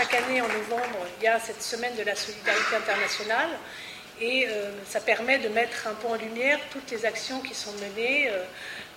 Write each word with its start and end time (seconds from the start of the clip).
chaque 0.00 0.14
année 0.14 0.40
en 0.40 0.48
novembre, 0.48 1.06
il 1.18 1.24
y 1.24 1.26
a 1.26 1.38
cette 1.38 1.62
semaine 1.62 1.94
de 1.94 2.02
la 2.02 2.16
solidarité 2.16 2.74
internationale. 2.74 3.50
Et 4.18 4.46
ça 4.88 5.00
permet 5.00 5.38
de 5.38 5.48
mettre 5.48 5.88
un 5.88 5.94
peu 5.94 6.08
en 6.08 6.14
lumière 6.14 6.58
toutes 6.70 6.90
les 6.90 7.04
actions 7.04 7.40
qui 7.40 7.54
sont 7.54 7.72
menées 7.72 8.30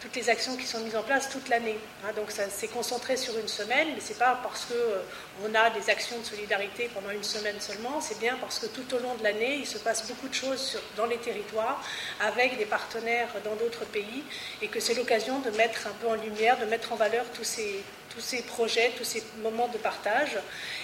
toutes 0.03 0.17
les 0.17 0.29
actions 0.29 0.57
qui 0.57 0.67
sont 0.67 0.81
mises 0.81 0.97
en 0.97 1.01
place 1.01 1.29
toute 1.29 1.47
l'année. 1.47 1.77
Hein. 2.03 2.11
donc 2.13 2.29
ça 2.29 2.49
s'est 2.49 2.67
concentré 2.67 3.15
sur 3.15 3.37
une 3.39 3.47
semaine, 3.47 3.87
mais 3.95 4.01
ce 4.01 4.09
n'est 4.09 4.19
pas 4.19 4.37
parce 4.43 4.65
qu'on 4.65 4.73
euh, 4.73 5.55
a 5.55 5.69
des 5.69 5.89
actions 5.89 6.19
de 6.19 6.25
solidarité 6.25 6.89
pendant 6.93 7.09
une 7.09 7.23
semaine 7.23 7.55
seulement, 7.61 8.01
c'est 8.01 8.19
bien 8.19 8.37
parce 8.41 8.59
que 8.59 8.65
tout 8.65 8.93
au 8.93 8.99
long 8.99 9.15
de 9.15 9.23
l'année, 9.23 9.55
il 9.59 9.65
se 9.65 9.77
passe 9.77 10.05
beaucoup 10.09 10.27
de 10.27 10.33
choses 10.33 10.77
dans 10.97 11.05
les 11.05 11.17
territoires 11.17 11.81
avec 12.19 12.57
des 12.57 12.65
partenaires 12.65 13.29
dans 13.45 13.55
d'autres 13.55 13.85
pays 13.85 14.23
et 14.61 14.67
que 14.67 14.81
c'est 14.81 14.93
l'occasion 14.93 15.39
de 15.39 15.51
mettre 15.51 15.87
un 15.87 15.93
peu 16.01 16.07
en 16.07 16.15
lumière, 16.15 16.59
de 16.59 16.65
mettre 16.65 16.91
en 16.91 16.97
valeur 16.97 17.23
tous 17.33 17.45
ces, 17.45 17.81
tous 18.13 18.19
ces 18.19 18.41
projets, 18.41 18.91
tous 18.97 19.05
ces 19.05 19.23
moments 19.41 19.69
de 19.69 19.77
partage. 19.77 20.37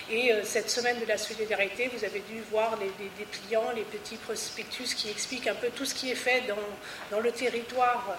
Et 0.10 0.32
euh, 0.32 0.44
cette 0.46 0.70
semaine 0.70 0.98
de 0.98 1.06
la 1.06 1.18
solidarité, 1.18 1.92
vous 1.94 2.06
avez 2.06 2.22
dû 2.22 2.40
voir 2.50 2.78
les, 2.80 2.92
dépliants, 3.18 3.72
les 3.76 3.84
petits 3.84 4.16
prospectus 4.16 4.96
qui 4.96 5.10
expliquent 5.10 5.48
un 5.48 5.56
peu 5.56 5.68
tout 5.76 5.84
ce 5.84 5.94
qui 5.94 6.10
est 6.10 6.16
fait 6.16 6.44
dans, 6.48 6.56
dans 7.12 7.20
le 7.20 7.34
territoire 7.34 8.18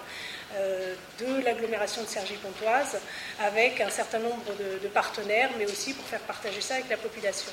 de 1.19 1.43
l'agglomération 1.43 2.01
de 2.03 2.07
Cergy-Pontoise 2.07 2.99
avec 3.39 3.81
un 3.81 3.89
certain 3.89 4.19
nombre 4.19 4.43
de, 4.81 4.87
partenaires, 4.87 5.49
mais 5.57 5.65
aussi 5.65 5.93
pour 5.93 6.05
faire 6.05 6.19
partager 6.21 6.61
ça 6.61 6.75
avec 6.75 6.89
la 6.89 6.97
population. 6.97 7.51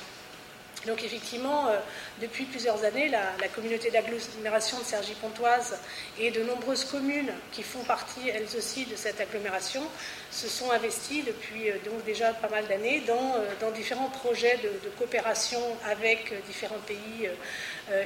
Donc 0.85 1.03
effectivement, 1.03 1.67
euh, 1.67 1.77
depuis 2.21 2.45
plusieurs 2.45 2.83
années, 2.85 3.09
la, 3.09 3.47
communauté 3.53 3.91
d'agglomération 3.91 4.79
de 4.79 4.83
Cergy-Pontoise 4.83 5.77
et 6.17 6.31
de 6.31 6.41
nombreuses 6.43 6.85
communes 6.85 7.31
qui 7.51 7.63
font 7.63 7.83
partie 7.83 8.29
elles 8.29 8.47
aussi 8.57 8.85
de 8.85 8.95
cette 8.95 9.19
agglomération 9.19 9.81
se 10.31 10.47
sont 10.47 10.71
investies 10.71 11.23
depuis 11.23 11.69
euh, 11.69 11.73
donc 11.83 12.05
déjà 12.05 12.31
pas 12.33 12.47
mal 12.47 12.65
d'années 12.67 13.03
dans, 13.05 13.71
différents 13.71 14.09
projets 14.09 14.57
de, 14.57 14.89
coopération 14.97 15.59
avec 15.85 16.33
différents 16.45 16.79
pays 16.87 17.27
euh, 17.27 17.33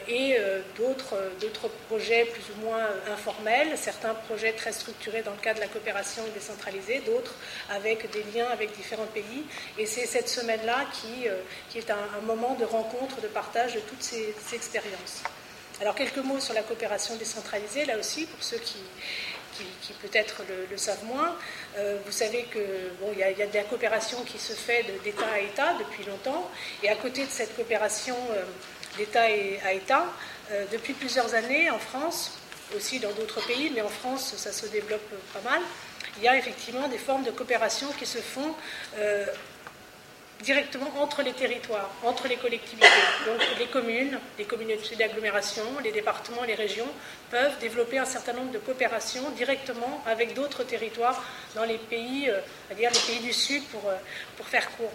et 0.08 0.38
euh, 0.38 0.62
d'autres, 0.78 1.16
euh, 1.16 1.30
d'autres 1.42 1.68
projets 1.88 2.26
plus 2.26 2.44
ou 2.54 2.66
moins 2.66 2.88
informels, 3.12 3.78
certains 3.78 4.14
projets 4.14 4.54
très 4.54 4.72
structurés 4.72 5.24
dans 5.24 5.32
le 5.32 5.38
cadre 5.38 5.58
de 5.58 5.66
la 5.66 5.68
coopération 5.68 6.24
décentralisée, 6.34 7.02
d'autres 7.06 7.36
avec 7.70 8.10
des 8.12 8.24
liens 8.34 8.48
avec 8.48 8.72
différents 8.76 9.08
pays. 9.08 9.44
Et 9.78 9.86
c'est 9.86 10.06
cette 10.06 10.30
semaine-là 10.30 10.86
qui, 10.94 11.28
est 11.78 11.92
un, 11.92 12.22
moment 12.26 12.56
de 12.56 12.66
rencontre, 12.66 13.20
de 13.22 13.28
partage 13.28 13.76
de 13.76 13.80
toutes 13.82 14.04
ces, 14.04 14.34
expériences. 14.54 15.24
Alors 15.82 15.96
quelques 15.96 16.18
mots 16.18 16.40
sur 16.40 16.54
la 16.54 16.62
coopération 16.62 17.16
décentralisée, 17.16 17.86
là 17.86 17.98
aussi, 17.98 18.26
pour 18.26 18.44
ceux 18.44 18.58
qui, 18.58 18.78
qui, 19.82 19.94
peut-être 19.94 20.44
le, 20.70 20.78
savent 20.78 21.04
moins. 21.06 21.36
vous 22.06 22.12
savez 22.12 22.44
que 22.44 22.60
bon, 23.00 23.12
il 23.14 23.20
y, 23.20 23.24
a 23.24 23.48
de 23.48 23.54
la 23.54 23.64
coopération 23.64 24.24
qui 24.24 24.38
se 24.38 24.54
fait 24.54 24.86
d'État 25.04 25.28
à 25.34 25.40
État 25.40 25.74
depuis 25.80 26.04
longtemps, 26.04 26.50
et 26.84 26.90
à 26.90 26.96
côté 26.96 27.26
de 27.26 27.32
cette 27.32 27.56
coopération 27.56 28.16
d'État 28.98 29.24
à 29.24 29.74
État. 29.74 30.06
Euh, 30.52 30.66
depuis 30.72 30.94
plusieurs 30.94 31.34
années, 31.34 31.70
en 31.70 31.80
France, 31.80 32.38
aussi 32.76 33.00
dans 33.00 33.12
d'autres 33.12 33.46
pays, 33.46 33.72
mais 33.74 33.82
en 33.82 33.90
France, 33.90 34.36
ça 34.36 34.52
se 34.52 34.66
développe 34.68 35.10
pas 35.34 35.42
mal, 35.42 35.62
il 36.18 36.24
y 36.24 36.28
a 36.28 36.38
effectivement 36.38 36.88
des 36.88 36.98
formes 36.98 37.24
de 37.24 37.32
coopération 37.32 37.88
qui 37.98 38.06
se 38.06 38.20
font 38.20 38.54
euh, 38.98 39.26
directement 40.42 40.92
entre 41.00 41.24
les 41.24 41.34
territoires, 41.34 41.90
entre 42.04 42.28
les 42.28 42.36
collectivités. 42.36 42.88
Donc 43.26 43.42
les 43.58 43.68
communes, 43.68 44.20
les 44.38 44.44
communautés 44.44 44.96
d'agglomération, 44.96 45.64
les 45.84 45.92
départements, 45.92 46.44
les 46.44 46.56
régions 46.56 46.88
peuvent 47.32 47.58
développer 47.60 47.98
un 47.98 48.06
certain 48.06 48.34
nombre 48.34 48.52
de 48.52 48.60
coopérations 48.60 49.30
directement 49.32 50.04
avec 50.06 50.34
d'autres 50.34 50.64
territoires 50.64 51.24
dans 51.56 51.64
les 51.64 51.78
pays, 51.78 52.30
euh, 52.30 52.40
à 52.70 52.76
dire 52.76 52.92
les 52.92 53.14
pays 53.14 53.24
du 53.24 53.34
Sud 53.34 53.64
pour, 53.68 53.92
pour 54.38 54.48
faire 54.48 54.70
court. 54.76 54.92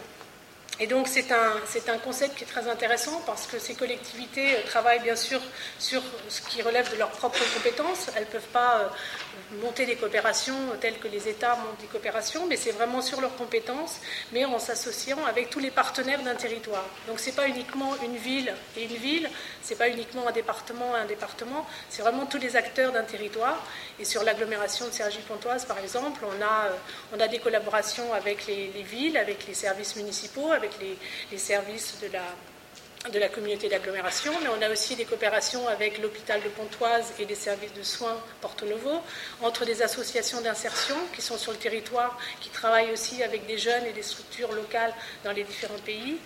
Et 0.80 0.86
donc 0.86 1.08
c'est 1.08 1.32
un, 1.32 1.54
c'est 1.66 1.88
un 1.88 1.98
concept 1.98 2.36
qui 2.36 2.44
est 2.44 2.46
très 2.46 2.68
intéressant 2.68 3.20
parce 3.26 3.46
que 3.46 3.58
ces 3.58 3.74
collectivités 3.74 4.54
euh, 4.54 4.62
travaillent 4.64 5.02
bien 5.02 5.16
sûr 5.16 5.40
sur 5.78 6.02
ce 6.28 6.40
qui 6.42 6.62
relève 6.62 6.88
de 6.92 6.96
leurs 6.98 7.10
propres 7.10 7.42
compétences. 7.54 8.10
Elles 8.14 8.22
ne 8.22 8.28
peuvent 8.28 8.52
pas 8.52 8.82
euh, 8.82 9.56
monter 9.60 9.86
des 9.86 9.96
coopérations 9.96 10.54
telles 10.80 10.98
que 10.98 11.08
les 11.08 11.28
États 11.28 11.56
montent 11.56 11.80
des 11.80 11.86
coopérations, 11.86 12.46
mais 12.46 12.56
c'est 12.56 12.70
vraiment 12.70 13.02
sur 13.02 13.20
leurs 13.20 13.34
compétences, 13.36 13.96
mais 14.32 14.44
en 14.44 14.58
s'associant 14.58 15.18
avec 15.26 15.50
tous 15.50 15.58
les 15.58 15.70
partenaires 15.70 16.22
d'un 16.22 16.34
territoire. 16.34 16.84
Donc 17.06 17.18
ce 17.18 17.26
n'est 17.26 17.36
pas 17.36 17.48
uniquement 17.48 17.94
une 18.04 18.16
ville 18.16 18.52
et 18.76 18.84
une 18.84 18.96
ville, 18.96 19.28
ce 19.62 19.70
n'est 19.70 19.76
pas 19.76 19.88
uniquement 19.88 20.28
un 20.28 20.32
département 20.32 20.96
et 20.96 21.00
un 21.00 21.06
département, 21.06 21.66
c'est 21.88 22.02
vraiment 22.02 22.26
tous 22.26 22.38
les 22.38 22.56
acteurs 22.56 22.92
d'un 22.92 23.04
territoire. 23.04 23.64
Et 23.98 24.04
sur 24.04 24.22
l'agglomération 24.22 24.86
de 24.86 24.92
Cergy-Pontoise, 24.92 25.64
par 25.64 25.78
exemple, 25.78 26.20
on 26.24 26.42
a, 26.42 26.66
euh, 26.66 27.16
on 27.16 27.20
a 27.20 27.28
des 27.28 27.38
collaborations 27.38 28.12
avec 28.14 28.46
les, 28.46 28.68
villes, 28.82 29.16
avec 29.16 29.46
les 29.46 29.54
services 29.54 29.96
municipaux, 29.96 30.52
avec 30.52 30.67
les 30.80 31.38
services 31.38 31.96
de 32.02 32.08
la 32.12 32.24
de 33.12 33.18
la 33.18 33.28
communauté 33.28 33.68
d'agglomération, 33.68 34.32
mais 34.42 34.48
on 34.48 34.60
a 34.60 34.70
aussi 34.70 34.96
des 34.96 35.04
coopérations 35.04 35.66
avec 35.68 35.98
l'hôpital 35.98 36.42
de 36.42 36.48
Pontoise 36.48 37.12
et 37.18 37.24
les 37.24 37.36
services 37.36 37.72
de 37.72 37.82
soins 37.82 38.16
Porto 38.40 38.66
Novo, 38.66 39.00
entre 39.40 39.64
des 39.64 39.82
associations 39.82 40.40
d'insertion 40.40 40.96
qui 41.14 41.22
sont 41.22 41.38
sur 41.38 41.52
le 41.52 41.58
territoire, 41.58 42.18
qui 42.40 42.50
travaillent 42.50 42.90
aussi 42.90 43.22
avec 43.22 43.46
des 43.46 43.56
jeunes 43.56 43.86
et 43.86 43.92
des 43.92 44.02
structures 44.02 44.52
locales 44.52 44.92
dans 45.24 45.32
les 45.32 45.44
différents 45.44 45.78
pays. 45.86 46.18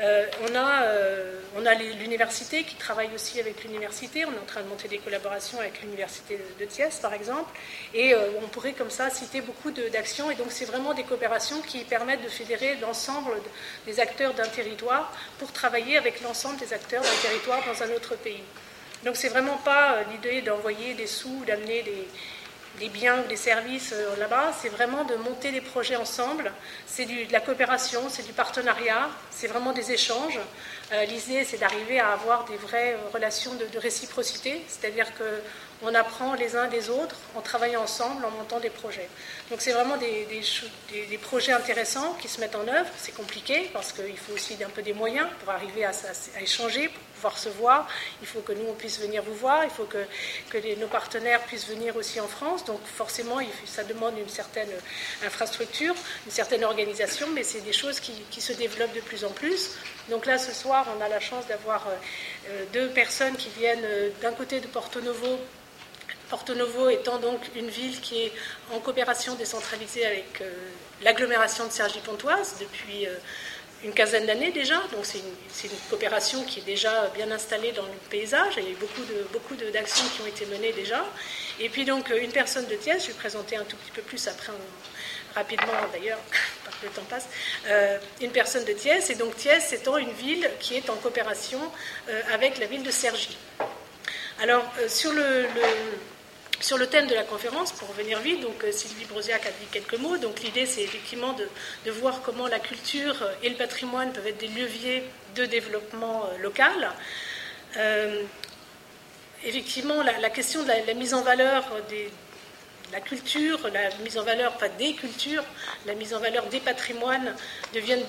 Euh, 0.00 0.26
on 0.42 0.54
a, 0.56 0.82
euh, 0.82 1.40
l'université 2.00 2.64
qui 2.64 2.74
travaille 2.74 3.10
aussi 3.14 3.38
avec 3.38 3.62
l'université. 3.62 4.24
On 4.24 4.32
est 4.32 4.38
en 4.38 4.46
train 4.46 4.62
de 4.62 4.68
monter 4.68 4.88
des 4.88 4.98
collaborations 4.98 5.60
avec 5.60 5.80
l'université 5.82 6.38
de, 6.58 6.64
Thiès, 6.64 6.98
par 6.98 7.14
exemple. 7.14 7.50
Et 7.94 8.12
euh, 8.12 8.18
on 8.42 8.48
pourrait 8.48 8.72
comme 8.72 8.90
ça 8.90 9.08
citer 9.10 9.40
beaucoup 9.40 9.70
d'actions. 9.70 10.30
Et 10.30 10.34
donc, 10.34 10.48
c'est 10.50 10.64
vraiment 10.64 10.94
des 10.94 11.04
coopérations 11.04 11.60
qui 11.62 11.78
permettent 11.84 12.24
de 12.24 12.28
fédérer 12.28 12.76
l'ensemble 12.80 13.32
des 13.86 14.00
acteurs 14.00 14.34
d'un 14.34 14.48
territoire 14.48 15.12
pour 15.38 15.52
travailler 15.52 15.96
avec 15.96 16.22
l'ensemble 16.22 16.58
des 16.58 16.72
acteurs 16.72 17.02
d'un 17.02 17.22
territoire 17.22 17.60
dans 17.64 17.82
un 17.82 17.90
autre 17.94 18.16
pays. 18.16 18.42
Donc, 19.04 19.16
c'est 19.16 19.28
vraiment 19.28 19.58
pas 19.58 19.98
l'idée 20.10 20.42
d'envoyer 20.42 20.94
des 20.94 21.06
sous, 21.06 21.44
d'amener 21.46 21.82
des, 21.82 22.08
les 22.80 22.88
biens 22.88 23.22
ou 23.24 23.28
les 23.28 23.36
services 23.36 23.92
euh, 23.92 24.16
là-bas, 24.16 24.52
c'est 24.60 24.68
vraiment 24.68 25.04
de 25.04 25.14
monter 25.16 25.52
des 25.52 25.60
projets 25.60 25.96
ensemble. 25.96 26.52
C'est 26.86 27.04
de 27.04 27.32
la 27.32 27.40
coopération, 27.40 28.02
c'est 28.08 28.24
du 28.26 28.32
partenariat, 28.32 29.08
c'est 29.30 29.46
vraiment 29.46 29.72
des 29.72 29.92
échanges. 29.92 30.38
Euh, 30.92 31.04
l'idée, 31.04 31.44
c'est 31.44 31.58
d'arriver 31.58 32.00
à 32.00 32.12
avoir 32.12 32.44
des 32.44 32.56
vraies 32.56 32.96
relations 33.12 33.52
de, 33.54 33.78
réciprocité, 33.78 34.62
c'est-à-dire 34.68 35.06
qu'on 35.16 35.94
apprend 35.94 36.34
les 36.34 36.56
uns 36.56 36.68
des 36.68 36.90
autres 36.90 37.16
en 37.34 37.40
travaillant 37.40 37.82
ensemble, 37.82 38.24
en 38.24 38.30
montant 38.30 38.60
des 38.60 38.70
projets. 38.70 39.08
Donc 39.50 39.60
c'est 39.60 39.72
vraiment 39.72 39.96
des, 39.96 40.26
des, 40.90 41.18
projets 41.18 41.52
intéressants 41.52 42.16
qui 42.20 42.28
se 42.28 42.40
mettent 42.40 42.54
en 42.54 42.66
œuvre. 42.66 42.88
C'est 42.98 43.14
compliqué 43.14 43.70
parce 43.72 43.92
qu'il 43.92 44.16
faut 44.16 44.32
aussi 44.32 44.56
un 44.64 44.70
peu 44.70 44.82
des 44.82 44.92
moyens 44.94 45.26
pour 45.40 45.52
arriver 45.52 45.84
à, 45.84 45.90
à 45.90 46.40
échanger, 46.40 46.90
se 47.32 47.48
voir. 47.48 47.88
Il 48.20 48.26
faut 48.26 48.40
que 48.40 48.52
nous, 48.52 48.66
on 48.68 48.74
puisse 48.74 49.00
venir 49.00 49.22
vous 49.22 49.34
voir. 49.34 49.64
Il 49.64 49.70
faut 49.70 49.84
que, 49.84 49.98
nos 50.78 50.86
partenaires 50.86 51.40
puissent 51.42 51.66
venir 51.66 51.96
aussi 51.96 52.20
en 52.20 52.28
France. 52.28 52.64
Donc 52.64 52.80
forcément, 52.86 53.38
ça 53.64 53.84
demande 53.84 54.18
une 54.18 54.28
certaine 54.28 54.70
infrastructure, 55.24 55.94
une 56.26 56.32
certaine 56.32 56.64
organisation, 56.64 57.28
mais 57.34 57.42
c'est 57.42 57.60
des 57.60 57.72
choses 57.72 58.00
qui, 58.00 58.40
se 58.40 58.52
développent 58.52 58.94
de 58.94 59.00
plus 59.00 59.24
en 59.24 59.30
plus. 59.30 59.70
Donc 60.10 60.26
là, 60.26 60.36
ce 60.36 60.52
soir, 60.52 60.86
on 60.98 61.02
a 61.02 61.08
la 61.08 61.20
chance 61.20 61.46
d'avoir 61.46 61.86
euh, 61.88 62.64
deux 62.74 62.90
personnes 62.90 63.36
qui 63.36 63.48
viennent 63.58 63.84
euh, 63.84 64.10
d'un 64.20 64.32
côté 64.32 64.60
de 64.60 64.66
Porto 64.66 65.00
Novo 65.00 65.38
Porto 66.28 66.54
Novo 66.54 66.88
étant 66.88 67.18
donc 67.18 67.40
une 67.54 67.68
ville 67.68 68.00
qui 68.00 68.22
est 68.22 68.32
en 68.72 68.80
coopération 68.80 69.34
décentralisée 69.34 70.04
avec 70.04 70.40
euh, 70.40 70.50
l'agglomération 71.02 71.66
de 71.66 71.70
Cergy-Pontoise 71.70 72.56
depuis 72.60 73.06
une 73.84 73.92
quinzaine 73.92 74.26
d'années 74.26 74.50
déjà, 74.50 74.76
donc 74.92 75.04
c'est 75.04 75.18
une, 75.18 75.78
coopération 75.90 76.42
qui 76.44 76.60
est 76.60 76.64
déjà 76.64 77.08
bien 77.14 77.30
installée 77.30 77.72
dans 77.72 77.84
le 77.84 77.92
paysage, 78.08 78.54
il 78.56 78.64
y 78.64 78.66
a 78.68 78.70
eu 78.70 78.76
beaucoup, 78.76 79.54
de, 79.54 79.70
d'actions 79.70 80.06
qui 80.16 80.22
ont 80.22 80.26
été 80.26 80.46
menées 80.46 80.72
déjà. 80.72 81.04
Et 81.60 81.68
puis 81.68 81.84
donc 81.84 82.08
une 82.10 82.32
personne 82.32 82.66
de 82.66 82.74
Thiès, 82.74 83.02
je 83.02 83.08
vais 83.08 83.18
présenter 83.18 83.56
un 83.56 83.64
tout 83.64 83.76
petit 83.76 83.90
peu 83.90 84.02
plus 84.02 84.26
après, 84.26 84.52
rapidement 85.34 85.72
d'ailleurs, 85.92 86.18
parce 86.64 86.76
que 86.78 86.86
le 86.86 86.92
temps 86.92 87.04
passe, 87.08 87.28
euh, 87.66 87.98
une 88.22 88.30
personne 88.30 88.64
de 88.64 88.72
Thiès, 88.72 89.10
et 89.10 89.16
donc 89.16 89.36
Thiès 89.36 89.72
étant 89.72 89.98
une 89.98 90.12
ville 90.12 90.50
qui 90.60 90.76
est 90.76 90.88
en 90.88 90.96
coopération 90.96 91.60
euh, 92.08 92.22
avec 92.32 92.58
la 92.58 92.66
ville 92.66 92.82
de 92.82 92.90
Cergy. 92.90 93.36
Alors 94.40 94.64
euh, 94.80 94.88
sur 94.88 95.12
le 95.12 95.46
sur 96.64 96.78
le 96.78 96.86
thème 96.86 97.06
de 97.06 97.14
la 97.14 97.24
conférence, 97.24 97.72
pour 97.72 97.88
revenir 97.88 98.20
vite, 98.20 98.40
donc 98.40 98.64
euh, 98.64 98.72
Sylvie 98.72 99.04
Brosiac 99.04 99.44
a 99.44 99.50
dit 99.50 99.66
quelques 99.70 99.98
mots. 99.98 100.16
Donc 100.16 100.40
l'idée, 100.40 100.64
c'est 100.64 100.80
effectivement 100.80 101.34
de, 101.34 101.90
voir 101.90 102.22
comment 102.22 102.46
la 102.46 102.58
culture 102.58 103.16
et 103.42 103.50
le 103.50 103.54
patrimoine 103.54 104.10
peuvent 104.14 104.26
être 104.26 104.38
des 104.38 104.48
leviers 104.48 105.02
de 105.34 105.44
développement 105.44 106.24
euh, 106.24 106.42
local. 106.42 106.90
Euh, 107.76 108.22
effectivement, 109.44 110.02
la, 110.02 110.30
question 110.30 110.62
de 110.62 110.68
la, 110.68 110.94
mise 110.94 111.12
en 111.12 111.20
valeur 111.20 111.64
de 111.90 112.06
la 112.92 113.00
culture, 113.00 113.60
la 113.68 113.90
mise 114.02 114.16
en 114.16 114.22
valeur, 114.22 114.54
des 114.78 114.94
cultures, 114.94 115.44
la 115.84 115.92
mise 115.92 116.14
en 116.14 116.18
valeur 116.18 116.46
des 116.46 116.60
patrimoines 116.60 117.36
deviennent 117.74 118.06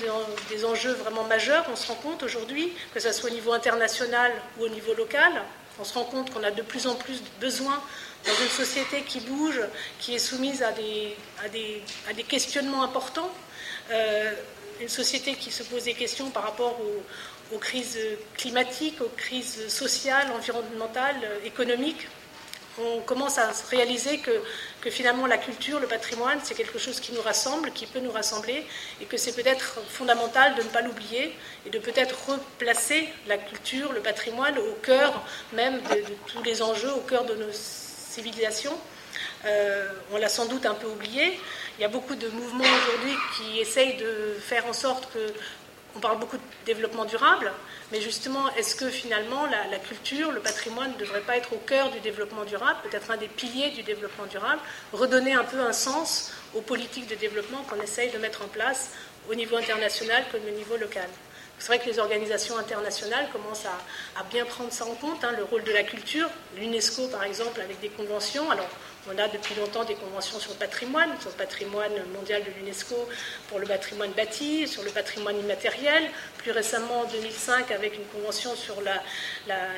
des 0.50 0.64
enjeux 0.64 0.94
vraiment 0.94 1.26
majeurs. 1.26 1.66
On 1.74 1.76
se 1.76 1.88
rend 1.88 1.96
compte 1.96 2.24
aujourd'hui, 2.24 2.72
que 2.94 3.02
ce 3.02 3.12
soit 3.12 3.30
au 3.30 3.34
niveau 3.34 3.52
international 3.52 4.32
ou 4.58 4.64
au 4.64 4.70
niveau 4.70 4.94
local, 4.94 5.44
on 5.80 5.84
se 5.84 5.94
rend 5.94 6.06
compte 6.06 6.32
qu'on 6.32 6.44
a 6.44 6.52
de 6.52 6.62
plus 6.62 6.88
en 6.88 6.96
plus 6.96 7.22
besoin 7.42 7.82
dans 8.26 8.44
une 8.44 8.50
société 8.50 9.02
qui 9.02 9.20
bouge, 9.20 9.62
qui 10.00 10.16
est 10.16 10.20
soumise 10.20 10.64
à 10.64 10.72
des, 10.72 11.16
questionnements 12.28 12.84
importants, 12.84 13.32
euh, 13.92 14.34
une 14.82 14.90
société 14.90 15.36
qui 15.36 15.52
se 15.52 15.64
pose 15.64 15.84
des 15.84 15.94
questions 15.94 16.30
par 16.30 16.44
rapport 16.44 16.80
aux, 17.52 17.58
crises 17.60 18.00
climatiques, 18.36 19.00
aux 19.02 19.12
crises 19.16 19.68
sociales, 19.70 20.28
environnementales, 20.36 21.16
économiques, 21.46 22.08
on 22.78 23.00
commence 23.02 23.38
à 23.38 23.52
réaliser 23.70 24.20
que, 24.20 24.32
finalement 24.90 25.26
la 25.26 25.38
culture, 25.38 25.80
le 25.80 25.88
patrimoine, 25.88 26.40
c'est 26.44 26.54
quelque 26.54 26.78
chose 26.78 27.00
qui 27.00 27.14
nous 27.14 27.22
rassemble, 27.22 27.72
qui 27.72 27.86
peut 27.88 28.00
nous 28.00 28.12
rassembler, 28.12 28.66
et 29.02 29.06
que 29.06 29.18
c'est 29.18 29.34
peut-être 29.34 29.80
fondamental 29.88 30.56
de 30.56 30.62
ne 30.64 30.68
pas 30.68 30.82
l'oublier 30.82 31.34
et 31.66 31.70
de 31.70 31.80
peut-être 31.80 32.30
replacer 32.30 33.08
la 33.28 33.38
culture, 33.38 33.94
le 33.94 34.02
patrimoine 34.02 34.58
au 34.60 34.74
cœur 34.84 35.24
même 35.54 35.82
de, 35.82 36.04
tous 36.28 36.44
les 36.44 36.62
enjeux, 36.62 36.94
au 36.94 37.02
cœur 37.02 37.26
de 37.26 37.36
nos 37.36 37.52
civilisations. 38.16 38.78
Euh, 39.46 39.90
on 40.12 40.18
l'a 40.18 40.30
sans 40.30 40.46
doute 40.46 40.66
un 40.66 40.74
peu 40.74 40.88
oublié. 40.88 41.40
Il 41.78 41.82
y 41.82 41.86
a 41.86 41.90
beaucoup 41.90 42.16
de 42.16 42.28
mouvements 42.30 42.64
aujourd'hui 42.64 43.16
qui 43.36 43.60
essayent 43.60 43.98
de 43.98 44.38
faire 44.40 44.66
en 44.66 44.74
sorte 44.74 45.12
que 45.14 45.34
on 45.96 46.00
parle 46.00 46.20
beaucoup 46.20 46.36
de 46.36 46.44
développement 46.66 47.06
durable, 47.06 47.52
mais 47.92 48.02
justement, 48.02 48.54
est-ce 48.56 48.76
que 48.76 48.90
finalement 48.90 49.46
la, 49.46 49.78
culture, 49.78 50.32
le 50.32 50.42
patrimoine 50.42 50.92
ne 50.92 50.98
devrait 50.98 51.22
pas 51.22 51.38
être 51.38 51.54
au 51.54 51.58
cœur 51.58 51.90
du 51.92 52.02
développement 52.02 52.44
durable, 52.44 52.80
peut-être 52.84 53.12
un 53.12 53.18
des 53.18 53.30
piliers 53.30 53.72
du 53.72 53.82
développement 53.82 54.26
durable, 54.26 54.60
redonner 54.92 55.34
un 55.34 55.46
peu 55.46 55.60
un 55.60 55.72
sens 55.72 56.34
aux 56.54 56.60
politiques 56.60 57.08
de 57.08 57.16
développement 57.16 57.64
qu'on 57.70 57.82
essaye 57.82 58.12
de 58.12 58.18
mettre 58.18 58.42
en 58.44 58.48
place 58.48 58.92
au 59.30 59.36
niveau 59.36 59.56
international 59.56 60.26
comme 60.32 60.42
au 60.46 60.58
niveau 60.58 60.76
local? 60.76 61.08
C'est 61.58 61.68
vrai 61.68 61.80
que 61.80 61.90
les 61.90 62.00
organisations 62.00 62.58
internationales 62.58 63.28
commencent 63.32 63.66
à, 63.66 64.24
bien 64.30 64.46
prendre 64.46 64.72
ça 64.72 64.86
en 64.86 64.96
compte, 64.96 65.24
hein, 65.24 65.32
le 65.38 65.44
rôle 65.44 65.64
de 65.64 65.72
la 65.72 65.84
culture. 65.84 66.30
L'UNESCO, 66.58 67.08
par 67.08 67.24
exemple, 67.24 67.62
avec 67.62 67.80
des 67.80 67.90
conventions. 67.90 68.46
On 69.08 69.18
a 69.20 69.28
depuis 69.28 69.54
longtemps 69.56 69.84
des 69.84 69.96
conventions 69.96 70.40
sur 70.40 70.52
le 70.52 70.58
patrimoine, 70.58 71.10
sur 71.20 71.30
le 71.30 71.36
patrimoine 71.36 71.92
mondial 72.14 72.44
de 72.44 72.50
l'UNESCO 72.60 72.96
pour 73.50 73.60
le 73.60 73.68
patrimoine 73.68 74.12
bâti, 74.12 74.68
sur 74.68 74.84
le 74.84 74.90
patrimoine 74.90 75.40
immatériel. 75.40 76.10
Plus 76.38 76.52
récemment, 76.52 77.02
en 77.02 77.06
2005, 77.06 77.72
avec 77.72 77.96
une 77.96 78.06
convention 78.06 78.56
sur 78.56 78.82
la, 78.82 79.02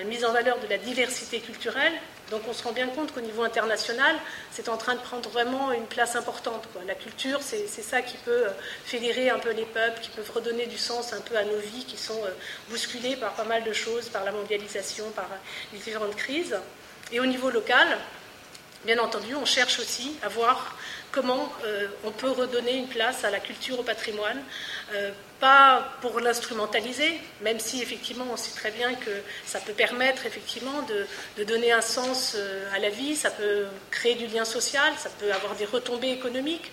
mise 0.06 0.24
en 0.24 0.32
valeur 0.32 0.60
de 0.60 0.68
la 0.68 0.78
diversité 0.78 1.40
culturelle. 1.40 1.94
Donc 2.32 2.42
on 2.48 2.54
se 2.54 2.64
rend 2.64 2.74
bien 2.74 2.88
compte 2.88 3.14
qu'au 3.14 3.22
niveau 3.22 3.44
international, 3.44 4.16
c'est 4.52 4.68
en 4.70 4.78
train 4.78 4.96
de 4.96 5.00
prendre 5.00 5.30
vraiment 5.30 5.72
une 5.72 5.86
place 5.86 6.16
importante. 6.16 6.68
La 6.86 6.96
culture, 6.96 7.40
c'est 7.42 7.68
ça 7.68 8.02
qui 8.02 8.18
peut 8.18 8.48
euh, 8.48 8.52
fédérer 8.84 9.30
un 9.30 9.40
peu 9.40 9.52
les 9.52 9.66
peuples, 9.66 10.02
qui 10.02 10.10
peut 10.10 10.24
redonner 10.34 10.66
du 10.66 10.78
sens 10.78 11.14
un 11.14 11.22
peu 11.22 11.38
à 11.38 11.44
nos 11.46 11.58
vies 11.58 11.86
qui 11.86 11.98
sont 11.98 12.22
euh, 12.26 12.32
bousculées 12.70 13.16
par 13.16 13.34
pas 13.34 13.46
mal 13.46 13.64
de 13.64 13.72
choses, 13.72 14.10
par 14.10 14.26
la 14.26 14.34
mondialisation, 14.34 15.10
par 15.12 15.30
les 15.72 15.80
différentes 15.80 16.18
crises. 16.18 16.58
Et 17.14 17.22
au 17.22 17.26
niveau 17.26 17.50
local, 17.50 17.88
Bien 18.86 19.00
entendu, 19.00 19.34
on 19.36 19.46
cherche 19.46 19.80
aussi 19.80 20.14
à 20.22 20.30
voir 20.30 20.76
comment 21.12 21.52
euh, 21.66 21.88
on 22.04 22.12
peut 22.12 22.30
redonner 22.30 22.78
une 22.78 22.88
place 22.88 23.24
à 23.24 23.32
la 23.32 23.40
culture, 23.40 23.80
au 23.80 23.84
patrimoine, 23.84 24.40
euh, 24.94 25.12
pas 25.40 25.94
pour 26.02 26.20
l'instrumentaliser, 26.20 27.20
même 27.42 27.60
si 27.60 27.82
effectivement 27.82 28.26
on 28.32 28.38
sait 28.38 28.56
très 28.56 28.70
bien 28.70 28.94
que 28.94 29.10
ça 29.46 29.60
peut 29.60 29.74
permettre 29.74 30.28
effectivement 30.28 30.84
de, 30.84 31.44
donner 31.44 31.72
un 31.72 31.82
sens 31.82 32.36
euh, 32.36 32.72
à 32.76 32.78
la 32.78 32.90
vie, 32.90 33.16
ça 33.16 33.32
peut 33.32 33.66
créer 33.90 34.14
du 34.14 34.28
lien 34.28 34.46
social, 34.46 34.94
ça 34.98 35.10
peut 35.20 35.32
avoir 35.32 35.56
des 35.56 35.66
retombées 35.66 36.12
économiques, 36.12 36.72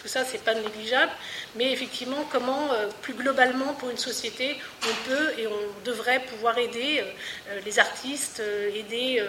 tout 0.00 0.08
ça 0.08 0.24
c'est 0.24 0.42
pas 0.44 0.54
négligeable, 0.54 1.12
mais 1.56 1.72
effectivement 1.72 2.24
comment 2.30 2.70
plus 3.02 3.14
globalement 3.14 3.74
pour 3.74 3.90
une 3.90 3.98
société 3.98 4.56
on 4.84 5.08
peut 5.08 5.32
et 5.38 5.46
on 5.48 5.84
devrait 5.84 6.20
pouvoir 6.20 6.56
aider 6.58 7.02
les 7.64 7.78
artistes, 7.78 8.42
aider 8.74 9.22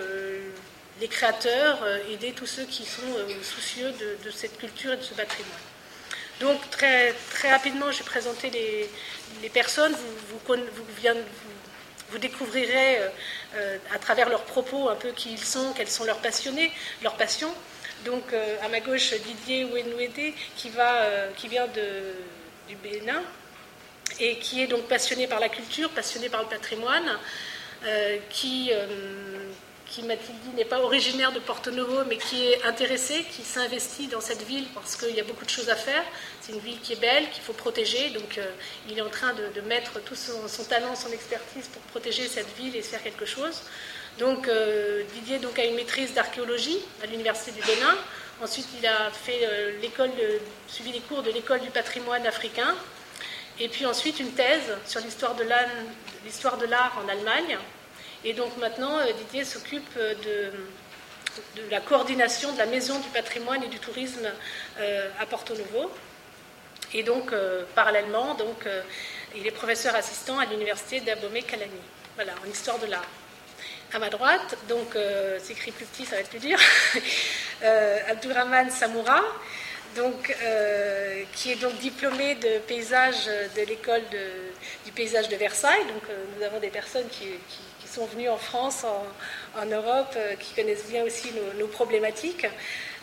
les 1.00 1.08
créateurs, 1.08 1.84
euh, 1.84 1.98
aider 2.12 2.34
tous 2.34 2.46
ceux 2.46 2.66
qui 2.66 2.86
sont 2.86 3.02
euh, 3.18 3.28
soucieux 3.42 3.92
de, 4.24 4.32
cette 4.32 4.58
culture 4.58 4.94
et 4.94 4.98
de 4.98 5.02
ce 5.02 5.14
patrimoine. 5.14 5.52
Donc 6.40 6.70
très, 6.70 7.14
très 7.32 7.52
rapidement, 7.52 7.92
je 7.92 8.00
vais 8.00 8.06
présenter 8.06 8.50
les, 8.50 9.50
personnes. 9.50 9.94
Vous, 9.94 10.40
vous, 10.48 10.56
vous, 12.10 12.18
découvrirez 12.18 13.00
euh, 13.56 13.78
à 13.94 14.00
travers 14.00 14.30
leurs 14.30 14.44
propos 14.44 14.90
un 14.90 14.96
peu 14.96 15.12
qui 15.12 15.34
ils 15.34 15.44
sont, 15.44 15.74
quels 15.74 15.90
sont 15.90 16.06
leurs 16.06 16.20
passionnés, 16.20 16.72
leurs 17.02 17.16
passions. 17.16 17.54
Donc 18.06 18.34
à 18.62 18.68
ma 18.68 18.82
gauche, 18.82 19.14
Didier 19.14 19.64
Ouenouédé, 19.64 20.34
qui, 20.58 20.70
va, 20.70 21.08
qui 21.38 21.48
vient 21.48 21.68
du 21.68 22.76
Bénin 22.76 23.24
et 24.20 24.40
qui 24.40 24.62
est 24.62 24.68
donc 24.68 24.90
passionné 24.90 25.26
par 25.26 25.40
la 25.40 25.48
culture, 25.48 25.90
passionné 25.92 26.28
par 26.28 26.42
le 26.42 26.50
patrimoine, 26.50 27.18
qui 28.30 28.72
qui, 29.94 30.02
m'a-t-il 30.02 30.36
dit, 30.40 30.56
n'est 30.58 30.66
pas 30.66 30.80
originaire 30.80 31.32
de 31.32 31.40
Porto 31.40 31.70
Novo, 31.70 32.04
mais 32.08 32.18
qui 32.18 32.48
est 32.48 32.64
intéressé, 32.64 33.24
qui 33.30 33.44
s'investit 33.44 34.08
dans 34.08 34.22
cette 34.22 34.42
ville 34.44 34.66
parce 34.74 34.96
qu'il 34.96 35.16
y 35.16 35.20
a 35.20 35.24
beaucoup 35.24 35.46
de 35.46 35.50
choses 35.50 35.70
à 35.70 35.76
faire. 35.76 36.04
C'est 36.42 36.54
une 36.54 36.60
ville 36.60 36.80
qui 36.82 36.94
est 36.94 37.00
belle, 37.00 37.30
qu'il 37.30 37.44
faut 37.44 37.54
protéger. 37.54 38.10
Donc, 38.10 38.38
euh, 38.38 38.52
il 38.90 38.98
est 38.98 39.02
en 39.02 39.10
train 39.10 39.34
de, 39.34 39.62
mettre 39.62 40.02
tout 40.04 40.16
son, 40.16 40.64
talent, 40.64 40.96
son 40.96 41.12
expertise 41.12 41.68
pour 41.68 41.82
protéger 41.84 42.28
cette 42.28 42.52
ville 42.58 42.76
et 42.76 42.82
faire 42.82 43.04
quelque 43.04 43.26
chose. 43.26 43.62
Donc, 44.18 44.48
euh, 44.48 45.04
Didier 45.14 45.38
donc, 45.38 45.60
a 45.60 45.66
une 45.66 45.76
maîtrise 45.76 46.14
d'archéologie 46.14 46.80
à 47.04 47.06
l'Université 47.06 47.52
du 47.52 47.62
Bénin. 47.62 47.96
Ensuite, 48.42 48.68
il 48.80 48.88
a 48.88 49.12
fait 49.12 49.42
euh, 49.44 49.80
l'école 49.80 50.12
suivi 50.68 50.92
les 50.92 51.02
cours 51.02 51.22
de 51.22 51.30
l'école 51.30 51.60
du 51.60 51.70
patrimoine 51.70 52.26
africain. 52.26 52.76
Et 53.60 53.70
puis 53.70 53.86
ensuite, 53.86 54.20
une 54.20 54.32
thèse 54.32 54.76
sur 54.88 55.02
l'histoire 55.02 55.36
de 55.36 56.66
l'art 56.66 56.98
en 57.04 57.08
Allemagne. 57.08 57.60
Et 58.26 58.34
donc 58.34 58.56
maintenant, 58.58 59.00
euh, 59.00 59.12
Didier 59.12 59.44
s'occupe 59.44 59.90
euh, 59.98 60.14
de, 61.58 61.70
la 61.70 61.82
coordination 61.82 62.54
de 62.54 62.58
la 62.58 62.66
Maison 62.66 63.00
du 63.00 63.10
patrimoine 63.10 63.64
et 63.64 63.68
du 63.68 63.80
tourisme 63.80 64.30
euh, 64.80 65.10
à 65.20 65.26
Porto 65.26 65.56
Novo. 65.56 65.92
Et 66.94 67.02
donc, 67.02 67.34
parallèlement, 67.74 68.36
donc, 68.36 68.68
il 69.36 69.48
est 69.48 69.52
professeur 69.52 69.96
assistant 69.96 70.38
à 70.38 70.46
l'université 70.46 71.00
d'Abomey 71.00 71.42
Kalani, 71.42 71.72
voilà, 72.14 72.34
en 72.46 72.52
histoire 72.52 72.78
de 72.78 72.86
l'art. 72.86 73.08
À 73.94 73.98
ma 73.98 74.12
droite, 74.12 74.56
donc, 74.70 74.96
c'est 75.40 75.54
écrit 75.54 75.72
plus 75.72 75.86
petit, 75.86 76.06
ça 76.06 76.18
va 76.18 76.22
être 76.22 76.30
plus 76.30 76.38
dur, 76.38 76.60
Abdurrahman 78.10 78.70
Samoura, 78.70 79.24
donc, 79.96 80.38
qui 81.34 81.54
est 81.54 81.56
donc 81.56 81.80
diplômé 81.80 82.36
de 82.36 82.60
paysage 82.60 83.26
de 83.26 83.62
l'école 83.64 84.04
du 84.86 84.92
paysage 84.92 85.30
de 85.30 85.36
Versailles. 85.36 85.86
Donc, 85.86 86.04
nous 86.38 86.46
avons 86.46 86.60
des 86.60 86.70
personnes 86.70 87.10
qui, 87.10 87.26
sont 87.94 88.06
venus 88.08 88.30
en 88.30 88.38
France, 88.38 88.86
en, 89.56 89.66
Europe, 89.66 90.14
euh, 90.16 90.36
qui 90.36 90.54
connaissent 90.56 90.88
bien 90.90 91.04
aussi 91.04 91.32
nos, 91.60 91.68
problématiques. 91.68 92.48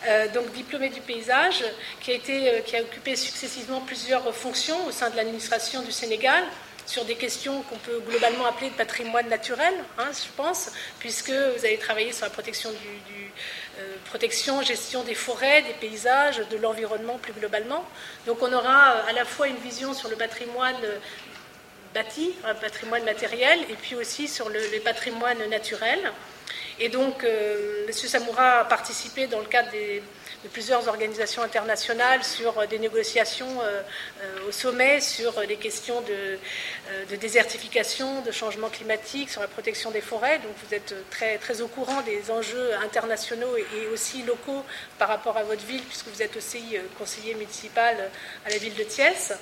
Euh, 0.07 0.27
donc 0.29 0.51
diplômé 0.51 0.89
du 0.89 0.99
paysage, 0.99 1.63
qui 2.01 2.11
a, 2.11 2.15
été, 2.15 2.49
euh, 2.49 2.59
qui 2.61 2.75
a 2.75 2.81
occupé 2.81 3.15
successivement 3.15 3.79
plusieurs 3.81 4.33
fonctions 4.35 4.85
au 4.87 4.91
sein 4.91 5.09
de 5.09 5.15
l'administration 5.15 5.81
du 5.83 5.91
Sénégal 5.91 6.43
sur 6.85 7.05
des 7.05 7.15
questions 7.15 7.61
qu'on 7.61 7.77
peut 7.77 8.01
globalement 8.09 8.45
appeler 8.45 8.69
de 8.69 8.75
patrimoine 8.75 9.29
naturel, 9.29 9.73
hein, 9.97 10.09
je 10.11 10.27
pense, 10.35 10.71
puisque 10.99 11.29
vous 11.29 11.63
avez 11.63 11.77
travaillé 11.77 12.11
sur 12.11 12.25
la 12.25 12.31
protection, 12.31 12.71
protection, 14.05 14.61
gestion 14.63 15.03
des 15.03 15.13
forêts, 15.13 15.61
des 15.61 15.87
paysages, 15.87 16.41
de 16.49 16.57
l'environnement 16.57 17.17
plus 17.19 17.33
globalement. 17.33 17.85
Donc 18.25 18.41
on 18.41 18.51
aura 18.51 19.05
à 19.07 19.13
la 19.13 19.25
fois 19.25 19.47
une 19.47 19.57
vision 19.57 19.93
sur 19.93 20.09
le 20.09 20.15
patrimoine 20.15 20.75
bâti, 21.93 22.33
un 22.45 22.55
patrimoine 22.55 23.03
matériel, 23.03 23.59
et 23.69 23.75
puis 23.75 23.95
aussi 23.95 24.27
sur 24.27 24.49
le, 24.49 24.59
patrimoine 24.83 25.45
naturel. 25.49 25.99
Et 26.79 26.89
donc, 26.89 27.23
euh, 27.23 27.85
M. 27.87 27.93
Samoura 27.93 28.59
a 28.59 28.65
participé 28.65 29.27
dans 29.27 29.39
le 29.39 29.45
cadre 29.45 29.69
des, 29.71 30.01
de 30.43 30.49
plusieurs 30.49 30.87
organisations 30.87 31.43
internationales 31.43 32.23
sur 32.23 32.57
euh, 32.57 32.65
des 32.65 32.79
négociations 32.79 33.61
euh, 33.61 33.81
euh, 34.21 34.47
au 34.47 34.51
sommet 34.51 34.99
sur 34.99 35.39
les 35.41 35.57
questions 35.57 36.01
de, 36.01 36.37
désertification, 37.17 38.21
de 38.21 38.31
changement 38.31 38.69
climatique, 38.69 39.29
sur 39.29 39.41
la 39.41 39.47
protection 39.47 39.91
des 39.91 40.01
forêts. 40.01 40.39
Donc 40.39 40.53
vous 40.65 40.73
êtes 40.73 40.95
très, 41.09 41.37
très 41.37 41.61
au 41.61 41.67
courant 41.67 42.01
des 42.01 42.31
enjeux 42.31 42.73
internationaux 42.83 43.55
et, 43.57 43.87
aussi 43.93 44.23
locaux 44.23 44.63
par 44.97 45.07
rapport 45.07 45.37
à 45.37 45.43
votre 45.43 45.65
ville, 45.65 45.81
puisque 45.83 46.07
vous 46.07 46.21
êtes 46.21 46.35
aussi 46.35 46.77
conseiller 46.97 47.33
municipal 47.35 47.95
à 48.45 48.49
la 48.49 48.57
ville 48.57 48.75
de 48.75 48.83
Thiès. 48.83 49.33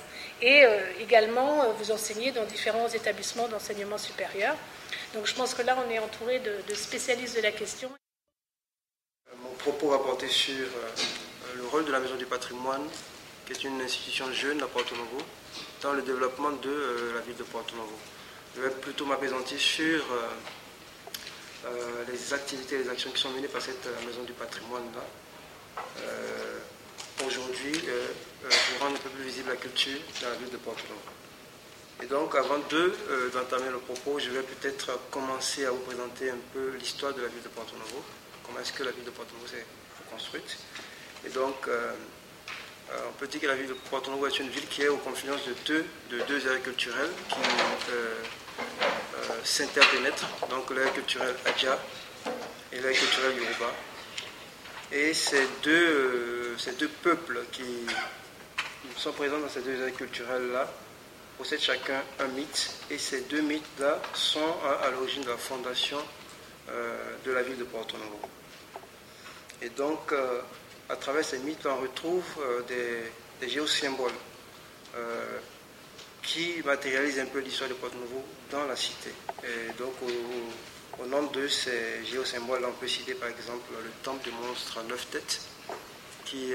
Et 0.42 0.64
également, 1.00 1.72
vous 1.78 1.90
enseignez 1.90 2.32
dans 2.32 2.44
différents 2.44 2.88
établissements 2.88 3.48
d'enseignement 3.48 3.98
supérieur. 3.98 4.56
Donc 5.14 5.26
je 5.26 5.34
pense 5.34 5.54
que 5.54 5.62
là, 5.62 5.76
on 5.86 5.90
est 5.90 5.98
entouré 5.98 6.40
de 6.40 6.74
spécialistes 6.74 7.36
de 7.36 7.42
la 7.42 7.52
question 7.52 7.90
propos 9.60 9.90
va 9.90 9.98
porter 9.98 10.28
sur 10.28 10.54
euh, 10.54 11.56
le 11.56 11.66
rôle 11.66 11.84
de 11.84 11.92
la 11.92 12.00
Maison 12.00 12.16
du 12.16 12.24
patrimoine, 12.24 12.86
qui 13.46 13.52
est 13.52 13.64
une 13.64 13.80
institution 13.82 14.32
jeune 14.32 14.62
à 14.62 14.66
Porto 14.66 14.94
Novo, 14.96 15.18
dans 15.82 15.92
le 15.92 16.02
développement 16.02 16.50
de 16.50 16.70
euh, 16.70 17.14
la 17.14 17.20
ville 17.20 17.36
de 17.36 17.42
Porto 17.42 17.76
Novo. 17.76 17.92
Je 18.56 18.62
vais 18.62 18.70
plutôt 18.70 19.04
m'apaisantir 19.04 19.58
sur 19.60 20.02
euh, 21.66 22.04
les 22.10 22.34
activités 22.34 22.76
et 22.76 22.78
les 22.84 22.88
actions 22.88 23.10
qui 23.10 23.20
sont 23.20 23.30
menées 23.30 23.48
par 23.48 23.60
cette 23.60 23.86
Maison 24.06 24.22
du 24.24 24.32
patrimoine-là. 24.32 25.02
Aujourd'hui, 27.26 27.72
pour 27.72 28.80
rendre 28.80 28.96
un 28.96 28.98
peu 28.98 29.10
plus 29.10 29.24
visible 29.24 29.50
la 29.50 29.56
culture 29.56 29.98
dans 30.22 30.30
la 30.30 30.34
ville 30.36 30.48
de 30.48 30.56
Porto 30.56 30.82
Novo. 30.88 31.00
Et 32.02 32.06
donc, 32.06 32.34
avant 32.34 32.58
d'entamer 33.34 33.70
le 33.70 33.78
propos, 33.78 34.18
je 34.18 34.30
vais 34.30 34.42
peut-être 34.42 34.98
commencer 35.10 35.66
à 35.66 35.70
vous 35.70 35.80
présenter 35.80 36.30
un 36.30 36.38
peu 36.54 36.70
l'histoire 36.78 37.12
de 37.12 37.20
la 37.20 37.28
ville 37.28 37.42
de 37.42 37.48
Porto 37.48 37.76
Novo 37.76 38.02
comment 38.50 38.62
est-ce 38.62 38.72
que 38.72 38.82
la 38.82 38.90
ville 38.90 39.04
de 39.04 39.10
Porto 39.10 39.32
Novo 39.34 39.46
s'est 39.46 39.64
construite. 40.10 40.56
Et 41.24 41.28
donc, 41.28 41.68
euh, 41.68 41.92
on 43.08 43.12
peut 43.12 43.28
dire 43.28 43.40
que 43.40 43.46
la 43.46 43.54
ville 43.54 43.68
de 43.68 43.74
Porto 43.74 44.10
Novo 44.10 44.26
est 44.26 44.38
une 44.40 44.48
ville 44.48 44.66
qui 44.66 44.82
est 44.82 44.88
aux 44.88 44.96
confluences 44.96 45.46
de 45.46 45.54
deux, 45.66 45.84
de 46.10 46.20
deux 46.24 46.46
aires 46.48 46.62
culturelles 46.62 47.10
qui 47.28 47.38
s'interpénètrent, 49.44 50.28
donc 50.48 50.70
l'aire 50.70 50.92
culturelle 50.92 51.34
Adja 51.46 51.78
et 52.72 52.80
l'aire 52.80 52.92
culturelle 52.92 53.36
Yoruba. 53.36 53.72
Et 54.92 55.14
ces 55.14 55.46
deux, 55.62 56.56
ces 56.58 56.72
deux 56.72 56.88
peuples 56.88 57.44
qui 57.52 57.86
sont 58.96 59.12
présents 59.12 59.38
dans 59.38 59.48
ces 59.48 59.60
deux 59.62 59.80
aires 59.86 59.94
culturelles-là 59.94 60.72
possèdent 61.38 61.60
chacun 61.60 62.02
un 62.18 62.26
mythe, 62.26 62.74
et 62.90 62.98
ces 62.98 63.20
deux 63.22 63.42
mythes-là 63.42 64.02
sont 64.14 64.54
à, 64.82 64.90
l'origine 64.90 65.22
de 65.22 65.28
la 65.30 65.36
fondation 65.36 65.98
de 67.24 67.30
la 67.30 67.42
ville 67.42 67.56
de 67.56 67.64
Porto 67.64 67.96
Novo. 67.96 68.20
Et 69.62 69.68
donc, 69.70 70.12
euh, 70.12 70.40
à 70.88 70.96
travers 70.96 71.24
ces 71.24 71.38
mythes, 71.38 71.66
on 71.66 71.76
retrouve 71.76 72.24
euh, 72.40 72.62
des, 73.40 73.48
géosymboles 73.48 74.12
euh, 74.96 75.38
qui 76.22 76.62
matérialisent 76.64 77.18
un 77.18 77.26
peu 77.26 77.40
l'histoire 77.40 77.68
de 77.68 77.74
Porto 77.74 77.96
Novo 77.96 78.24
dans 78.50 78.64
la 78.64 78.76
cité. 78.76 79.10
Et 79.44 79.72
donc, 79.78 79.94
au, 80.98 81.06
nom 81.06 81.24
de 81.24 81.48
ces 81.48 82.04
géosymboles, 82.04 82.64
on 82.66 82.72
peut 82.72 82.88
citer 82.88 83.14
par 83.14 83.28
exemple 83.28 83.72
le 83.82 83.90
temple 84.02 84.24
du 84.24 84.30
monstre 84.32 84.78
à 84.78 84.82
neuf 84.82 85.08
têtes, 85.10 85.40
qui 86.26 86.52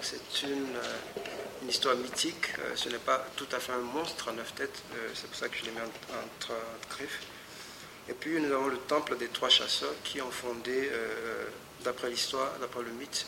c'est 0.00 0.42
une, 0.42 1.68
histoire 1.68 1.96
mythique. 1.96 2.48
ce 2.74 2.88
n'est 2.88 2.98
pas 2.98 3.26
tout 3.36 3.46
à 3.52 3.60
fait 3.60 3.72
un 3.72 3.78
monstre 3.78 4.28
à 4.30 4.32
neuf 4.32 4.54
têtes, 4.54 4.82
c'est 5.14 5.26
pour 5.26 5.36
ça 5.36 5.48
que 5.48 5.56
je 5.58 5.64
l'ai 5.64 5.70
mis 5.70 5.80
entre, 5.80 6.52
entre. 6.52 7.02
Et 8.08 8.12
puis 8.12 8.38
nous 8.40 8.52
avons 8.52 8.68
le 8.68 8.76
temple 8.76 9.16
des 9.16 9.28
trois 9.28 9.48
chasseurs 9.48 9.94
qui 10.02 10.20
ont 10.20 10.30
fondé, 10.30 10.90
euh, 10.92 11.46
d'après 11.84 12.10
l'histoire, 12.10 12.52
d'après 12.60 12.82
le 12.82 12.90
mythe, 12.90 13.26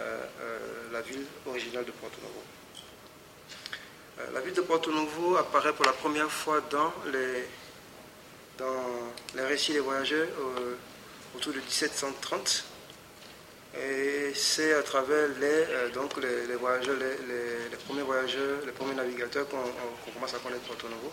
euh, 0.00 0.24
euh, 0.40 0.58
la 0.92 1.02
ville 1.02 1.24
originale 1.46 1.84
de 1.84 1.92
Porto 1.92 2.16
Novo. 2.20 2.42
la 4.34 4.40
ville 4.40 4.54
de 4.54 4.60
Porto 4.62 4.90
Novo 4.90 5.36
apparaît 5.36 5.72
pour 5.72 5.84
la 5.84 5.92
première 5.92 6.30
fois 6.30 6.60
dans 6.70 6.92
les, 7.12 7.46
dans 8.58 9.12
les 9.36 9.42
récits 9.42 9.72
des 9.72 9.80
voyageurs 9.80 10.28
autour 11.36 11.52
de 11.52 11.58
1730. 11.58 12.64
Et 13.74 14.32
c'est 14.34 14.74
à 14.74 14.82
travers 14.82 15.28
les, 15.40 15.90
donc 15.92 16.16
les, 16.20 16.56
voyageurs, 16.56 16.96
les, 16.98 17.76
premiers 17.86 18.02
voyageurs, 18.02 18.58
les 18.66 18.72
premiers 18.72 18.94
navigateurs 18.94 19.46
qu'on 19.48 20.12
commence 20.12 20.34
à 20.34 20.38
connaître 20.38 20.64
Porto 20.64 20.88
Novo. 20.88 21.10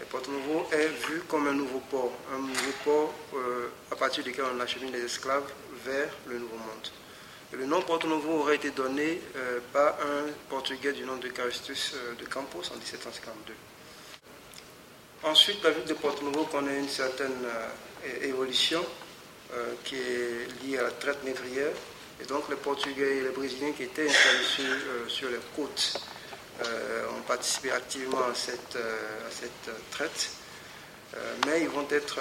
Et 0.00 0.04
Porto 0.04 0.30
Novo 0.30 0.66
est 0.72 0.88
vu 1.08 1.20
comme 1.28 1.46
un 1.46 1.52
nouveau 1.52 1.80
port, 1.90 2.12
un 2.34 2.38
nouveau 2.38 2.72
port 2.84 3.14
euh, 3.34 3.68
à 3.90 3.96
partir 3.96 4.24
duquel 4.24 4.44
on 4.56 4.58
achemine 4.60 4.92
les 4.92 5.04
esclaves 5.04 5.44
vers 5.84 6.08
le 6.26 6.38
Nouveau 6.38 6.56
Monde. 6.56 6.88
le 7.52 7.66
nom 7.66 7.82
Porto 7.82 8.08
Novo 8.08 8.38
aurait 8.38 8.56
été 8.56 8.70
donné 8.70 9.20
euh, 9.36 9.58
par 9.74 9.96
un 10.00 10.32
Portugais 10.48 10.92
du 10.92 11.04
nom 11.04 11.16
de 11.18 11.28
Caristus 11.28 11.92
euh, 11.94 12.14
de 12.14 12.24
Campos 12.24 12.62
en 12.72 12.76
1752. 12.76 13.52
Ensuite, 15.22 15.62
la 15.62 15.70
ville 15.70 15.84
de 15.84 15.92
Porto 15.92 16.24
Novo 16.24 16.44
connaît 16.44 16.78
une 16.78 16.88
certaine 16.88 17.44
évolution 18.22 18.82
qui 19.84 19.96
est 19.96 20.48
liée 20.62 20.78
à 20.78 20.84
la 20.84 20.90
traite 20.92 21.22
négrière. 21.24 21.72
Et 22.22 22.24
donc 22.24 22.48
les 22.48 22.56
Portugais 22.56 23.18
et 23.18 23.20
les 23.24 23.28
Brésiliens 23.28 23.72
qui 23.72 23.82
étaient 23.82 24.08
installés 24.08 25.08
sur, 25.08 25.28
les 25.28 25.36
côtes 25.54 26.00
ont 27.16 27.22
participé 27.22 27.70
activement 27.72 28.24
à 28.30 28.34
cette, 28.34 28.76
euh, 28.76 29.28
cette 29.30 29.70
traite, 29.90 30.30
euh, 31.14 31.34
mais 31.46 31.62
ils 31.62 31.68
vont 31.68 31.86
être 31.90 32.18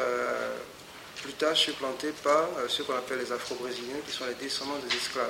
plus 1.22 1.34
tard 1.34 1.56
supplantés 1.56 2.14
par 2.24 2.48
ceux 2.70 2.84
qu'on 2.84 2.96
appelle 2.96 3.20
les 3.20 3.32
Afro-Brésiliens, 3.32 4.00
qui 4.06 4.12
sont 4.12 4.26
les 4.26 4.36
descendants 4.36 4.78
des 4.78 4.96
esclaves, 4.96 5.28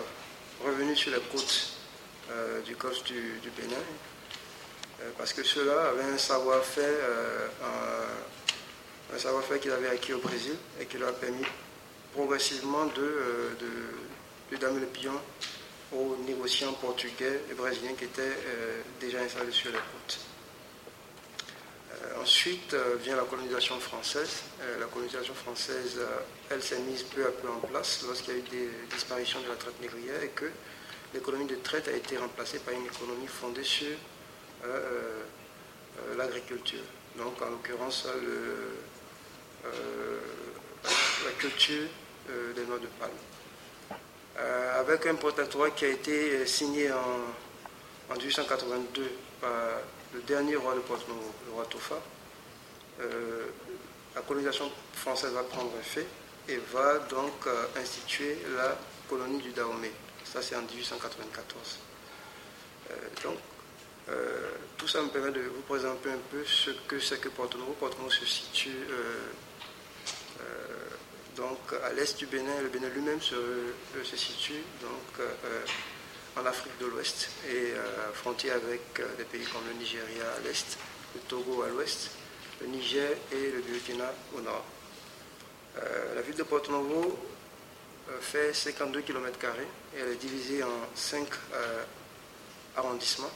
revenus 0.63 0.99
sur 0.99 1.11
les 1.11 1.21
côtes 1.31 1.71
du 2.65 2.75
golfe 2.75 3.03
du, 3.05 3.51
Bénin, 3.57 3.81
parce 5.17 5.33
que 5.33 5.43
ceux-là 5.43 5.89
avaient 5.89 6.13
un 6.13 6.17
savoir-faire, 6.17 6.93
un, 9.13 9.17
savoir-faire 9.17 9.59
qu'ils 9.59 9.71
avaient 9.71 9.89
acquis 9.89 10.13
au 10.13 10.19
Brésil 10.19 10.55
et 10.79 10.85
qui 10.85 10.99
leur 10.99 11.09
a 11.09 11.13
permis 11.13 11.45
progressivement 12.13 12.85
de, 12.85 13.55
de, 13.59 14.51
de 14.51 14.57
damer 14.57 14.81
le 14.81 14.85
pion 14.85 15.19
aux 15.91 16.15
négociants 16.25 16.74
portugais 16.74 17.41
et 17.50 17.53
brésiliens 17.53 17.93
qui 17.93 18.05
étaient 18.05 18.22
euh, 18.22 18.81
déjà 19.00 19.19
installés 19.22 19.51
sur 19.51 19.72
les 19.72 19.77
côtes. 19.77 20.19
Euh, 21.91 22.22
ensuite 22.22 22.74
euh, 22.74 22.96
vient 23.01 23.15
la 23.15 23.24
colonisation 23.24 23.79
française. 23.79 24.43
la 24.79 24.86
colonisation 24.86 25.34
française, 25.34 26.00
elle 26.50 26.62
s'est 26.62 26.79
mise 26.79 27.03
peu 27.03 27.25
à 27.25 27.31
peu 27.31 27.50
en 27.50 27.60
place 27.60 28.03
lorsqu'il 28.05 28.34
y 28.34 28.38
a 28.38 28.39
eu 28.39 28.43
des 28.43 28.69
disparitions 28.93 29.41
de 29.41 29.48
la 29.48 29.55
traite 29.55 29.81
négrière 29.81 30.22
et 30.22 30.29
que 30.29 30.51
l'économie 31.13 31.48
de 31.48 31.55
traite 31.55 31.88
a 31.88 31.93
été 31.93 32.17
remplacée 32.17 32.60
par 32.60 32.74
une 32.74 32.86
économie 32.86 33.27
fondée 33.27 33.63
sur 33.63 33.98
l'agriculture. 36.17 36.84
Donc 37.17 37.41
en 37.41 37.50
l'occurrence 37.50 38.08
la 41.25 41.31
culture 41.31 41.88
des 42.55 42.65
noix 42.65 42.77
de 42.77 42.88
palme. 43.00 43.38
Euh, 44.39 44.79
avec 44.79 45.05
un 45.05 45.15
protectorat 45.15 45.72
qui 45.72 45.84
a 45.86 45.89
été 45.89 46.31
euh, 46.31 46.46
signé 46.46 46.89
en, 46.91 48.13
1882 48.15 49.12
par 49.41 49.51
le 50.13 50.22
dernier 50.22 50.55
roi 50.55 50.74
de 50.75 50.79
Porto 50.79 51.08
Novo, 51.10 51.34
le 51.46 51.53
roi 51.53 51.65
Tofa. 51.65 51.96
Euh, 53.01 53.48
la 54.15 54.22
colonisation 54.22 54.72
française 54.93 55.34
va 55.34 55.43
prendre 55.43 55.72
effet 55.79 56.05
et 56.48 56.58
va 56.74 57.00
donc 57.00 57.48
instituer 57.79 58.39
la 58.55 58.75
colonie 59.08 59.38
du 59.39 59.51
Dahomey. 59.51 59.91
Ça, 60.24 60.41
c'est 60.41 60.55
en 60.55 60.62
1894. 60.62 61.79
donc, 63.24 63.38
tout 64.77 64.88
ça 64.88 65.03
me 65.03 65.10
permet 65.10 65.31
de 65.31 65.41
vous 65.41 65.62
présenter 65.62 66.10
un 66.10 66.17
peu 66.31 66.43
ce 66.43 66.72
que 66.88 67.00
c'est 67.00 67.22
que 67.22 67.29
Porto 67.29 67.60
Novo. 67.60 67.74
Porto 67.79 67.98
Novo 68.00 68.10
se 68.10 68.25
situe 68.25 68.88
donc 71.39 71.58
à 71.86 71.93
l'est 71.93 72.17
du 72.17 72.25
Bénin, 72.25 72.62
le 72.62 72.67
Bénin 72.67 72.89
lui-même 72.89 73.22
se, 73.22 73.34
euh, 73.36 74.03
situe 74.03 74.62
donc, 74.81 75.19
euh, 75.22 75.65
en 76.38 76.46
Afrique 76.46 76.77
de 76.79 76.86
l'Ouest 76.86 77.29
et 77.50 77.72
euh, 77.74 78.12
frontière 78.13 78.55
avec 78.55 79.01
des 79.17 79.24
pays 79.24 79.46
comme 79.46 79.62
le 79.67 79.79
Nigeria 79.79 80.25
à 80.38 80.39
l'est, 80.46 80.77
le 81.15 81.22
Togo 81.22 81.63
à 81.63 81.69
l'ouest, 81.69 82.12
le 82.62 82.67
Niger 82.67 83.12
et 83.31 83.51
le 83.51 83.62
Burkina 83.62 84.13
au 84.36 84.41
nord. 84.41 84.65
la 86.15 86.22
ville 86.22 86.36
de 86.36 86.43
Porto 86.43 86.72
Novo 86.72 87.17
fait 88.19 88.53
52 88.53 89.01
km 89.01 89.39
et 89.96 90.00
elle 90.00 90.10
est 90.10 90.15
divisée 90.15 90.62
en 90.63 90.79
5 90.93 91.25
arrondissements 92.75 93.31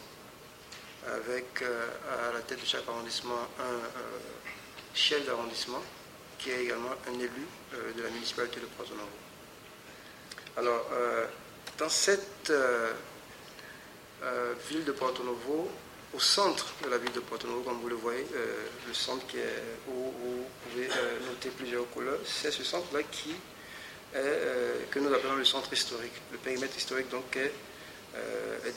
avec 1.07 1.63
à 1.63 2.33
la 2.33 2.41
tête 2.41 2.60
de 2.60 2.65
chaque 2.65 2.88
arrondissement 2.88 3.48
un 3.60 4.93
chef 4.93 5.25
d'arrondissement 5.25 5.81
qui 6.38 6.51
est 6.51 6.63
également 6.63 6.91
un 7.07 7.13
élu 7.19 7.48
de 7.95 8.03
la 8.03 8.09
municipalité 8.09 8.59
de 8.59 8.65
Porto 8.65 8.93
Novo. 8.93 9.09
Alors, 10.55 10.87
euh, 10.93 11.25
dans 11.77 11.89
cette 11.89 12.51
euh, 12.51 12.93
ville 14.69 14.83
de 14.85 14.91
Porto 14.91 15.23
Novo, 15.23 15.69
au 16.13 16.19
centre 16.19 16.73
de 16.83 16.89
la 16.89 16.97
ville 16.97 17.11
de 17.11 17.19
Porto 17.19 17.47
Novo, 17.47 17.61
comme 17.61 17.79
vous 17.79 17.89
le 17.89 17.95
voyez, 17.95 18.25
le 18.87 18.93
centre 18.93 19.25
qui 19.25 19.37
est, 19.37 19.63
où, 19.87 20.11
vous 20.11 20.45
pouvez 20.69 20.87
noter 21.27 21.49
plusieurs 21.49 21.89
couleurs, 21.89 22.19
c'est 22.23 22.51
ce 22.51 22.63
centre-là 22.63 23.01
qui 23.11 23.31
est, 23.31 24.91
que 24.91 24.99
nous 24.99 25.11
appelons 25.11 25.35
le 25.35 25.43
centre 25.43 25.73
historique. 25.73 26.13
Le 26.31 26.37
périmètre 26.37 26.77
historique 26.77 27.09
donc 27.09 27.35
est, 27.35 27.51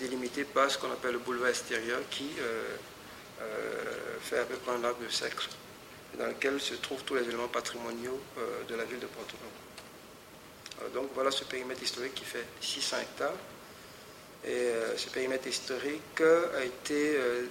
délimité 0.00 0.44
par 0.44 0.70
ce 0.70 0.78
qu'on 0.78 0.90
appelle 0.90 1.12
le 1.12 1.18
boulevard 1.18 1.50
extérieur 1.50 2.00
qui 2.10 2.30
fait 4.22 4.38
à 4.38 4.44
peu 4.44 4.56
près 4.56 4.72
un 4.72 4.84
arc 4.84 4.98
de 5.02 5.08
siècle 5.10 5.46
dans 6.18 6.26
lequel 6.26 6.60
se 6.60 6.74
trouvent 6.74 7.02
tous 7.04 7.14
les 7.14 7.22
éléments 7.22 7.48
patrimoniaux 7.48 8.20
euh, 8.38 8.64
de 8.68 8.74
la 8.74 8.84
ville 8.84 8.98
de 8.98 9.06
Porto 9.06 9.36
Novo. 9.42 10.90
donc 10.94 11.10
voilà 11.14 11.30
ce 11.30 11.44
périmètre 11.44 11.82
historique 11.82 12.14
qui 12.14 12.24
fait 12.24 12.46
600 12.60 12.96
hectares. 13.02 13.32
Et 14.44 14.50
euh, 14.50 14.96
ce 14.96 15.08
périmètre 15.10 15.46
historique 15.48 16.20
a 16.20 16.64
été 16.64 17.16
euh, 17.16 17.46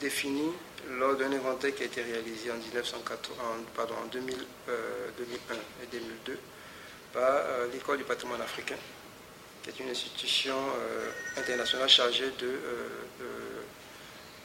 défini 0.00 0.50
lors 0.90 1.16
d'un 1.16 1.32
inventaire 1.32 1.74
qui 1.74 1.82
a 1.82 1.86
été 1.86 2.02
réalisé 2.02 2.50
en, 2.50 2.56
1980, 2.56 3.34
pardon, 3.74 3.94
en 4.02 4.06
2001 4.06 4.74
et 5.82 5.86
2002 5.90 6.38
par 7.12 7.42
l'École 7.72 7.98
du 7.98 8.04
patrimoine 8.04 8.40
africain, 8.40 8.76
qui 9.62 9.70
est 9.70 9.80
une 9.80 9.88
institution 9.90 10.54
internationale 11.36 11.88
chargée 11.88 12.30
de, 12.38 12.46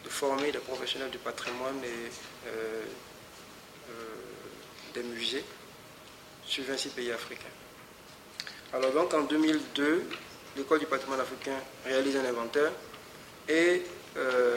de, 0.03 0.09
former 0.09 0.51
les 0.51 0.59
professionnels 0.59 1.11
du 1.11 1.17
patrimoine 1.17 1.79
et 1.83 2.09
des 4.93 5.03
musées 5.03 5.43
sur 6.45 6.63
26 6.63 6.89
pays 6.89 7.11
africains. 7.11 7.43
Alors 8.73 8.91
donc 8.91 9.13
en 9.13 9.21
2002, 9.21 10.05
l'école 10.57 10.79
du 10.79 10.85
patrimoine 10.85 11.19
africain 11.19 11.57
réalise 11.85 12.15
un 12.17 12.25
inventaire 12.25 12.71
et 13.47 13.83
euh, 14.17 14.55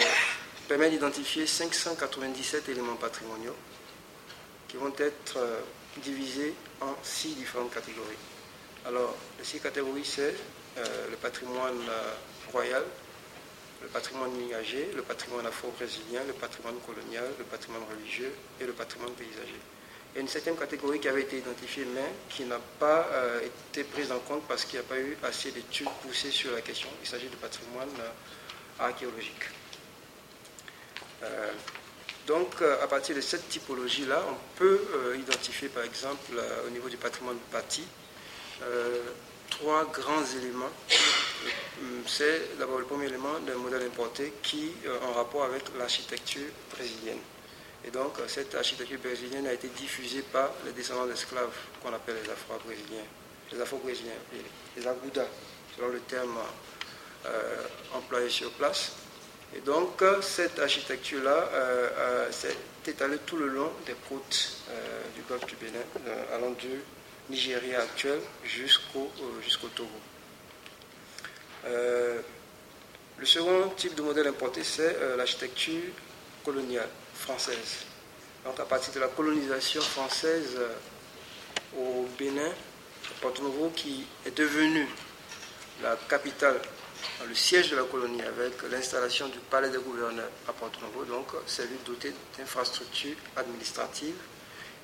permet 0.69 0.91
d'identifier 0.91 1.47
597 1.47 2.69
éléments 2.69 2.97
patrimoniaux 2.97 3.57
qui 4.69 4.77
vont 4.77 4.93
être 4.99 5.37
euh, 5.37 5.61
divisés 6.03 6.55
en 6.81 6.95
six 7.03 7.35
différentes 7.35 7.73
catégories. 7.73 8.19
Alors, 8.87 9.17
les 9.39 9.45
six 9.45 9.61
catégories, 9.61 10.05
c'est 10.05 10.35
le 11.11 11.17
patrimoine 11.17 11.81
royal, 12.53 12.85
le 13.83 13.89
patrimoine 13.89 14.31
miniager, 14.33 14.91
le 14.95 15.03
patrimoine 15.03 15.47
afro-brésilien, 15.47 16.21
le 16.27 16.33
patrimoine 16.33 16.77
colonial, 16.87 17.25
le 17.39 17.45
patrimoine 17.45 17.83
religieux 17.91 18.33
et 18.61 18.65
le 18.65 18.73
patrimoine 18.73 19.13
paysager. 19.13 19.61
A 20.17 20.21
une 20.21 20.29
septième 20.29 20.57
catégorie 20.57 20.99
qui 20.99 21.09
avait 21.09 21.23
été 21.23 21.39
identifiée, 21.39 21.85
mais 21.95 22.11
qui 22.31 22.45
n'a 22.47 22.59
pas 22.79 23.07
euh, 23.13 23.41
été 23.43 23.85
prise 23.85 24.11
en 24.11 24.19
compte 24.21 24.45
parce 24.49 24.65
qu'il 24.65 24.81
n'y 24.81 24.87
a 24.87 24.89
pas 24.89 24.99
eu 24.99 25.15
assez 25.23 25.51
d'études 25.51 25.91
poussées 26.01 26.31
sur 26.31 26.53
la 26.53 26.63
question. 26.63 26.89
Il 27.03 27.09
s'agit 27.09 27.29
du 27.29 27.37
patrimoine 27.37 27.91
euh, 28.01 28.83
archéologique. 28.83 29.45
Euh, 31.23 31.53
donc, 32.27 32.63
à 32.63 32.87
partir 32.89 33.15
de 33.15 33.21
cette 33.21 33.49
typologie-là, 33.49 34.25
on 34.29 34.59
peut 34.59 34.81
identifier, 35.17 35.69
par 35.69 35.85
exemple, 35.85 36.33
au 36.67 36.71
niveau 36.71 36.89
du 36.89 36.97
patrimoine 36.97 37.37
bâti, 37.53 37.85
trois 39.49 39.85
grands 39.85 40.25
éléments. 40.37 40.73
C'est 42.09 42.59
d'abord 42.59 42.81
le 42.81 42.85
premier 42.85 43.07
élément 43.07 43.39
d'un 43.47 43.55
modèle 43.55 43.87
importé 43.87 44.33
qui 44.43 44.73
est 44.85 45.05
en 45.05 45.13
rapport 45.13 45.45
avec 45.45 45.63
l'architecture 45.79 46.49
brésilienne. 46.73 47.21
Et 47.87 47.91
donc, 47.91 48.15
cette 48.27 48.53
architecture 48.57 48.99
brésilienne 48.99 49.47
a 49.47 49.53
été 49.53 49.69
diffusée 49.69 50.23
par 50.23 50.51
les 50.65 50.73
descendants 50.73 51.07
d'esclaves 51.07 51.55
qu'on 51.81 51.93
appelle 51.93 52.17
les 52.25 52.31
Afro-Brésiliens, 52.31 53.05
les 53.53 53.61
Afro-Brésiliens, 53.61 54.11
les 54.77 54.87
Agoudas, 54.87 55.29
selon 55.77 55.89
le 55.91 56.01
terme 56.01 56.37
euh, 57.27 57.63
employé 57.95 58.29
sur 58.29 58.51
place. 58.53 58.93
Et 59.55 59.61
donc, 59.61 60.03
cette 60.21 60.59
architecture-là 60.59 61.49
euh, 61.53 61.89
euh, 61.97 62.33
s'est 62.33 62.57
étalée 62.89 63.19
tout 63.25 63.37
le 63.37 63.47
long 63.47 63.71
des 63.87 63.95
côtes 64.09 64.63
du 65.15 65.23
golfe 65.23 65.47
du 65.47 65.55
Bénin, 65.55 65.79
allant 66.35 66.51
du 66.51 66.81
Nigeria 67.31 67.81
actuel 67.83 68.19
jusqu'au 68.45 69.11
Togo. 69.75 69.89
le 71.65 73.27
second 73.27 73.71
type 73.77 73.95
de 73.95 74.03
modèle 74.03 74.27
importé, 74.27 74.63
c'est 74.63 74.97
l'architecture 75.17 75.83
coloniale 76.45 76.89
française. 77.17 77.85
Donc 78.45 78.61
à 78.61 78.65
partir 78.65 78.93
de 78.95 79.01
la 79.01 79.09
colonisation 79.09 79.81
française 79.81 80.57
euh, 80.57 81.79
au 81.79 82.07
Bénin, 82.19 82.51
Porto 83.21 83.43
Novo 83.43 83.71
qui 83.75 84.07
est 84.25 84.37
devenu 84.37 84.87
la 85.83 85.97
capitale, 86.09 86.61
le 87.27 87.35
siège 87.35 87.71
de 87.71 87.77
la 87.77 87.85
colonie 87.85 88.23
avec 88.23 88.63
l'installation 88.71 89.29
du 89.29 89.39
palais 89.39 89.71
des 89.71 89.79
gouverneurs 89.79 90.31
à 90.49 90.53
Porto 90.53 90.79
Novo, 90.81 91.05
donc 91.05 91.27
c'est 91.47 91.67
lui 91.67 91.77
doté 91.85 92.13
d'infrastructures 92.39 93.17
administratives 93.37 94.17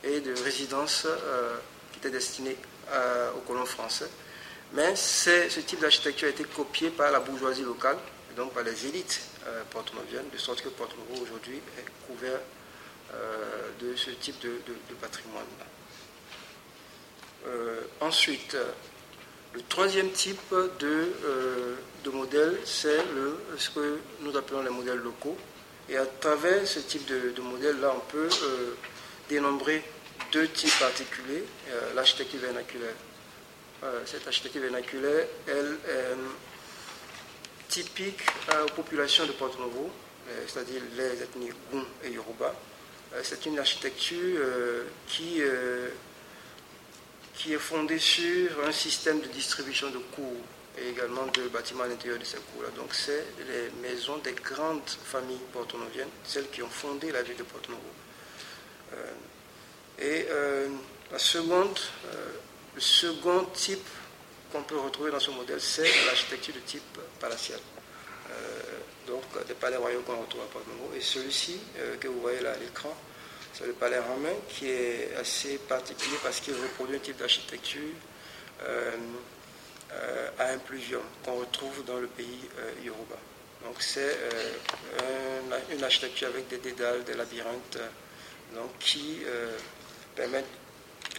et 0.02 0.20
de 0.20 0.34
résidences 0.42 1.06
euh, 1.06 1.56
qui 1.92 1.98
étaient 1.98 2.10
destinées 2.10 2.56
aux 3.36 3.40
colons 3.46 3.64
français. 3.64 4.08
Mais 4.74 4.96
ce 4.96 5.60
type 5.60 5.80
d'architecture 5.80 6.26
a 6.26 6.30
été 6.30 6.44
copié 6.44 6.90
par 6.90 7.10
la 7.10 7.20
bourgeoisie 7.20 7.62
locale, 7.62 7.96
donc 8.36 8.52
par 8.52 8.64
les 8.64 8.86
élites 8.86 9.22
porto-novienne, 9.70 10.28
de 10.32 10.38
sorte 10.38 10.62
que 10.62 10.68
Porto 10.68 10.96
Novo 10.96 11.22
aujourd'hui 11.22 11.60
est 11.78 12.06
couvert 12.06 12.40
euh, 13.14 13.68
de 13.80 13.96
ce 13.96 14.10
type 14.10 14.40
de, 14.40 14.94
patrimoine. 15.00 15.44
Euh, 17.46 17.82
ensuite, 18.00 18.56
le 19.52 19.62
troisième 19.62 20.10
type 20.12 20.54
de, 20.78 21.08
de 22.04 22.10
modèle, 22.10 22.58
c'est 22.64 23.00
ce 23.58 23.70
que 23.70 23.98
nous 24.20 24.36
appelons 24.36 24.62
les 24.62 24.70
modèles 24.70 24.98
locaux. 24.98 25.36
Et 25.88 25.96
à 25.96 26.06
travers 26.06 26.66
ce 26.66 26.78
type 26.78 27.04
de, 27.06 27.40
modèle-là, 27.40 27.92
on 27.96 28.00
peut 28.10 28.28
dénombrer 29.28 29.82
deux 30.30 30.48
types 30.48 30.78
particuliers. 30.78 31.44
L'architecture 31.94 32.40
vernaculaire. 32.40 32.94
cette 34.06 34.26
architecture 34.26 34.62
vernaculaire, 34.62 35.26
elle 35.48 35.76
typique 37.72 38.20
aux 38.50 38.70
populations 38.72 39.24
de 39.24 39.32
Porto 39.32 39.58
Novo, 39.58 39.90
euh, 40.28 40.44
c'est-à-dire 40.46 40.82
les 40.94 41.22
ethnies 41.22 41.48
Goum 41.70 41.86
et 42.04 42.10
Yoruba. 42.10 42.54
Euh, 43.14 43.20
c'est 43.22 43.46
une 43.46 43.58
architecture 43.58 44.18
euh, 44.40 44.84
qui, 45.06 45.40
qui 47.34 47.54
est 47.54 47.58
fondée 47.58 47.98
sur 47.98 48.62
un 48.66 48.72
système 48.72 49.20
de 49.20 49.28
distribution 49.28 49.88
de 49.88 49.96
cours 50.14 50.42
et 50.78 50.90
également 50.90 51.26
de 51.28 51.48
bâtiments 51.48 51.84
à 51.84 51.86
l'intérieur 51.86 52.18
de 52.18 52.24
ces 52.24 52.36
cours-là. 52.36 52.68
Donc 52.76 52.92
c'est 52.92 53.24
les 53.38 53.70
maisons 53.88 54.18
des 54.18 54.32
grandes 54.32 54.86
familles 55.04 55.40
porto-noviennes, 55.54 56.10
celles 56.24 56.50
qui 56.50 56.62
ont 56.62 56.68
fondé 56.68 57.10
la 57.10 57.22
ville 57.22 57.36
de 57.36 57.42
Porto 57.42 57.72
Novo. 57.72 57.82
et 59.98 60.26
le 62.74 62.80
second 62.80 63.44
type 63.54 63.86
qu'on 64.52 64.62
peut 64.62 64.78
retrouver 64.78 65.10
dans 65.10 65.20
ce 65.20 65.30
modèle, 65.30 65.60
c'est 65.60 65.88
l'architecture 66.06 66.54
de 66.54 66.60
type 66.60 66.98
palatial. 67.18 67.58
Euh, 68.30 68.60
donc 69.06 69.22
des 69.46 69.54
palais 69.54 69.76
royaux 69.76 70.02
qu'on 70.02 70.20
retrouve 70.20 70.42
à 70.42 70.46
Porto. 70.46 70.70
Et 70.96 71.00
celui-ci, 71.00 71.58
euh, 71.78 71.96
que 71.96 72.08
vous 72.08 72.20
voyez 72.20 72.40
là 72.40 72.52
à 72.52 72.56
l'écran, 72.56 72.94
c'est 73.52 73.66
le 73.66 73.72
palais 73.72 73.98
romain 73.98 74.34
qui 74.48 74.68
est 74.68 75.14
assez 75.18 75.58
particulier 75.58 76.16
parce 76.22 76.40
qu'il 76.40 76.54
reproduit 76.54 76.96
un 76.96 77.00
type 77.00 77.16
d'architecture 77.18 77.80
euh, 78.62 78.90
à 80.38 80.50
impluvium 80.52 81.02
qu'on 81.24 81.34
retrouve 81.40 81.84
dans 81.84 81.98
le 81.98 82.06
pays 82.06 82.48
Yoruba. 82.82 83.16
Donc 83.62 83.76
c'est 83.80 84.16
une 85.70 85.84
architecture 85.84 86.28
avec 86.28 86.48
des 86.48 86.58
dédales, 86.58 87.04
des 87.04 87.12
labyrinthes, 87.14 87.78
donc, 88.54 88.78
qui 88.78 89.18
permettent 90.16 90.46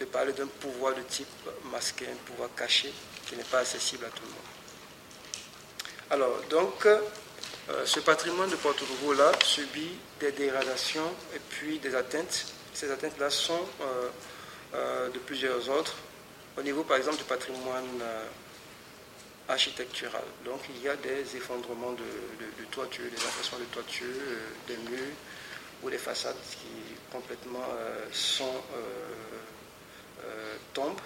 de 0.00 0.04
parler 0.06 0.32
d'un 0.32 0.48
pouvoir 0.48 0.94
de 0.94 1.02
type 1.02 1.28
masqué, 1.70 2.06
un 2.06 2.16
pouvoir 2.26 2.50
caché 2.56 2.92
qui 3.26 3.36
n'est 3.36 3.44
pas 3.44 3.58
accessible 3.60 4.04
à 4.04 4.08
tout 4.08 4.22
le 4.22 4.28
monde. 4.28 4.54
Alors, 6.10 6.40
donc, 6.50 6.86
euh, 7.70 7.86
ce 7.86 7.98
patrimoine 8.00 8.50
de 8.50 8.56
Porto 8.56 8.84
Novo-là 8.84 9.32
subit 9.42 9.96
des 10.20 10.32
dégradations 10.32 11.10
et 11.34 11.38
puis 11.48 11.78
des 11.78 11.94
atteintes. 11.94 12.46
Ces 12.74 12.90
atteintes-là 12.90 13.30
sont 13.30 13.66
euh, 13.80 14.08
euh, 14.74 15.08
de 15.08 15.18
plusieurs 15.18 15.66
ordres. 15.70 15.94
Au 16.58 16.62
niveau, 16.62 16.84
par 16.84 16.98
exemple, 16.98 17.16
du 17.16 17.24
patrimoine 17.24 18.00
architectural. 19.48 20.22
Donc, 20.44 20.60
il 20.76 20.82
y 20.82 20.88
a 20.88 20.94
des 20.96 21.36
effondrements 21.36 21.92
de, 21.92 22.64
toitures, 22.70 23.10
des 23.10 23.26
impressions 23.26 23.58
de 23.58 23.64
toitures, 23.64 24.06
des 24.68 24.76
murs 24.88 25.16
ou 25.82 25.90
des 25.90 25.98
façades 25.98 26.36
qui 26.50 26.94
complètement 27.10 27.66
sont 28.12 28.54
tombent. 30.72 31.00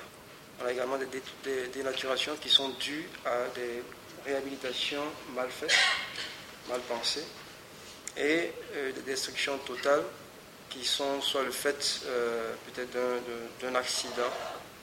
On 0.60 0.66
a 0.66 0.72
également 0.72 0.98
des, 0.98 1.68
dénaturations 1.68 2.34
qui 2.36 2.48
sont 2.48 2.70
dues 2.80 3.08
à 3.24 3.48
des 3.54 3.82
réhabilitations 4.26 5.04
mal 5.34 5.48
faites, 5.50 5.76
mal 6.68 6.80
pensées, 6.80 7.24
et 8.16 8.52
euh, 8.74 8.92
des 8.92 9.02
destructions 9.02 9.56
totales 9.58 10.02
qui 10.68 10.84
sont 10.84 11.20
soit 11.20 11.44
le 11.44 11.52
fait 11.52 12.00
euh, 12.06 12.52
peut-être 12.66 12.96
d'un 13.62 13.74
accident 13.76 14.30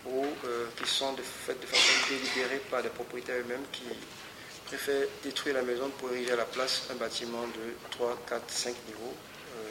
ou 0.05 0.25
euh, 0.45 0.67
qui 0.81 0.89
sont 0.89 1.13
de, 1.13 1.21
faites 1.21 1.59
de 1.59 1.65
façon 1.67 1.93
délibérée 2.09 2.61
par 2.71 2.81
des 2.81 2.89
propriétaires 2.89 3.39
eux-mêmes 3.41 3.65
qui 3.71 3.83
préfèrent 4.65 5.07
détruire 5.23 5.55
la 5.55 5.61
maison 5.61 5.89
pour 5.97 6.11
ériger 6.11 6.31
à 6.31 6.38
la 6.38 6.45
place 6.45 6.88
un 6.91 6.95
bâtiment 6.95 7.43
de 7.47 7.91
3, 7.91 8.17
4, 8.27 8.49
5 8.49 8.75
niveaux. 8.88 9.13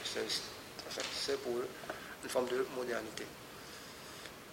C'est 0.05 1.41
pour 1.43 1.57
eux 1.57 1.69
une 2.23 2.29
forme 2.29 2.49
de 2.49 2.67
modernité. 2.77 3.25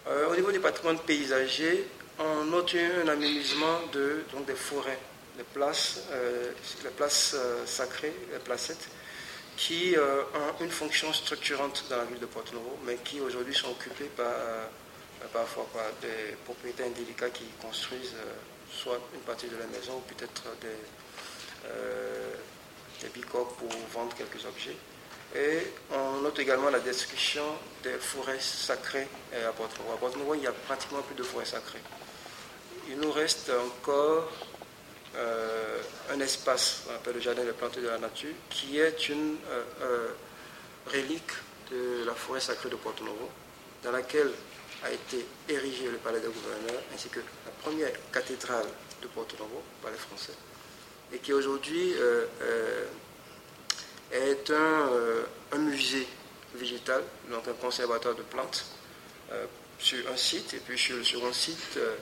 Euh, 0.08 0.32
au 0.32 0.36
niveau 0.36 0.52
du 0.52 0.60
patrimoine 0.60 0.98
paysager, 1.00 1.86
on 2.18 2.46
note 2.46 2.76
un 2.76 3.08
aménagement 3.08 3.82
de, 3.94 4.24
donc 4.34 4.46
des 4.46 4.56
forêts, 4.56 4.98
des 5.38 5.44
places, 5.44 6.00
euh, 6.12 6.52
places 6.98 7.36
euh, 7.36 7.66
sacrées, 7.68 8.14
les 8.32 8.40
placettes, 8.40 8.90
qui 9.58 9.96
ont 9.96 10.64
une 10.64 10.72
fonction 10.72 11.14
structurante 11.14 11.86
dans 11.90 11.98
la 11.98 12.06
ville 12.06 12.20
de 12.20 12.26
Porto 12.26 12.54
Novo, 12.54 12.80
mais 12.84 12.96
qui 13.04 13.20
aujourd'hui 13.22 13.54
sont 13.54 13.70
occupées 13.70 14.10
par, 14.18 14.34
parfois 15.32 15.68
par 15.72 15.86
des 16.02 16.36
propriétaires 16.46 16.88
indélicats 16.88 17.30
qui 17.30 17.44
construisent 17.62 18.16
soit 18.72 19.00
une 19.14 19.20
partie 19.20 19.48
de 19.48 19.58
la 19.58 19.68
maison 19.68 19.98
ou 19.98 20.02
peut-être 20.12 20.44
des, 20.62 20.80
des 23.02 23.10
bicoques 23.10 23.56
pour 23.58 23.70
vendre 23.94 24.16
quelques 24.16 24.44
objets. 24.46 24.78
Et 25.36 25.60
on 25.92 26.22
note 26.22 26.38
également 26.40 26.70
la 26.70 26.80
destruction 26.80 27.44
des 27.84 27.94
forêts 27.94 28.40
sacrées 28.40 29.08
à 29.34 29.52
Porto-Novo. 29.54 29.94
À 29.94 29.98
Porto-Novo, 29.98 30.36
il 30.36 30.42
n'y 30.42 30.48
a 30.48 30.52
pratiquement 30.52 31.02
plus 31.02 31.16
de 31.16 31.24
forêts 31.24 31.46
sacrées. 31.46 31.82
Il 32.90 33.00
nous 33.00 33.12
reste 33.12 33.50
encore 33.50 34.30
euh, 35.16 35.82
un 36.12 36.20
espace, 36.20 36.84
qu'on 36.86 36.96
appelle 36.96 37.16
le 37.16 37.22
jardin 37.22 37.46
des 37.46 37.54
plantes 37.54 37.80
de 37.80 37.88
la 37.88 37.98
nature, 37.98 38.34
qui 38.50 38.80
est 38.80 39.08
une 39.08 39.38
euh, 39.50 39.64
euh, 39.82 40.08
relique 40.88 41.32
de 41.72 42.04
la 42.06 42.14
forêt 42.14 42.42
sacrée 42.42 42.70
de 42.70 42.76
Porto-Novo, 42.76 43.30
dans 43.84 43.92
laquelle 43.92 44.32
a 44.84 44.92
été 44.92 45.26
érigé 45.48 45.90
le 45.90 45.98
palais 45.98 46.20
des 46.20 46.28
gouverneurs, 46.28 46.82
ainsi 46.94 47.08
que 47.08 47.20
la 47.20 47.52
première 47.62 47.92
cathédrale 48.12 48.68
de 49.02 49.08
Porto-Novo, 49.08 49.62
palais 49.82 49.96
français, 49.96 50.34
et 51.14 51.20
qui 51.20 51.32
aujourd'hui 51.32 51.94
est 54.12 54.50
euh, 54.50 55.24
un, 55.52 55.58
musée 55.58 56.08
végétal, 56.56 57.04
donc 57.30 57.48
un 57.48 57.54
conservatoire 57.54 58.16
de 58.16 58.24
plantes, 58.24 58.66
euh, 59.32 59.46
sur 59.80 60.00
un 60.12 60.18
site. 60.18 60.54
Et 60.54 60.58
puis 60.58 60.78
sur 60.78 60.98
le 60.98 61.04
second 61.04 61.34
site, 61.34 61.78
euh, 61.78 61.96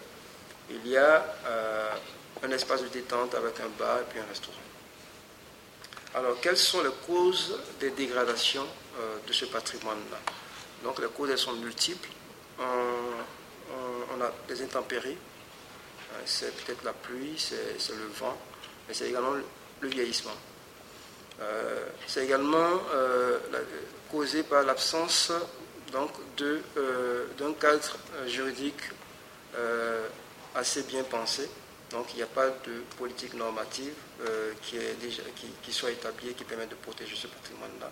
il 0.70 0.88
y 0.88 0.98
a 0.98 1.26
un 2.44 2.52
espace 2.52 2.84
de 2.84 2.90
détente 2.90 3.34
avec 3.34 3.60
un 3.60 3.70
bar 3.78 4.00
et 4.00 4.04
puis 4.10 4.20
un 4.20 4.26
restaurant. 4.26 4.56
Alors, 6.14 6.40
quelles 6.42 6.58
sont 6.58 6.84
les 6.84 6.92
causes 7.08 7.60
des 7.80 7.90
dégradations 7.92 8.68
de 9.28 9.34
ce 9.34 9.46
patrimoine-là? 9.46 10.18
Donc, 10.84 11.00
les 11.00 11.08
causes, 11.08 11.32
elles 11.32 11.40
sont 11.40 11.54
multiples. 11.54 12.10
On, 12.60 14.22
a 14.22 14.32
des 14.48 14.62
intempéries, 14.62 15.18
c'est 16.26 16.56
peut-être 16.56 16.84
la 16.84 16.94
pluie, 16.94 17.36
c'est 17.38 17.96
le 17.96 18.08
vent, 18.20 18.38
mais 18.88 18.94
c'est 18.94 19.10
également 19.10 19.34
le, 19.82 19.88
vieillissement. 19.88 20.36
Euh, 21.42 21.86
c'est 22.08 22.26
également 22.26 22.82
causé 24.12 24.44
par 24.44 24.64
l'absence 24.64 25.32
donc 25.92 26.12
d'un 26.38 27.54
cadre 27.54 27.98
juridique 28.28 28.82
assez 30.56 30.84
bien 30.84 31.04
pensé 31.04 31.50
donc 31.92 32.08
il 32.14 32.18
n'y 32.18 32.24
a 32.24 32.28
pas 32.28 32.50
de 32.50 32.84
politique 32.98 33.34
normative 33.34 33.94
euh, 34.22 34.54
qui, 34.62 35.74
soit 35.74 35.92
établie 35.92 36.30
et 36.30 36.34
qui 36.34 36.44
permette 36.44 36.70
de 36.70 36.76
protéger 36.76 37.16
ce 37.16 37.28
patrimoine-là. 37.28 37.92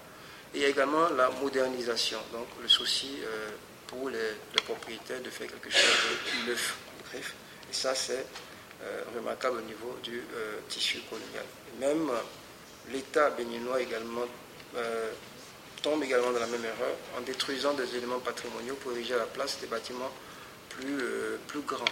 Il 0.53 0.61
y 0.61 0.65
a 0.65 0.67
également 0.67 1.09
la 1.09 1.29
modernisation, 1.29 2.19
donc 2.31 2.47
le 2.61 2.67
souci 2.67 3.17
euh, 3.23 3.49
pour 3.87 4.09
les, 4.09 4.33
propriétaires 4.65 5.21
de 5.21 5.29
faire 5.29 5.47
quelque 5.47 5.69
chose 5.69 5.81
de 6.45 6.51
neuf. 6.51 6.75
Et 7.15 7.73
ça, 7.73 7.95
c'est 7.95 8.25
euh, 8.83 9.01
remarquable 9.15 9.57
au 9.57 9.61
niveau 9.61 9.97
du 10.03 10.21
tissu 10.69 10.99
colonial. 11.09 11.45
même 11.79 12.11
l'État 12.91 13.29
béninois 13.31 13.81
également 13.81 14.25
tombe 15.81 16.03
également 16.03 16.31
dans 16.31 16.39
la 16.39 16.47
même 16.47 16.65
erreur 16.65 16.95
en 17.17 17.21
détruisant 17.21 17.73
des 17.73 17.95
éléments 17.95 18.19
patrimoniaux 18.19 18.75
pour 18.75 18.91
ériger 18.91 19.13
à 19.13 19.17
la 19.17 19.25
place 19.25 19.59
des 19.59 19.67
bâtiments 19.67 20.11
plus, 20.69 21.03
plus 21.47 21.61
grands. 21.61 21.85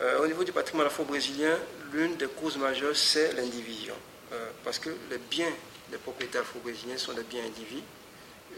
Euh, 0.00 0.22
au 0.22 0.26
niveau 0.26 0.44
du 0.44 0.52
patrimoine 0.52 0.86
afro-brésilien, 0.86 1.58
l'une 1.92 2.16
des 2.16 2.26
causes 2.26 2.56
majeures, 2.56 2.96
c'est 2.96 3.34
l'indivision. 3.34 3.94
Euh, 4.32 4.50
parce 4.64 4.78
que 4.78 4.88
les 5.10 5.18
biens 5.18 5.52
des 5.90 5.98
propriétaires 5.98 6.40
afro-brésiliens 6.40 6.96
sont 6.96 7.12
des 7.12 7.22
biens 7.22 7.44
indivis. 7.44 7.82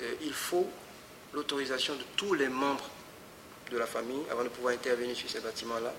Euh, 0.01 0.15
il 0.23 0.33
faut 0.33 0.69
l'autorisation 1.33 1.95
de 1.95 2.05
tous 2.15 2.35
les 2.35 2.49
membres 2.49 2.89
de 3.73 3.79
la 3.79 3.87
famille 3.87 4.23
avant 4.31 4.45
de 4.45 4.51
pouvoir 4.51 4.75
intervenir 4.75 5.17
sur 5.17 5.29
ces 5.29 5.41
bâtiments-là. 5.41 5.93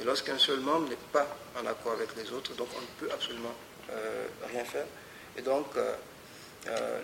Et 0.00 0.04
lorsqu'un 0.04 0.36
seul 0.38 0.60
membre 0.60 0.90
n'est 0.90 0.98
pas 1.12 1.26
en 1.58 1.64
accord 1.66 1.92
avec 1.92 2.08
les 2.16 2.30
autres, 2.32 2.54
donc 2.54 2.68
on 2.76 2.80
ne 2.80 3.08
peut 3.08 3.14
absolument 3.14 3.54
rien 4.48 4.64
faire. 4.64 4.86
Et 5.36 5.42
donc, 5.42 5.66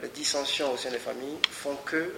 les 0.02 0.08
dissensions 0.08 0.72
au 0.72 0.76
sein 0.76 0.90
des 0.90 0.98
familles 0.98 1.38
font 1.50 1.76
que 1.84 2.12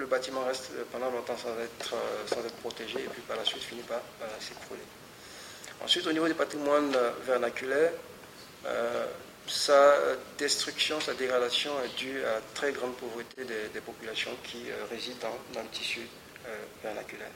le 0.00 0.06
bâtiment 0.06 0.44
reste 0.44 0.70
pendant 0.90 1.10
longtemps 1.10 1.36
sans 1.36 1.56
être, 1.60 1.94
euh, 1.94 2.26
sans 2.26 2.40
être 2.44 2.56
protégé 2.56 3.00
et 3.00 3.08
puis 3.08 3.22
par 3.22 3.36
la 3.36 3.44
suite 3.44 3.62
finit 3.62 3.82
par 3.82 3.98
euh, 3.98 4.26
s'écrouler. 4.40 4.80
Ensuite, 5.84 6.06
au 6.06 6.12
niveau 6.12 6.26
du 6.26 6.34
patrimoine 6.34 6.94
euh, 6.96 7.10
vernaculaire, 7.24 7.92
sa 9.46 9.96
destruction, 10.38 11.00
sa 11.00 11.14
dégradation 11.14 11.72
est 11.82 11.96
due 11.98 12.22
à 12.24 12.34
la 12.34 12.40
très 12.54 12.72
grande 12.72 12.94
pauvreté 12.96 13.44
des, 13.44 13.80
populations 13.80 14.30
qui 14.44 14.66
résident 14.90 15.34
dans, 15.54 15.62
le 15.62 15.68
tissu 15.68 16.06
vernaculaire. 16.82 17.30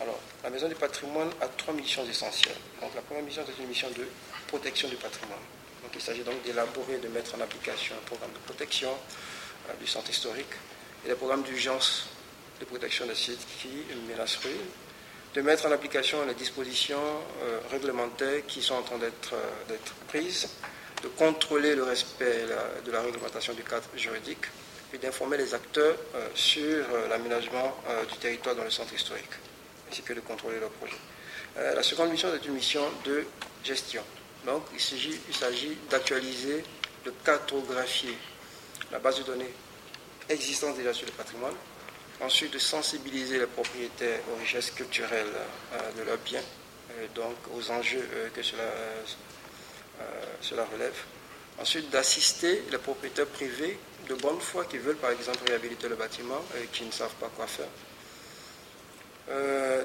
Alors, 0.00 0.18
la 0.42 0.50
Maison 0.50 0.68
du 0.68 0.74
patrimoine 0.74 1.30
a 1.40 1.48
trois 1.48 1.74
missions 1.74 2.04
essentielles. 2.06 2.56
Donc, 2.80 2.94
la 2.94 3.02
première 3.02 3.22
mission, 3.22 3.42
c'est 3.46 3.62
une 3.62 3.68
mission 3.68 3.88
de 3.90 4.06
protection 4.48 4.88
du 4.88 4.96
patrimoine. 4.96 5.38
Donc, 5.82 5.92
il 5.94 6.00
s'agit 6.00 6.22
donc 6.22 6.42
d'élaborer, 6.42 6.98
de 6.98 7.08
mettre 7.08 7.34
en 7.34 7.40
application 7.40 7.94
un 7.94 8.06
programme 8.06 8.32
de 8.32 8.38
protection, 8.38 8.90
euh, 9.68 9.72
du 9.80 9.86
centre 9.86 10.10
historique 10.10 10.52
et 11.04 11.08
les 11.08 11.14
programmes 11.14 11.42
d'urgence 11.42 12.08
de 12.58 12.64
protection 12.64 13.06
des 13.06 13.14
sites 13.14 13.46
qui 13.60 13.84
menacent 14.08 14.36
ruine, 14.36 14.56
de 15.34 15.40
mettre 15.42 15.66
en 15.66 15.72
application 15.72 16.24
les 16.26 16.34
dispositions 16.34 16.98
euh, 17.42 17.60
réglementaires 17.70 18.42
qui 18.46 18.62
sont 18.62 18.74
en 18.74 18.82
train 18.82 18.98
d'être 18.98 19.34
euh, 19.34 19.76
prises, 20.08 20.48
de 21.02 21.08
contrôler 21.08 21.74
le 21.74 21.84
respect 21.84 22.44
de 22.84 22.92
la 22.92 23.00
réglementation 23.00 23.54
du 23.54 23.62
cadre 23.62 23.88
juridique 23.96 24.44
et 24.92 24.98
d'informer 24.98 25.38
les 25.38 25.54
acteurs 25.54 25.96
sur 26.34 26.84
l'aménagement 27.08 27.74
du 28.12 28.18
territoire 28.18 28.54
dans 28.54 28.64
le 28.64 28.70
centre 28.70 28.92
historique, 28.92 29.30
ainsi 29.90 30.02
que 30.02 30.12
de 30.12 30.20
contrôler 30.20 30.60
leurs 30.60 30.70
projets. 30.70 30.96
la 31.56 31.82
seconde 31.82 32.10
mission 32.10 32.32
est 32.34 32.44
une 32.46 32.54
mission 32.54 32.82
de 33.04 33.24
gestion. 33.64 34.02
Donc 34.46 34.62
il 34.72 34.80
s'agit 34.80 35.76
d'actualiser, 35.90 36.62
de 37.04 37.12
cartographier 37.24 38.16
la 38.92 38.98
base 38.98 39.18
de 39.18 39.24
données 39.24 39.52
existante 40.30 40.76
déjà 40.76 40.94
sur 40.94 41.06
le 41.06 41.12
patrimoine. 41.12 41.54
Ensuite, 42.20 42.52
de 42.52 42.58
sensibiliser 42.58 43.38
les 43.38 43.46
propriétaires 43.46 44.20
aux 44.30 44.38
richesses 44.40 44.70
culturelles 44.70 45.26
euh, 45.72 45.92
de 45.98 46.02
leurs 46.02 46.18
biens, 46.18 46.42
euh, 46.92 47.06
donc 47.14 47.34
aux 47.54 47.70
enjeux 47.70 48.06
euh, 48.12 48.28
que 48.34 48.42
cela, 48.42 48.62
cela 50.40 50.66
relève. 50.70 50.96
Ensuite, 51.58 51.90
d'assister 51.90 52.62
les 52.70 52.78
propriétaires 52.78 53.26
privés 53.26 53.78
de 54.08 54.14
bonne 54.14 54.40
foi 54.40 54.64
qui 54.64 54.78
veulent 54.78 54.96
par 54.96 55.10
exemple 55.10 55.38
réhabiliter 55.46 55.88
le 55.88 55.94
bâtiment 55.94 56.42
et 56.60 56.66
qui 56.66 56.84
ne 56.84 56.90
savent 56.90 57.14
pas 57.20 57.30
quoi 57.34 57.46
faire. 57.46 57.68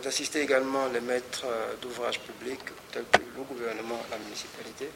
D'assister 0.03 0.41
également 0.41 0.87
les 0.87 1.01
maîtres 1.01 1.45
d'ouvrage 1.81 2.19
publics 2.19 2.59
tels 2.91 3.05
que 3.11 3.19
le 3.37 3.43
gouvernement, 3.43 4.01
la 4.09 4.17
municipalité, 4.17 4.89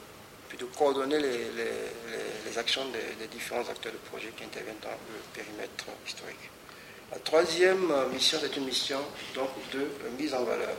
puis 0.48 0.58
de 0.58 0.66
coordonner 0.66 1.20
les, 1.20 2.58
actions 2.58 2.82
des, 2.90 3.28
différents 3.28 3.62
acteurs 3.70 3.94
de 3.94 4.10
projet 4.10 4.30
qui 4.36 4.44
interviennent 4.44 4.82
dans 4.82 4.90
le 4.90 5.22
périmètre 5.34 5.86
historique. 6.08 6.50
La 7.12 7.20
troisième 7.20 7.94
mission, 8.12 8.40
c'est 8.42 8.56
une 8.58 8.66
mission 8.66 9.00
donc, 9.36 9.50
de 9.72 9.88
mise 10.18 10.34
en 10.34 10.44
valeur. 10.44 10.76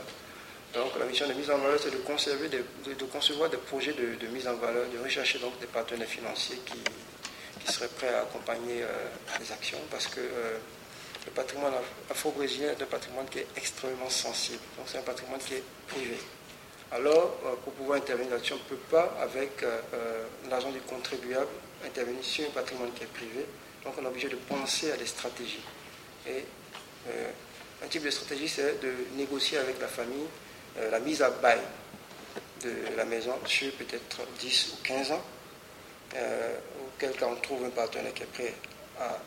Donc 0.73 0.97
la 0.97 1.05
mission 1.05 1.27
de 1.27 1.33
mise 1.33 1.49
en 1.51 1.57
valeur, 1.57 1.79
c'est 1.81 1.91
de, 1.91 3.05
concevoir 3.05 3.49
des 3.49 3.57
projets 3.57 3.93
de, 3.93 4.27
mise 4.27 4.47
en 4.47 4.55
valeur, 4.55 4.85
de 4.87 5.03
rechercher 5.03 5.39
donc 5.39 5.59
des 5.59 5.67
partenaires 5.67 6.07
financiers 6.07 6.59
qui, 6.65 7.71
seraient 7.71 7.89
prêts 7.89 8.13
à 8.13 8.21
accompagner 8.21 8.81
euh, 8.81 8.87
les 9.39 9.51
actions, 9.51 9.77
parce 9.91 10.07
que 10.07 10.19
euh, 10.19 10.57
le 11.25 11.31
patrimoine 11.31 11.73
afro-brésilien 12.09 12.71
est 12.71 12.81
un 12.81 12.87
patrimoine 12.87 13.27
qui 13.27 13.39
est 13.39 13.47
extrêmement 13.55 14.09
sensible. 14.09 14.59
Donc 14.77 14.87
c'est 14.87 14.97
un 14.97 15.03
patrimoine 15.03 15.39
qui 15.39 15.55
est 15.55 15.63
privé 15.87 16.17
alors 16.91 17.37
euh, 17.45 17.55
pour 17.63 17.71
pouvoir 17.73 17.99
intervenir 17.99 18.31
là-dessus, 18.31 18.53
on 18.53 18.57
ne 18.57 18.63
peut 18.63 18.83
pas, 18.89 19.15
avec 19.21 19.63
euh, 19.63 19.79
euh, 19.93 20.25
l'argent 20.49 20.71
du 20.71 20.81
contribuable, 20.81 21.47
intervenir 21.85 22.21
sur 22.21 22.45
un 22.45 22.51
patrimoine 22.51 22.91
qui 22.91 23.03
est 23.03 23.13
privé. 23.13 23.45
Donc 23.85 23.93
on 23.97 24.03
est 24.03 24.07
obligé 24.07 24.27
de 24.27 24.35
penser 24.35 24.91
à 24.91 24.97
des 24.97 25.05
stratégies. 25.05 25.63
Et 26.27 26.43
un 27.83 27.87
type 27.87 28.03
de 28.03 28.11
stratégie, 28.11 28.47
c'est 28.47 28.79
de 28.79 28.93
négocier 29.15 29.57
avec 29.57 29.79
la 29.81 29.87
famille 29.87 30.27
la 30.91 30.99
mise 30.99 31.23
à 31.23 31.31
bail 31.31 31.59
de 32.63 32.95
la 32.95 33.05
maison 33.05 33.33
sur 33.47 33.71
peut-être 33.73 34.21
10 34.39 34.73
ou 34.73 34.83
15 34.83 35.11
ans, 35.13 35.23
auquel 36.85 37.11
cas 37.13 37.25
on 37.25 37.35
trouve 37.37 37.65
un 37.65 37.71
partenaire 37.71 38.13
qui 38.13 38.21
est 38.21 38.27
prêt 38.27 38.53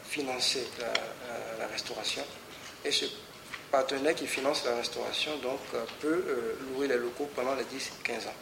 financer 0.05 0.67
la, 1.59 1.67
restauration. 1.67 2.23
Et 2.85 2.93
ce 2.93 3.07
partenaire 3.71 4.15
qui 4.15 4.27
finance 4.27 4.65
la 4.65 4.77
restauration 4.77 5.37
donc, 5.39 5.59
euh, 5.75 5.85
peut 6.01 6.25
euh, 6.29 6.57
louer 6.71 6.87
les 6.87 6.97
locaux 6.97 7.29
pendant 7.35 7.55
les 7.55 7.65
10-15 7.65 8.29
ans. 8.29 8.35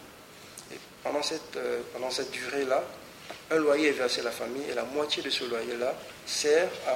Et 0.72 0.78
pendant 1.02 1.22
cette, 1.22 1.56
euh, 1.56 1.80
pendant 1.92 2.10
cette 2.10 2.30
durée-là, 2.30 2.82
un 3.50 3.56
loyer 3.56 3.88
est 3.88 3.92
versé 3.92 4.20
à 4.20 4.24
la 4.24 4.30
famille 4.30 4.64
et 4.70 4.74
la 4.74 4.84
moitié 4.84 5.22
de 5.22 5.30
ce 5.30 5.44
loyer-là 5.44 5.94
sert 6.26 6.68
à, 6.86 6.92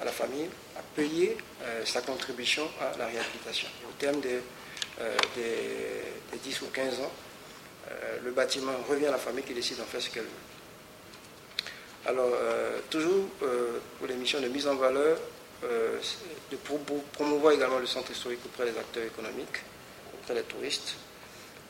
à 0.00 0.04
la 0.04 0.12
famille 0.12 0.48
à 0.76 0.82
payer 0.94 1.36
sa 1.84 2.00
contribution 2.02 2.68
à 2.80 2.98
la 2.98 3.06
réhabilitation. 3.06 3.68
au 3.88 3.92
terme 3.98 4.20
des, 4.20 4.40
des, 5.36 6.38
10 6.42 6.62
ou 6.62 6.66
15 6.66 7.00
ans, 7.00 7.12
le 8.24 8.30
bâtiment 8.32 8.72
revient 8.88 9.06
à 9.06 9.12
la 9.12 9.18
famille 9.18 9.44
qui 9.44 9.54
décide 9.54 9.78
d'en 9.78 9.84
faire 9.84 10.02
ce 10.02 10.10
qu'elle 10.10 10.24
veut. 10.24 10.45
Alors, 12.06 12.30
toujours 12.88 13.26
pour 13.98 14.06
les 14.06 14.14
missions 14.14 14.40
de 14.40 14.48
mise 14.48 14.66
en 14.68 14.76
valeur, 14.76 15.18
euh, 15.64 15.98
de 16.50 16.56
promouvoir 17.12 17.54
également 17.54 17.78
le 17.78 17.86
centre 17.86 18.10
historique 18.10 18.40
auprès 18.44 18.70
des 18.70 18.78
acteurs 18.78 19.04
économiques, 19.04 19.64
auprès 20.12 20.34
des 20.34 20.42
touristes, 20.42 20.96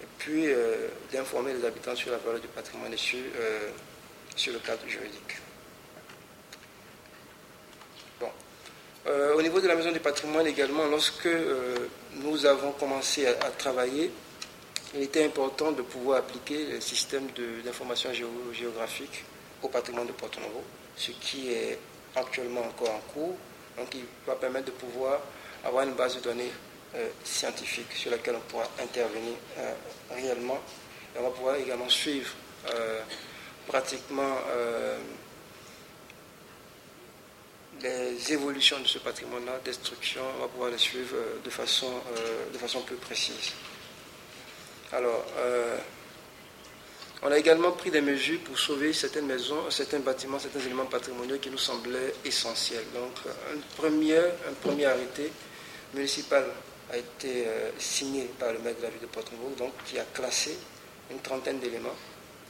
et 0.02 0.06
puis 0.18 0.48
euh, 0.48 0.88
d'informer 1.12 1.54
les 1.54 1.64
habitants 1.64 1.94
sur 1.94 2.10
la 2.10 2.18
valeur 2.18 2.40
du 2.40 2.48
patrimoine 2.48 2.92
et 2.92 2.96
sur, 2.96 3.20
euh, 3.38 3.70
sur 4.34 4.52
le 4.52 4.58
cadre 4.58 4.86
juridique. 4.88 5.38
Bon. 8.18 8.28
au 9.36 9.42
niveau 9.42 9.60
de 9.60 9.68
la 9.68 9.76
maison 9.76 9.92
du 9.92 10.00
patrimoine 10.00 10.48
également, 10.48 10.86
lorsque 10.86 11.28
nous 12.14 12.44
avons 12.44 12.72
commencé 12.72 13.26
à, 13.26 13.34
travailler, 13.56 14.10
il 14.94 15.02
était 15.02 15.24
important 15.24 15.70
de 15.70 15.82
pouvoir 15.82 16.18
appliquer 16.18 16.64
le 16.72 16.80
système 16.80 17.28
d'information 17.64 18.10
géographique 18.52 19.24
au 19.66 19.68
patrimoine 19.68 20.06
de 20.06 20.12
Porto 20.12 20.40
Novo, 20.40 20.62
ce 20.96 21.10
qui 21.12 21.52
est 21.52 21.78
actuellement 22.14 22.62
encore 22.62 22.90
en 22.90 23.12
cours 23.12 23.36
donc 23.76 23.94
il 23.94 24.04
va 24.26 24.34
permettre 24.36 24.66
de 24.66 24.70
pouvoir 24.70 25.20
avoir 25.64 25.84
une 25.84 25.94
base 25.94 26.16
de 26.16 26.20
données 26.20 26.50
euh, 26.94 27.08
scientifique 27.24 27.92
sur 27.92 28.10
laquelle 28.10 28.36
on 28.36 28.50
pourra 28.50 28.68
intervenir 28.80 29.34
euh, 29.58 29.74
réellement. 30.10 30.58
Et 31.14 31.18
on 31.18 31.22
va 31.22 31.30
pouvoir 31.30 31.56
également 31.56 31.88
suivre 31.88 32.30
euh, 32.70 33.00
pratiquement 33.66 34.38
les 37.82 38.32
évolutions 38.32 38.80
de 38.80 38.86
ce 38.86 38.98
patrimoine-là, 38.98 39.60
destruction, 39.64 40.22
on 40.36 40.42
va 40.42 40.48
pouvoir 40.48 40.70
les 40.70 40.78
suivre 40.78 41.14
de 41.44 41.50
façon, 41.50 41.90
de 42.52 42.56
façon 42.58 42.80
plus 42.82 42.96
précise. 42.96 43.52
Alors, 44.92 45.24
on 47.22 47.32
a 47.32 47.38
également 47.38 47.72
pris 47.72 47.90
des 47.90 48.02
mesures 48.02 48.40
pour 48.40 48.58
sauver 48.58 48.92
certaines 48.92 49.26
maisons, 49.26 49.70
certains 49.70 50.00
bâtiments, 50.00 50.38
certains 50.38 50.60
éléments 50.60 50.84
patrimoniaux 50.84 51.38
qui 51.38 51.50
nous 51.50 51.58
semblaient 51.58 52.12
essentiels. 52.24 52.84
Donc, 52.94 53.12
un 53.26 53.58
premier, 53.76 54.18
un 54.18 54.54
premier 54.62 54.84
arrêté 54.84 55.32
municipal 55.94 56.44
a 56.90 56.96
été 56.96 57.46
euh, 57.46 57.70
signé 57.78 58.24
par 58.38 58.52
le 58.52 58.58
maire 58.58 58.74
de 58.76 58.82
la 58.82 58.90
ville 58.90 59.00
de 59.00 59.06
Porto-Novo, 59.06 59.54
donc 59.56 59.72
qui 59.86 59.98
a 59.98 60.04
classé 60.04 60.56
une 61.10 61.18
trentaine 61.20 61.58
d'éléments. 61.58 61.96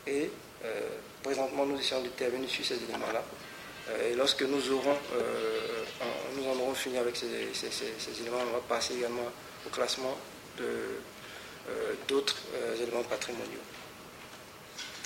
Et 0.07 0.31
euh, 0.65 0.81
présentement, 1.23 1.65
nous 1.65 1.79
essayons 1.79 2.03
d'intervenir 2.03 2.51
sur 2.51 2.65
ces 2.65 2.75
éléments-là. 2.75 3.23
Euh, 3.91 4.13
et 4.13 4.15
lorsque 4.15 4.43
nous 4.43 4.73
aurons, 4.73 4.97
nous 6.37 6.45
en 6.45 6.55
aurons 6.61 6.75
fini 6.75 6.99
avec 6.99 7.17
ces, 7.17 7.27
éléments, 8.21 8.39
on 8.49 8.53
va 8.53 8.63
passer 8.69 8.95
également 8.95 9.31
au 9.65 9.71
classement 9.71 10.17
d'autres 12.09 12.37
éléments 12.81 13.03
patrimoniaux. 13.05 13.61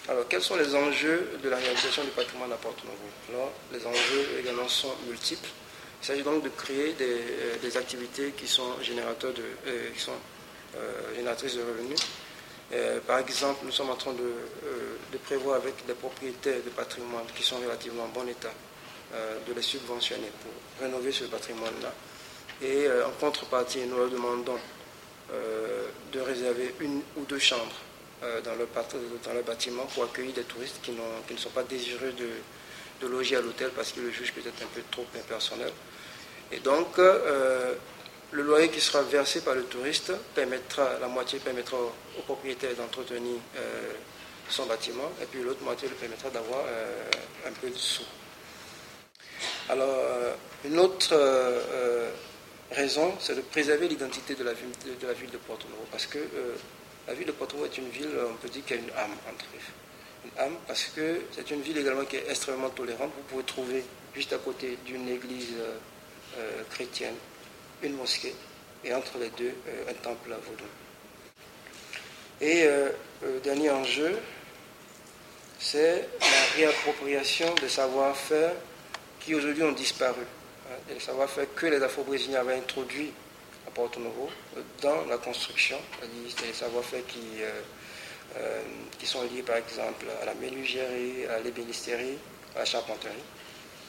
Alors, 0.08 0.26
quels 0.28 0.42
sont 0.42 0.56
les 0.56 0.74
enjeux 0.74 1.38
de 1.42 1.48
la 1.48 1.56
réalisation 1.56 2.02
du 2.02 2.10
patrimoine 2.10 2.52
à 2.52 2.56
Porto 2.56 2.82
Novo 2.84 2.96
Alors, 3.28 3.52
les 3.72 3.86
enjeux 3.86 4.38
également 4.40 4.66
sont 4.68 4.92
multiples. 5.06 5.48
Il 6.02 6.06
s'agit 6.06 6.22
donc 6.22 6.42
de 6.42 6.48
créer 6.48 6.94
des, 6.94 7.20
euh, 7.64 7.78
activités 7.78 8.32
qui 8.32 8.48
sont, 8.48 8.80
générateurs 8.80 9.34
de, 9.34 9.42
euh, 9.66 9.90
euh, 10.76 11.14
génératrices 11.14 11.56
de 11.56 11.62
revenus. 11.62 12.00
par 13.06 13.18
exemple, 13.18 13.60
nous 13.64 13.72
sommes 13.72 13.90
en 13.90 13.96
train 13.96 14.12
de, 14.12 15.18
prévoir 15.24 15.56
avec 15.56 15.84
des 15.86 15.94
propriétaires 15.94 16.62
de 16.64 16.70
patrimoine 16.70 17.26
qui 17.36 17.42
sont 17.42 17.58
relativement 17.58 18.04
en 18.04 18.08
bon 18.08 18.26
état 18.28 18.52
de 19.46 19.52
les 19.52 19.62
subventionner 19.62 20.30
pour 20.40 20.52
rénover 20.84 21.12
ce 21.12 21.24
patrimoine-là. 21.24 21.92
Et 22.62 22.86
en 23.02 23.10
contrepartie, 23.20 23.80
nous 23.86 23.96
leur 23.96 24.08
demandons 24.08 24.58
de 26.12 26.20
réserver 26.20 26.74
une 26.80 27.02
ou 27.16 27.24
deux 27.28 27.40
chambres 27.40 27.80
dans, 28.44 28.54
le, 28.54 28.68
dans 29.24 29.32
le 29.32 29.42
bâtiment 29.42 29.84
pour 29.86 30.04
accueillir 30.04 30.34
des 30.34 30.42
touristes 30.42 30.80
qui, 30.82 30.92
qui 31.26 31.34
ne 31.34 31.38
sont 31.38 31.50
pas 31.50 31.62
désireux 31.62 32.12
de, 32.12 33.06
loger 33.06 33.36
à 33.36 33.40
l'hôtel 33.40 33.70
parce 33.74 33.92
qu'ils 33.92 34.02
le 34.02 34.10
jugent 34.10 34.32
peut-être 34.32 34.62
un 34.62 34.68
peu 34.74 34.82
trop 34.90 35.06
impersonnel. 35.16 35.72
Et 36.52 36.58
donc, 36.58 36.98
euh, 36.98 37.74
le 38.32 38.42
loyer 38.42 38.68
qui 38.68 38.80
sera 38.80 39.02
versé 39.02 39.40
par 39.40 39.54
le 39.54 39.64
touriste 39.64 40.12
permettra, 40.34 40.98
la 41.00 41.08
moitié 41.08 41.38
permettra 41.38 41.78
au, 41.78 42.22
propriétaire 42.26 42.74
d'entretenir 42.74 43.36
euh, 43.56 43.92
son 44.50 44.66
bâtiment 44.66 45.10
et 45.22 45.24
puis 45.24 45.42
l'autre 45.42 45.62
moitié 45.62 45.88
lui 45.88 45.94
permettra 45.96 46.28
d'avoir 46.28 46.60
un 47.46 47.52
peu 47.52 47.70
de 47.70 47.76
sous. 47.76 48.04
Alors, 49.70 49.96
une 50.64 50.78
autre 50.78 51.14
raison, 52.72 53.14
c'est 53.18 53.34
de 53.34 53.40
préserver 53.40 53.88
l'identité 53.88 54.34
de, 54.34 54.42
de, 54.42 55.06
la 55.06 55.12
ville 55.14 55.30
de 55.30 55.38
Porto 55.38 55.66
Novo 55.68 55.86
parce 55.90 56.06
que 56.06 56.18
la 57.10 57.16
ville 57.16 57.26
de 57.26 57.32
Porto 57.32 57.64
est 57.64 57.76
une 57.76 57.88
ville, 57.88 58.08
on 58.30 58.34
peut 58.34 58.48
dire, 58.48 58.64
qui 58.64 58.74
a 58.74 58.76
une 58.76 58.90
âme 58.90 59.16
entre 59.28 59.44
Une 60.24 60.40
âme 60.40 60.56
parce 60.64 60.84
que 60.94 61.22
c'est 61.32 61.50
une 61.50 61.60
ville 61.60 61.76
également 61.76 62.04
qui 62.04 62.14
est 62.14 62.30
extrêmement 62.30 62.70
tolérante. 62.70 63.10
Vous 63.16 63.22
pouvez 63.24 63.42
trouver 63.42 63.84
juste 64.14 64.32
à 64.32 64.38
côté 64.38 64.78
d'une 64.86 65.08
église 65.08 65.54
euh, 65.58 65.76
euh, 66.38 66.62
chrétienne 66.70 67.16
une 67.82 67.94
mosquée 67.94 68.32
et 68.84 68.94
entre 68.94 69.18
les 69.18 69.30
deux 69.30 69.52
euh, 69.66 69.90
un 69.90 69.94
temple 69.94 70.32
à 70.32 70.36
vaudou. 70.36 70.64
Et 72.40 72.64
le 72.64 73.38
dernier 73.40 73.68
enjeu, 73.68 74.16
c'est 75.58 76.08
la 76.20 76.56
réappropriation 76.56 77.54
des 77.56 77.68
savoir-faire 77.68 78.52
qui 79.18 79.34
aujourd'hui 79.34 79.62
ont 79.62 79.72
disparu. 79.72 80.22
Hein, 80.70 80.76
des 80.88 81.00
savoir-faire 81.00 81.44
que 81.54 81.66
les 81.66 81.82
Afro-Brésiliens 81.82 82.40
avaient 82.40 82.56
introduits 82.56 83.12
à 83.70 83.74
Porto 83.74 84.00
Novo 84.00 84.28
dans 84.82 85.04
la 85.06 85.18
construction, 85.18 85.76
les 86.02 86.52
savoir-faire 86.52 87.06
qui, 87.06 87.42
euh, 87.42 87.60
euh, 88.36 88.62
qui 88.98 89.06
sont 89.06 89.22
liés 89.22 89.42
par 89.42 89.56
exemple 89.56 90.06
à 90.22 90.24
la 90.24 90.34
menuiserie, 90.34 91.26
à 91.26 91.40
l'ébénisterie, 91.40 92.18
à 92.56 92.60
la 92.60 92.64
charpenterie. 92.64 93.12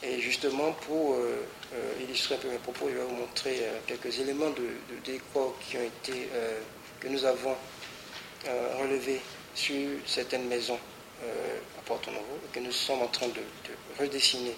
Et 0.02 0.20
justement, 0.20 0.72
pour 0.86 1.14
euh, 1.14 1.44
illustrer 2.02 2.34
un 2.34 2.38
peu 2.38 2.48
mes 2.48 2.58
propos, 2.58 2.88
je 2.88 2.98
vais 2.98 3.04
vous 3.04 3.14
montrer 3.14 3.62
quelques 3.86 4.18
éléments 4.18 4.50
de, 4.50 4.68
décor 5.04 5.56
qui 5.60 5.76
ont 5.76 5.82
été, 5.82 6.28
que 7.00 7.08
nous 7.08 7.24
avons 7.24 7.54
relevés 8.80 9.20
sur 9.54 9.88
certaines 10.06 10.48
maisons 10.48 10.78
à 11.22 11.82
Porto 11.84 12.10
Novo, 12.10 12.40
que 12.52 12.58
nous 12.58 12.72
sommes 12.72 13.02
en 13.02 13.06
train 13.06 13.28
de, 13.28 14.02
redessiner. 14.02 14.56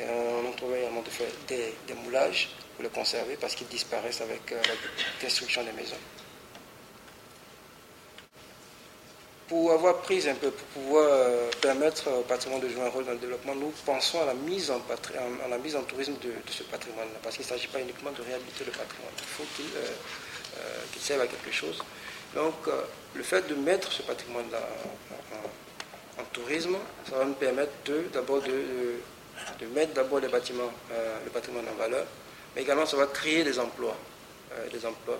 Et 0.00 0.02
on 0.04 0.50
a 0.50 0.56
trouvé 0.56 0.80
également 0.80 1.02
de 1.02 1.10
faire 1.10 1.28
des, 1.46 1.74
des 1.86 1.94
moulages 1.94 2.48
le 2.80 2.88
conserver 2.88 3.36
parce 3.40 3.54
qu'ils 3.54 3.68
disparaissent 3.68 4.20
avec 4.20 4.52
euh, 4.52 4.56
la 4.56 4.74
destruction 5.20 5.62
des 5.64 5.72
maisons. 5.72 5.96
Pour 9.48 9.72
avoir 9.72 9.98
pris 9.98 10.26
un 10.28 10.34
peu, 10.34 10.50
pour 10.50 10.66
pouvoir 10.68 11.06
euh, 11.10 11.50
permettre 11.60 12.10
au 12.10 12.22
patrimoine 12.22 12.60
de 12.60 12.68
jouer 12.68 12.82
un 12.82 12.88
rôle 12.88 13.04
dans 13.04 13.12
le 13.12 13.18
développement, 13.18 13.54
nous 13.54 13.72
pensons 13.84 14.22
à 14.22 14.26
la 14.26 14.34
mise 14.34 14.70
en, 14.70 14.80
tourisme 15.82 16.14
de, 16.22 16.32
ce 16.50 16.62
patrimoine-là, 16.62 17.18
parce 17.22 17.36
qu'il 17.36 17.44
ne 17.44 17.50
s'agit 17.50 17.66
pas 17.66 17.80
uniquement 17.80 18.12
de 18.12 18.22
réhabiliter 18.22 18.64
le 18.64 18.72
patrimoine, 18.72 19.12
il 19.18 19.24
faut 19.24 19.44
qu'il 19.56 19.66
euh, 19.76 20.98
serve 20.98 21.20
à 21.20 21.26
quelque 21.26 21.52
chose. 21.52 21.78
Donc, 22.34 22.54
le 23.12 23.22
fait 23.22 23.46
de 23.46 23.54
mettre 23.54 23.92
ce 23.92 24.00
patrimoine-là 24.02 24.66
en, 26.18 26.24
tourisme, 26.32 26.78
ça 27.10 27.18
va 27.18 27.26
nous 27.26 27.34
permettre 27.34 27.72
d'abord 28.10 28.40
de, 28.40 28.48
de, 29.60 29.66
mettre 29.74 29.92
d'abord 29.92 30.20
le 30.20 30.28
patrimoine 30.30 31.68
en 31.68 31.74
valeur, 31.78 32.06
mais 32.54 32.62
également 32.62 32.86
ça 32.86 32.96
va 32.96 33.06
créer 33.06 33.44
des 33.44 33.58
emplois, 33.58 33.96
euh, 34.52 34.68
des 34.70 34.84
emplois, 34.84 35.18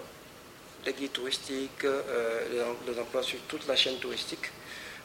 des 0.85 0.93
guides 0.93 1.13
touristiques, 1.13 1.85
euh, 1.85 2.73
des 2.87 2.99
emplois 2.99 3.23
sur 3.23 3.39
toute 3.49 3.67
la 3.67 3.77
chaîne 3.77 3.97
touristique, 3.99 4.51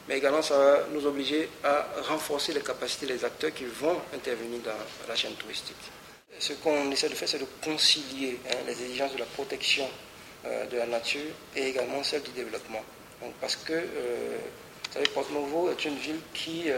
mais 0.08 0.18
également 0.18 0.42
ça 0.42 0.58
va 0.58 0.78
nous 0.92 1.06
obliger 1.06 1.48
à 1.64 1.86
renforcer 2.08 2.52
les 2.52 2.60
capacités 2.60 3.06
des 3.06 3.24
acteurs 3.24 3.52
qui 3.52 3.64
vont 3.64 4.00
intervenir 4.14 4.60
dans 4.60 5.08
la 5.08 5.14
chaîne 5.14 5.34
touristique. 5.34 5.76
Ce 6.38 6.52
qu'on 6.54 6.90
essaie 6.90 7.08
de 7.08 7.14
faire, 7.14 7.28
c'est 7.28 7.38
de 7.38 7.46
concilier 7.62 8.38
hein, 8.48 8.56
les 8.66 8.82
exigences 8.82 9.12
de 9.12 9.18
la 9.18 9.24
protection 9.24 9.88
euh, 10.46 10.66
de 10.66 10.76
la 10.76 10.86
nature 10.86 11.32
et 11.56 11.68
également 11.68 12.02
celles 12.04 12.22
du 12.22 12.30
développement. 12.30 12.82
parce 13.40 13.56
que, 13.56 13.72
vous 13.72 14.94
savez, 14.94 15.06
Porto 15.08 15.32
Novo 15.32 15.70
est 15.70 15.84
une 15.84 15.96
ville 15.96 16.20
qui, 16.32 16.70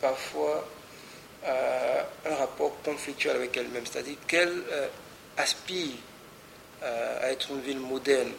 parfois, 0.00 0.66
euh, 1.46 2.02
un 2.24 2.34
rapport 2.36 2.72
conflictuel 2.82 3.36
avec 3.36 3.54
elle-même, 3.54 3.84
c'est-à-dire 3.84 4.16
qu'elle 4.26 4.62
euh, 4.72 4.88
aspire 5.36 5.96
euh, 6.82 7.22
à 7.22 7.32
être 7.32 7.50
une 7.50 7.60
ville 7.60 7.80
moderne, 7.80 8.32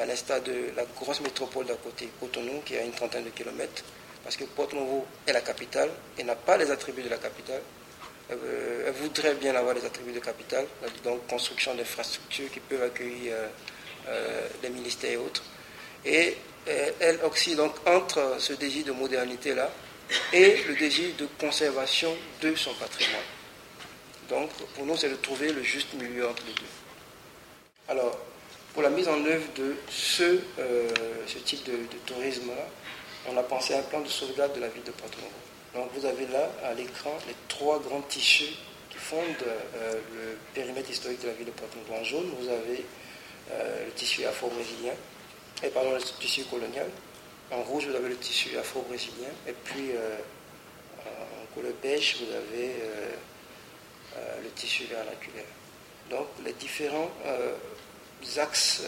à 0.00 0.06
l'instar 0.06 0.40
de 0.40 0.52
la 0.76 0.84
grosse 0.96 1.20
métropole 1.20 1.66
d'à 1.66 1.74
côté, 1.74 2.08
Cotonou, 2.20 2.60
qui 2.64 2.76
a 2.76 2.82
une 2.82 2.92
trentaine 2.92 3.24
de 3.24 3.30
kilomètres, 3.30 3.82
parce 4.22 4.36
que 4.36 4.44
Porto 4.44 4.76
Novo 4.76 5.04
est 5.26 5.32
la 5.32 5.40
capitale 5.40 5.90
et 6.16 6.22
n'a 6.22 6.36
pas 6.36 6.56
les 6.56 6.70
attributs 6.70 7.02
de 7.02 7.08
la 7.08 7.18
capitale. 7.18 7.62
elle 8.30 8.92
voudrait 8.92 9.34
bien 9.34 9.56
avoir 9.56 9.74
les 9.74 9.84
attributs 9.84 10.12
de 10.12 10.20
capitale, 10.20 10.66
donc 11.02 11.26
construction 11.26 11.74
d'infrastructures 11.74 12.48
qui 12.52 12.60
peuvent 12.60 12.84
accueillir 12.84 13.34
les 14.62 14.70
ministères 14.70 15.10
et 15.10 15.16
autres. 15.16 15.42
Et 16.04 16.36
elle 17.00 17.18
oscille 17.24 17.56
donc 17.56 17.74
entre 17.84 18.36
ce 18.38 18.52
désir 18.52 18.84
de 18.84 18.92
modernité-là 18.92 19.68
et 20.32 20.64
le 20.68 20.74
désir 20.74 21.10
de 21.18 21.26
conservation 21.38 22.14
de 22.40 22.54
son 22.54 22.74
patrimoine. 22.74 23.22
Donc, 24.28 24.50
pour 24.74 24.86
nous, 24.86 24.96
c'est 24.96 25.10
de 25.10 25.16
trouver 25.16 25.52
le 25.52 25.62
juste 25.62 25.92
milieu 25.94 26.28
entre 26.28 26.42
les 26.46 26.54
deux. 26.54 26.72
Alors, 27.88 28.18
pour 28.72 28.82
la 28.82 28.90
mise 28.90 29.08
en 29.08 29.22
œuvre 29.24 29.44
de 29.56 29.74
ce, 29.90 30.40
euh, 30.58 30.88
type 31.44 31.64
de, 31.64 31.76
tourisme-là, 32.06 32.66
on 33.28 33.36
a 33.36 33.42
pensé 33.42 33.74
à 33.74 33.80
un 33.80 33.82
plan 33.82 34.00
de 34.00 34.08
sauvegarde 34.08 34.54
de 34.54 34.60
la 34.60 34.68
ville 34.68 34.84
de 34.84 34.90
Porto. 34.90 35.18
Donc, 35.74 35.90
vous 35.94 36.06
avez 36.06 36.26
là, 36.26 36.50
à 36.64 36.74
l'écran, 36.74 37.16
les 37.26 37.34
trois 37.48 37.78
grands 37.80 38.02
tissus 38.02 38.54
qui 38.90 38.98
fondent 38.98 39.46
euh, 39.76 40.00
le 40.14 40.38
périmètre 40.54 40.90
historique 40.90 41.20
de 41.20 41.28
la 41.28 41.34
ville 41.34 41.46
de 41.46 41.50
Porto. 41.50 41.78
En 41.90 42.04
jaune, 42.04 42.32
vous 42.40 42.48
avez 42.48 42.84
euh, 43.50 43.86
le 43.86 43.92
tissu 43.92 44.24
afro-brésilien, 44.24 44.94
et 45.62 45.68
pardon, 45.68 45.92
le 45.92 46.00
tissu 46.20 46.44
colonial. 46.44 46.88
En 47.52 47.62
rouge, 47.64 47.86
vous 47.86 47.94
avez 47.94 48.08
le 48.08 48.16
tissu 48.16 48.56
afro-brésilien. 48.56 49.28
Et 49.46 49.52
puis, 49.52 49.90
euh, 49.94 50.16
en 51.06 51.54
couleur 51.54 51.74
beige, 51.82 52.16
vous 52.20 52.34
avez 52.34 52.70
euh, 52.80 53.10
euh, 54.16 54.42
le 54.42 54.48
tissu 54.50 54.84
vernaculaire. 54.84 55.44
Donc, 56.08 56.28
les 56.44 56.54
différents 56.54 57.10
axes 58.38 58.82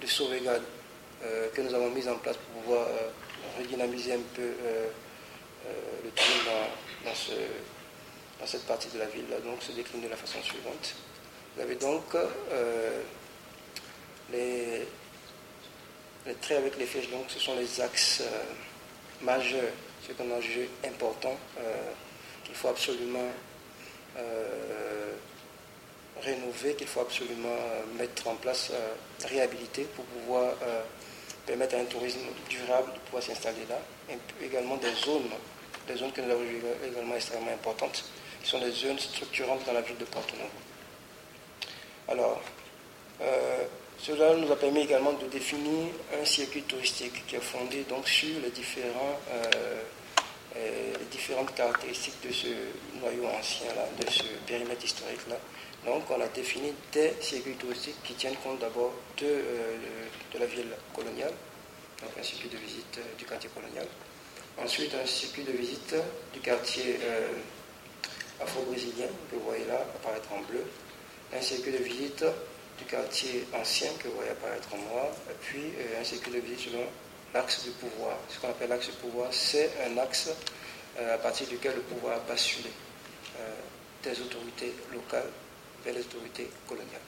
de 0.00 0.06
sauvegarde 0.06 0.62
que 1.54 1.60
nous 1.60 1.72
avons 1.74 1.90
mis 1.90 2.06
en 2.08 2.16
place 2.16 2.36
pour 2.36 2.62
pouvoir 2.62 2.88
redynamiser 3.58 4.14
un 4.14 4.22
peu 4.34 4.50
le 6.04 6.10
tourisme 6.10 6.50
dans, 7.04 8.46
cette 8.46 8.66
partie 8.66 8.88
de 8.88 8.98
la 8.98 9.06
ville 9.06 9.26
donc 9.44 9.62
se 9.62 9.72
décline 9.72 10.02
de 10.02 10.08
la 10.08 10.16
façon 10.16 10.42
suivante. 10.42 10.94
Vous 11.54 11.62
avez 11.62 11.76
donc 11.76 12.02
les, 14.32 14.84
les 16.26 16.34
traits 16.34 16.58
avec 16.58 16.78
les 16.78 16.86
flèches, 16.86 17.10
donc, 17.10 17.24
ce 17.28 17.38
sont 17.38 17.54
les 17.56 17.80
axes 17.80 18.22
euh, 18.22 19.24
majeurs, 19.24 19.72
ce 20.06 20.12
qu'on 20.12 20.30
a 20.36 20.40
jugé 20.40 20.68
important, 20.84 21.36
euh, 21.58 21.90
qu'il 22.44 22.54
faut 22.54 22.68
absolument 22.68 23.30
rénover, 26.20 26.74
qu'il 26.74 26.86
faut 26.86 27.00
absolument 27.00 27.56
mettre 27.96 28.28
en 28.28 28.34
place, 28.34 28.70
réhabiliter 29.24 29.84
pour 29.96 30.04
pouvoir 30.04 30.52
permettre 31.46 31.76
à 31.76 31.78
un 31.78 31.84
tourisme 31.86 32.20
durable 32.50 32.92
de 32.92 32.98
pouvoir 32.98 33.22
s'installer 33.22 33.64
là. 33.70 33.78
Et 34.10 34.44
également 34.44 34.76
des 34.76 34.92
zones, 34.92 35.30
des 35.88 35.96
zones 35.96 36.12
que 36.12 36.20
nous 36.20 36.30
avons 36.30 36.44
également 36.86 37.14
extrêmement 37.16 37.52
importantes, 37.52 38.04
qui 38.42 38.50
sont 38.50 38.60
des 38.60 38.70
zones 38.70 38.98
structurantes 38.98 39.64
dans 39.64 39.72
la 39.72 39.80
ville 39.80 39.96
de 39.96 40.04
Porto 40.04 40.36
Novo. 40.36 40.50
Alors, 42.08 42.42
cela 44.02 44.34
nous 44.34 44.50
a 44.50 44.56
permis 44.56 44.80
également 44.80 45.12
de 45.12 45.26
définir 45.26 45.86
un 46.20 46.24
circuit 46.24 46.62
touristique 46.62 47.24
qui 47.24 47.36
est 47.36 47.40
fondé 47.40 47.84
donc 47.88 48.08
sur 48.08 48.40
les, 48.42 48.50
différents, 48.50 49.20
euh, 49.30 49.44
euh, 50.56 50.92
les 50.98 51.04
différentes 51.06 51.54
caractéristiques 51.54 52.20
de 52.26 52.32
ce 52.32 52.48
noyau 53.00 53.26
ancien-là, 53.26 53.86
de 54.04 54.10
ce 54.10 54.24
périmètre 54.44 54.84
historique-là. 54.84 55.36
Donc 55.86 56.02
on 56.10 56.20
a 56.20 56.26
défini 56.28 56.72
des 56.92 57.12
circuits 57.20 57.54
touristiques 57.54 58.02
qui 58.02 58.14
tiennent 58.14 58.36
compte 58.42 58.58
d'abord 58.58 58.92
de, 59.18 59.24
euh, 59.24 59.76
de, 60.34 60.38
la 60.40 60.46
ville 60.46 60.74
coloniale, 60.92 61.32
donc 62.00 62.10
un 62.18 62.22
circuit 62.24 62.48
de 62.48 62.56
visite 62.56 62.98
du 63.16 63.24
quartier 63.24 63.50
colonial. 63.54 63.86
Ensuite 64.60 64.92
un 65.00 65.06
circuit 65.06 65.44
de 65.44 65.52
visite 65.52 65.94
du 66.32 66.40
quartier 66.40 66.98
afro-brésilien, 68.40 69.06
que 69.30 69.36
vous 69.36 69.44
voyez 69.44 69.64
là 69.64 69.86
apparaître 69.96 70.28
en 70.32 70.40
bleu. 70.42 70.64
Un 71.34 71.40
circuit 71.40 71.72
de 71.72 71.78
visite 71.78 72.24
du 72.82 72.88
quartier 72.88 73.46
ancien 73.52 73.88
que 73.98 74.08
vous 74.08 74.14
voyez 74.14 74.30
apparaître 74.30 74.68
en 74.74 74.78
et 74.78 75.34
puis 75.40 75.72
euh, 75.78 76.00
un 76.00 76.04
circuit 76.04 76.32
de 76.32 76.38
visite 76.38 76.70
selon 76.70 76.84
l'axe 77.32 77.64
du 77.64 77.70
pouvoir. 77.70 78.16
Ce 78.28 78.38
qu'on 78.38 78.48
appelle 78.48 78.68
l'axe 78.68 78.86
du 78.86 78.92
pouvoir, 78.92 79.28
c'est 79.32 79.70
un 79.86 79.96
axe 79.98 80.30
euh, 80.98 81.14
à 81.14 81.18
partir 81.18 81.46
duquel 81.46 81.74
le 81.76 81.82
pouvoir 81.82 82.16
a 82.16 82.20
basculé 82.20 82.70
euh, 83.38 83.54
des 84.02 84.20
autorités 84.20 84.74
locales 84.92 85.30
vers 85.84 85.94
les 85.94 86.00
autorités 86.00 86.48
coloniales. 86.68 87.00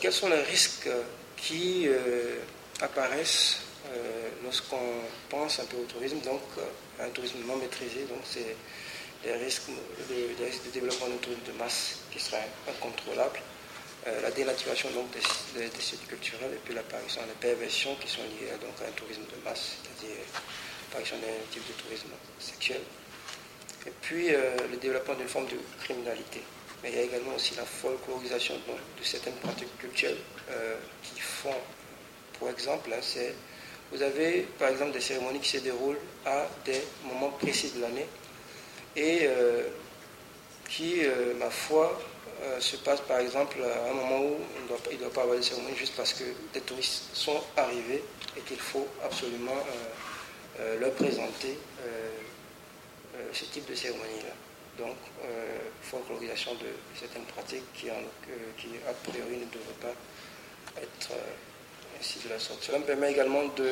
quels 0.00 0.12
sont 0.12 0.28
les 0.28 0.42
risques 0.42 0.88
qui 1.36 1.88
apparaissent 2.80 3.58
lorsqu'on 4.44 5.02
pense 5.28 5.58
un 5.58 5.64
peu 5.64 5.76
au 5.76 5.84
tourisme, 5.84 6.18
donc 6.20 6.42
un 7.00 7.08
tourisme 7.10 7.38
non 7.46 7.56
maîtrisé, 7.56 8.04
donc 8.08 8.20
c'est 8.24 8.56
les 9.24 9.32
risques, 9.34 9.70
de 10.08 10.70
développement 10.72 11.08
d'un 11.08 11.16
tourisme 11.16 11.42
de 11.46 11.58
masse 11.58 11.98
qui 12.10 12.20
sera 12.20 12.38
incontrôlable, 12.68 13.40
euh, 14.06 14.20
la 14.22 14.30
dénaturation 14.30 14.88
donc, 14.90 15.06
des, 15.10 15.80
sites 15.80 16.06
culturels 16.06 16.52
et 16.54 16.60
puis 16.64 16.74
l'apparition 16.74 17.22
des 17.22 17.34
perversions 17.40 17.96
qui 17.96 18.08
sont 18.08 18.22
liées 18.22 18.52
donc, 18.60 18.74
à 18.84 18.88
un 18.88 18.92
tourisme 18.92 19.22
de 19.22 19.44
masse, 19.44 19.78
c'est-à-dire 19.82 20.16
l'apparition 20.86 21.16
d'un 21.16 21.50
type 21.50 21.66
de 21.66 21.82
tourisme 21.82 22.10
sexuel. 22.38 22.80
Et 23.86 23.92
puis 24.02 24.32
euh, 24.32 24.54
le 24.70 24.76
développement 24.76 25.14
d'une 25.14 25.28
forme 25.28 25.46
de 25.46 25.58
criminalité. 25.82 26.42
Mais 26.82 26.90
il 26.90 26.96
y 26.96 27.00
a 27.00 27.02
également 27.02 27.34
aussi 27.34 27.54
la 27.56 27.64
folklorisation 27.64 28.54
de 28.54 29.04
certaines 29.04 29.34
pratiques 29.34 29.76
culturelles 29.78 30.18
euh, 30.50 30.76
qui 31.02 31.20
font, 31.20 31.54
pour 32.38 32.48
exemple, 32.48 32.90
hein, 32.92 33.00
vous 33.90 34.02
avez 34.02 34.42
par 34.58 34.68
exemple 34.68 34.92
des 34.92 35.00
cérémonies 35.00 35.40
qui 35.40 35.50
se 35.50 35.58
déroulent 35.58 35.98
à 36.24 36.46
des 36.64 36.80
moments 37.04 37.30
précis 37.30 37.72
de 37.74 37.80
l'année 37.80 38.06
et 38.96 39.28
qui, 40.68 41.04
euh, 41.04 41.34
ma 41.34 41.50
foi, 41.50 41.98
euh, 42.42 42.60
se 42.60 42.76
passe 42.76 43.00
par 43.02 43.18
exemple 43.18 43.56
à 43.62 43.90
un 43.90 43.94
moment 43.94 44.20
où 44.20 44.36
il 44.90 44.94
ne 44.96 44.98
doit, 45.02 45.12
pas 45.12 45.22
avoir 45.22 45.36
de 45.36 45.42
cérémonie 45.42 45.76
juste 45.76 45.94
parce 45.96 46.12
que 46.12 46.24
des 46.52 46.60
touristes 46.60 47.04
sont 47.14 47.42
arrivés 47.56 48.02
et 48.36 48.40
qu'il 48.42 48.58
faut 48.58 48.86
absolument 49.02 49.56
euh, 50.60 50.78
leur 50.78 50.92
présenter 50.92 51.58
ce 53.32 53.44
type 53.44 53.68
de 53.68 53.74
cérémonie-là. 53.74 54.84
Donc, 54.84 54.96
folklorisation 55.82 56.54
de 56.54 56.66
certaines 56.98 57.24
pratiques 57.24 57.64
qui, 57.74 57.86
qui, 58.58 58.68
a 58.88 58.92
priori, 59.10 59.36
ne 59.36 59.44
devraient 59.44 59.80
pas 59.80 60.80
être 60.80 61.12
ainsi 61.98 62.18
de 62.24 62.30
la 62.30 62.38
sorte. 62.38 62.62
Cela 62.62 62.78
me 62.78 62.84
permet 62.84 63.12
également 63.12 63.44
de 63.56 63.70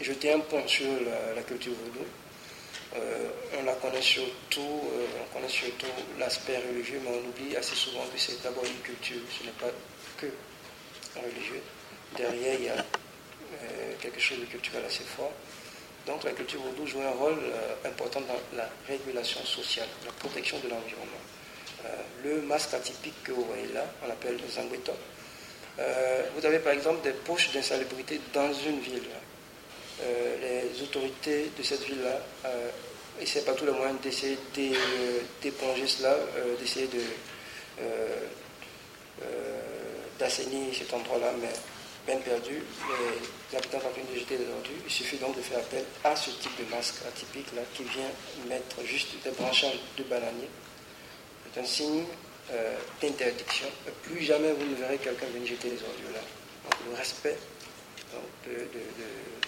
jeter 0.00 0.32
un 0.32 0.40
point 0.40 0.66
sur 0.66 0.86
la, 1.34 1.42
culture 1.42 1.72
vaudou. 1.72 2.06
Euh, 2.96 3.28
on 3.58 3.62
la 3.64 3.72
connaît 3.74 4.02
surtout, 4.02 4.60
euh, 4.60 5.06
on 5.22 5.34
connaît 5.34 5.48
surtout 5.48 5.86
l'aspect 6.18 6.58
religieux, 6.58 7.00
mais 7.02 7.10
on 7.10 7.28
oublie 7.28 7.56
assez 7.56 7.74
souvent 7.74 8.04
que 8.12 8.18
c'est 8.18 8.42
d'abord 8.42 8.64
une 8.64 8.82
culture, 8.82 9.20
ce 9.38 9.44
n'est 9.44 9.52
pas 9.52 9.70
que 10.18 10.26
religieux. 11.16 11.62
Derrière, 12.16 12.54
il 12.58 12.64
y 12.66 12.68
a 12.68 12.74
euh, 12.74 13.92
quelque 13.98 14.20
chose 14.20 14.40
de 14.40 14.44
culturel 14.44 14.84
assez 14.84 15.04
fort. 15.04 15.32
Donc 16.06 16.24
la 16.24 16.32
culture 16.32 16.60
vaudou 16.60 16.86
joue 16.86 17.00
un 17.00 17.12
rôle 17.12 17.38
important 17.84 18.20
dans 18.22 18.56
la 18.56 18.68
régulation 18.88 19.42
sociale, 19.44 19.86
la 20.04 20.10
protection 20.12 20.58
de 20.58 20.68
l'environnement. 20.68 21.22
le 22.24 22.42
masque 22.42 22.74
atypique 22.74 23.22
que 23.22 23.30
vous 23.30 23.44
voyez 23.44 23.68
là, 23.72 23.86
on 24.02 24.08
l'appelle 24.08 24.36
le 24.36 24.48
zangweto. 24.48 24.92
vous 26.34 26.44
avez 26.44 26.58
par 26.58 26.72
exemple 26.72 27.02
des 27.04 27.12
poches 27.12 27.52
d'insalubrité 27.52 28.20
dans 28.34 28.52
une 28.52 28.80
ville. 28.80 29.06
Euh, 30.04 30.36
les 30.74 30.82
autorités 30.82 31.50
de 31.56 31.62
cette 31.62 31.84
ville-là 31.84 32.20
euh, 32.46 32.70
essaient 33.20 33.42
par 33.42 33.54
tous 33.54 33.66
les 33.66 33.72
moyens 33.72 34.00
d'essayer 34.00 34.38
d'éponger 35.40 35.86
cela, 35.86 36.10
euh, 36.10 36.56
d'essayer 36.58 36.88
de, 36.88 37.02
d'assainir 40.18 40.74
cet 40.76 40.92
endroit-là, 40.92 41.32
mais 41.40 41.52
peine 42.06 42.20
perdue, 42.20 42.62
les 43.50 43.56
habitants 43.56 43.78
continuent 43.78 44.14
de 44.14 44.18
jeter 44.18 44.36
des 44.36 44.50
ordures. 44.50 44.82
Il 44.84 44.90
suffit 44.90 45.18
donc 45.18 45.36
de 45.36 45.42
faire 45.42 45.58
appel 45.58 45.84
à 46.02 46.16
ce 46.16 46.30
type 46.30 46.52
de 46.58 46.74
masque 46.74 46.96
atypique 47.06 47.46
là 47.54 47.62
qui 47.74 47.84
vient 47.84 48.10
mettre 48.48 48.84
juste 48.84 49.10
des 49.22 49.30
branchages 49.30 49.78
de 49.96 50.02
bananier. 50.04 50.48
C'est 51.54 51.60
un 51.60 51.64
signe 51.64 52.04
d'interdiction. 53.00 53.68
Plus 54.02 54.22
jamais 54.22 54.52
vous 54.52 54.66
ne 54.66 54.74
verrez 54.74 54.98
quelqu'un 54.98 55.26
venir 55.26 55.48
jeter 55.48 55.68
les 55.70 55.82
ordures 55.82 56.12
là. 56.14 56.22
Donc 56.64 56.74
le 56.90 56.96
respect 56.96 57.36
euh, 58.14 58.64
de, 58.66 59.41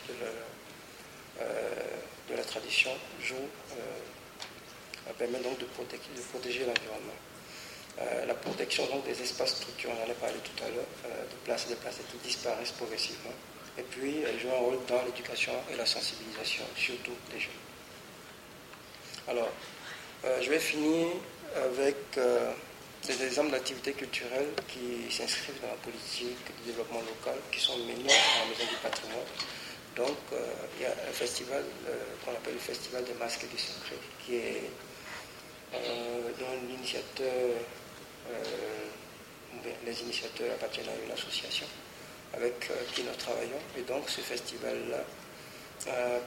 la 2.36 2.42
tradition 2.44 2.90
joue, 3.22 3.34
euh, 3.72 5.12
permet 5.18 5.38
donc 5.40 5.58
de 5.58 5.64
protéger, 5.66 6.60
de 6.60 6.66
l'environnement. 6.66 7.18
Euh, 8.00 8.26
la 8.26 8.34
protection 8.34 8.86
donc, 8.86 9.04
des 9.04 9.20
espaces 9.20 9.56
structurels, 9.56 9.96
on 10.00 10.08
en 10.08 10.10
a 10.10 10.14
parlé 10.14 10.36
tout 10.42 10.64
à 10.64 10.68
l'heure, 10.68 10.84
de 11.04 11.36
places 11.44 11.68
des 11.68 11.76
places 11.76 11.98
qui 12.10 12.18
disparaissent 12.26 12.72
progressivement. 12.72 13.34
Et 13.78 13.82
puis, 13.82 14.22
elle 14.22 14.38
joue 14.40 14.50
un 14.50 14.58
rôle 14.58 14.78
dans 14.88 15.02
l'éducation 15.04 15.52
et 15.72 15.76
la 15.76 15.86
sensibilisation, 15.86 16.64
surtout 16.76 17.16
des 17.32 17.40
jeunes. 17.40 17.52
Alors, 19.28 19.50
je 20.40 20.48
vais 20.48 20.60
finir 20.60 21.08
avec 21.56 21.96
des 23.06 23.24
exemples 23.24 23.50
d'activités 23.50 23.92
culturelles 23.92 24.52
qui 24.68 25.12
s'inscrivent 25.12 25.60
dans 25.60 25.68
la 25.68 25.74
politique 25.74 26.38
de 26.46 26.66
développement 26.66 27.00
local, 27.00 27.38
qui 27.50 27.60
sont 27.60 27.76
menées 27.78 28.10
à 28.10 28.44
la 28.44 28.50
Maison 28.50 28.70
du 28.70 28.76
patrimoine. 28.82 29.26
Donc, 29.96 30.16
euh, 30.32 30.36
il 30.76 30.82
y 30.82 30.86
a 30.86 30.90
un 30.90 31.12
festival 31.12 31.62
euh, 31.88 31.92
qu'on 32.24 32.32
appelle 32.32 32.54
le 32.54 32.60
Festival 32.60 33.04
des 33.04 33.14
masques 33.14 33.46
du 33.48 33.58
secret, 33.58 33.96
qui 34.24 34.36
est 34.36 34.70
euh, 35.74 36.30
dont 36.38 36.68
l'initiateur, 36.68 37.30
les 39.84 40.02
initiateurs 40.02 40.52
appartiennent 40.54 40.88
à 40.88 41.04
une 41.04 41.12
association 41.12 41.66
avec 42.32 42.70
qui 42.94 43.02
nous 43.02 43.14
travaillons. 43.16 43.60
Et 43.78 43.82
donc, 43.82 44.08
ce 44.08 44.20
festival-là 44.20 45.04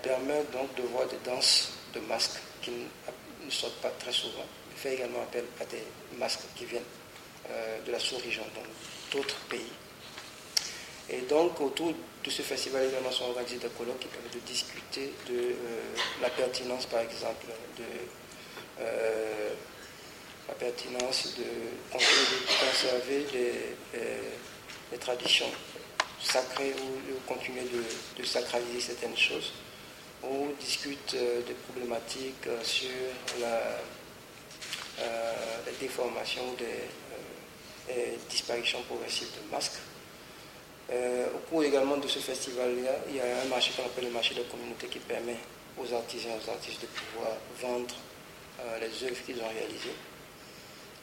permet 0.01 0.43
donc 0.53 0.73
de 0.75 0.83
voir 0.83 1.07
des 1.07 1.17
danses 1.25 1.71
de 1.93 1.99
masques 2.01 2.39
qui 2.61 2.71
ne 2.71 3.49
sortent 3.49 3.81
pas 3.81 3.89
très 3.99 4.11
souvent 4.11 4.45
fait 4.75 4.93
également 4.93 5.23
appel 5.23 5.43
à 5.59 5.65
des 5.65 5.83
masques 6.17 6.41
qui 6.55 6.65
viennent 6.65 6.83
de 7.85 7.91
la 7.91 7.99
sous-région, 7.99 8.43
donc 8.55 8.65
d'autres 9.11 9.39
pays. 9.49 9.71
Et 11.09 11.21
donc, 11.21 11.59
autour 11.61 11.93
de 12.23 12.29
ce 12.29 12.41
festival 12.41 12.85
également 12.85 13.11
sont 13.11 13.25
organisés 13.25 13.57
des 13.57 13.69
colloques 13.69 13.99
qui 13.99 14.07
permettent 14.07 14.33
de 14.33 14.39
discuter 14.39 15.13
de 15.29 15.37
euh, 15.37 15.53
la 16.21 16.29
pertinence, 16.29 16.85
par 16.85 16.99
exemple, 17.01 17.45
de 17.77 17.83
euh, 18.81 19.49
la 20.47 20.53
pertinence 20.53 21.35
de 21.37 21.43
conserver 21.93 23.25
les, 23.33 24.97
traditions 24.99 25.49
sacrées 26.21 26.73
ou 26.73 27.11
de 27.11 27.17
continuer 27.27 27.61
de, 28.17 28.23
sacraliser 28.25 28.79
certaines 28.79 29.15
choses. 29.15 29.53
On 30.23 30.47
discute 30.59 31.15
des 31.15 31.53
problématiques 31.53 32.47
sur 32.63 32.89
la 33.39 33.77
euh, 34.99 35.33
des 35.63 35.73
déformations, 35.79 36.53
des, 36.57 36.65
euh, 37.91 38.15
disparitions 38.29 38.79
de 38.79 39.51
masques. 39.51 39.77
Euh, 40.89 41.27
au 41.35 41.39
cours 41.49 41.63
également 41.63 41.97
de 41.97 42.07
ce 42.07 42.19
festival-là, 42.19 42.91
il 43.09 43.15
y 43.15 43.19
a 43.19 43.41
un 43.41 43.45
marché 43.45 43.71
qu'on 43.75 43.85
appelle 43.85 44.05
le 44.05 44.11
marché 44.11 44.35
de 44.35 44.43
communauté 44.43 44.87
qui 44.87 44.99
permet 44.99 45.35
aux 45.77 45.93
artisans 45.93 46.31
et 46.31 46.45
aux 46.45 46.49
artistes 46.49 46.81
de 46.81 46.87
pouvoir 46.87 47.35
vendre 47.61 47.93
les 48.81 49.07
œuvres 49.07 49.21
qu'ils 49.25 49.37
ont 49.37 49.47
réalisées. 49.47 49.93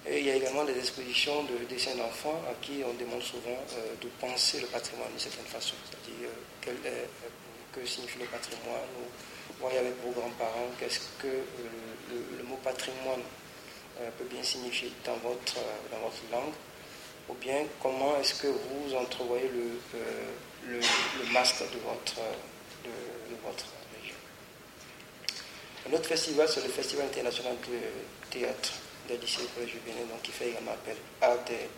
Et 0.06 0.18
il 0.18 0.26
y 0.26 0.30
a 0.30 0.34
également 0.36 0.64
des 0.64 0.76
expositions 0.76 1.44
de 1.44 1.64
dessins 1.68 1.94
d'enfants 1.94 2.42
à 2.50 2.54
qui 2.60 2.82
on 2.84 2.92
demande 2.94 3.22
souvent 3.22 3.56
de 4.02 4.08
penser 4.20 4.60
le 4.60 4.66
patrimoine 4.66 5.08
d'une 5.10 5.20
certaine 5.20 5.46
façon, 5.46 5.76
c'est-à-dire 5.86 6.28
que 7.72 7.86
signifie 7.86 8.18
le 8.18 8.26
patrimoine, 8.26 8.90
ou 8.98 9.06
voyez 9.60 9.78
avec 9.78 9.94
vos 10.04 10.10
grands-parents 10.10 10.70
qu'est-ce 10.78 11.00
que 11.22 11.28
le, 12.10 12.42
mot 12.42 12.58
patrimoine 12.62 13.22
peut 14.18 14.26
bien 14.30 14.42
signifier 14.42 14.90
dans 15.04 15.16
votre, 15.16 15.54
dans 15.90 15.98
votre 15.98 16.22
langue, 16.32 16.52
ou 17.28 17.34
bien 17.34 17.64
comment 17.82 18.16
est-ce 18.20 18.34
que 18.34 18.48
vous 18.48 18.94
entrevoyez 18.94 19.48
le, 19.48 19.98
le, 20.68 20.80
le 20.80 21.32
masque 21.32 21.60
de 21.60 21.78
votre, 21.80 22.20
de, 22.84 23.36
votre 23.44 23.66
région. 23.98 24.16
Un 25.88 25.92
autre 25.94 26.08
festival, 26.08 26.48
c'est 26.48 26.62
le 26.62 26.68
Festival 26.68 27.06
international 27.06 27.56
de 27.68 28.30
théâtre 28.30 28.72
des 29.08 29.16
lycées 29.18 29.42
collèges 29.54 29.72
du 29.72 29.78
Bénin, 29.80 30.06
donc 30.10 30.22
qui 30.22 30.32
fait 30.32 30.48
également 30.50 30.72
appel 30.72 30.96
à 31.20 31.36
des 31.48 31.68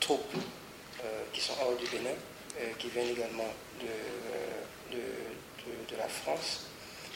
troupes 0.00 0.34
euh, 1.04 1.22
qui 1.32 1.40
sont 1.40 1.54
hors 1.62 1.76
du 1.76 1.86
Bénin, 1.86 2.10
euh, 2.60 2.72
qui 2.78 2.88
viennent 2.88 3.10
également 3.10 3.48
de, 3.80 4.94
de, 4.96 5.02
de, 5.90 5.96
la 5.96 6.08
France. 6.08 6.66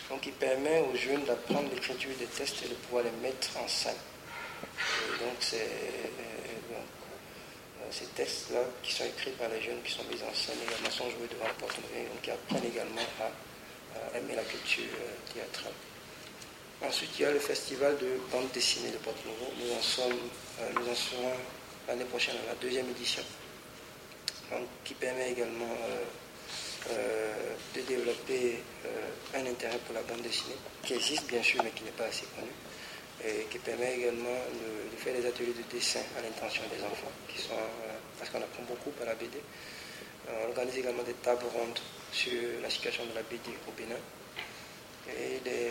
Donc 0.09 0.23
qui 0.23 0.31
permet 0.31 0.81
aux 0.81 0.97
jeunes 0.97 1.25
d'apprendre 1.25 1.69
l'écriture 1.73 2.11
des 2.19 2.27
tests 2.27 2.65
et 2.65 2.69
de 2.69 2.75
pouvoir 2.75 3.05
les 3.05 3.13
mettre 3.23 3.49
en 3.63 3.69
scène. 3.69 3.95
donc 5.21 5.37
c'est 5.39 5.57
euh, 5.59 6.30
ces 7.91 8.07
tests-là 8.07 8.61
qui 8.83 8.93
sont 8.93 9.05
écrits 9.05 9.33
par 9.33 9.49
les 9.49 9.61
jeunes 9.61 9.83
qui 9.85 9.93
sont 9.93 10.05
mis 10.05 10.21
en 10.23 10.35
scène 10.35 10.59
également 10.67 10.91
sont 10.91 11.11
joués 11.11 11.29
devant 11.31 11.47
la 11.47 11.55
porte 11.55 11.77
donc 11.77 12.23
qui 12.23 12.31
apprennent 12.31 12.65
également 12.65 13.07
à, 13.21 14.17
aimer 14.17 14.35
la 14.35 14.45
culture 14.45 14.85
théâtrale. 15.35 15.73
Ensuite, 16.83 17.11
il 17.19 17.23
y 17.23 17.25
a 17.27 17.33
le 17.33 17.39
festival 17.39 17.97
de 17.99 18.19
bande 18.33 18.51
dessinée 18.53 18.91
de 18.91 18.97
Porte-Nouveau. 18.97 19.53
Nous 19.59 19.73
en 19.77 19.83
sommes, 19.83 20.19
nous 20.75 20.89
en 20.89 20.95
serons 20.95 21.33
l'année 21.87 22.05
prochaine 22.05 22.37
à 22.47 22.51
la 22.51 22.55
deuxième 22.55 22.89
édition 22.89 23.23
qui 24.85 24.95
permet 24.95 25.33
également 25.33 25.77
euh, 25.89 26.05
euh, 26.91 27.55
de 27.75 27.81
développer 27.83 28.63
euh, 28.87 29.39
un 29.39 29.47
intérêt 29.47 29.79
pour 29.87 29.95
la 29.95 30.03
bande 30.03 30.23
dessinée, 30.23 30.57
qui 30.83 30.95
existe 30.95 31.27
bien 31.27 31.43
sûr, 31.43 31.63
mais 31.63 31.71
qui 31.71 31.85
n'est 31.85 31.91
pas 31.91 32.07
assez 32.07 32.27
connu, 32.35 32.51
et 33.25 33.45
qui 33.51 33.59
permet 33.59 33.97
également 33.97 34.39
de, 34.53 34.97
faire 34.97 35.15
des 35.15 35.27
ateliers 35.27 35.53
de 35.53 35.75
dessin 35.75 36.01
à 36.19 36.23
l'intention 36.23 36.63
des 36.71 36.83
enfants, 36.85 37.13
sont, 37.37 37.55
parce 38.19 38.31
qu'on 38.31 38.39
apprend 38.39 38.63
beaucoup 38.65 38.91
par 38.91 39.07
la 39.07 39.15
BD. 39.15 39.39
On 40.29 40.49
organise 40.49 40.79
également 40.79 41.03
des 41.03 41.15
tables 41.15 41.47
rondes 41.53 41.79
sur 42.13 42.61
la 42.63 42.71
situation 42.71 43.05
de 43.07 43.15
la 43.15 43.23
BD 43.23 43.51
au 43.67 43.73
Bénin 43.73 44.01
et 45.09 45.41
des, 45.41 45.71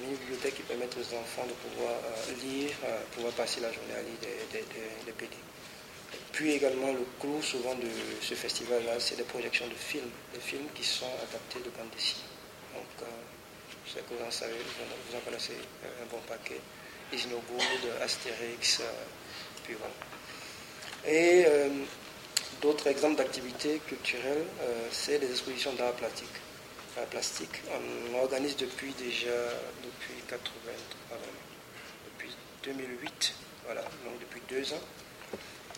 mini-bibliothèques 0.00 0.54
qui 0.54 0.62
permettent 0.62 0.96
aux 0.96 1.14
enfants 1.14 1.44
de 1.46 1.52
pouvoir 1.68 1.98
lire, 2.42 2.70
pouvoir 3.12 3.32
passer 3.34 3.60
la 3.60 3.72
journée 3.72 3.94
à 3.94 4.02
lire 4.02 4.62
des 5.04 5.12
BD. 5.12 5.36
Puis 6.32 6.52
également, 6.52 6.92
le 6.92 7.04
clou 7.20 7.42
souvent 7.42 7.74
de 7.74 7.88
ce 8.22 8.34
festival-là, 8.34 8.98
c'est 8.98 9.16
des 9.16 9.24
projections 9.24 9.66
de 9.66 9.74
films, 9.74 10.10
des 10.32 10.40
films 10.40 10.66
qui 10.74 10.84
sont 10.84 11.10
adaptés 11.28 11.58
de 11.58 11.70
bande 11.76 11.90
dessinée. 11.94 12.24
Donc, 12.74 12.86
euh, 13.02 13.04
je 13.86 13.92
sais 13.92 14.00
que 14.00 14.14
vous 14.14 14.24
en 14.24 14.30
savez, 14.30 14.54
vous 14.54 15.16
en 15.16 15.20
connaissez 15.20 15.54
un 15.84 16.06
bon 16.06 16.20
paquet. 16.28 16.60
Good, 17.10 17.90
Astérix, 18.02 18.80
euh, 18.80 18.84
puis 19.64 19.74
voilà. 19.74 19.94
Et 21.06 21.44
euh, 21.46 21.68
d'autres 22.62 22.86
exemples 22.86 23.16
d'activités 23.16 23.80
culturelles, 23.86 24.44
c'est 24.92 25.18
les 25.18 25.30
expositions 25.30 25.72
d'art 25.72 25.92
plastique. 25.94 26.28
plastique. 27.10 27.62
On 28.12 28.22
organise 28.22 28.56
depuis 28.56 28.92
déjà, 28.92 29.38
depuis 29.82 30.22
80, 30.28 30.50
depuis 32.06 32.30
2008, 32.64 33.34
voilà, 33.64 33.82
donc 34.04 34.20
depuis 34.20 34.42
deux 34.48 34.72
ans 34.72 34.80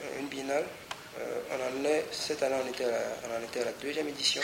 euh, 0.02 0.20
une 0.20 0.26
biennale. 0.26 0.64
Euh, 1.20 1.40
on 1.50 1.80
en 1.80 1.84
est, 1.84 2.06
cette 2.10 2.42
année, 2.42 2.56
on 2.64 2.68
était, 2.68 2.84
à, 2.84 3.42
était 3.44 3.60
à 3.60 3.64
la 3.66 3.72
deuxième 3.72 4.08
édition. 4.08 4.40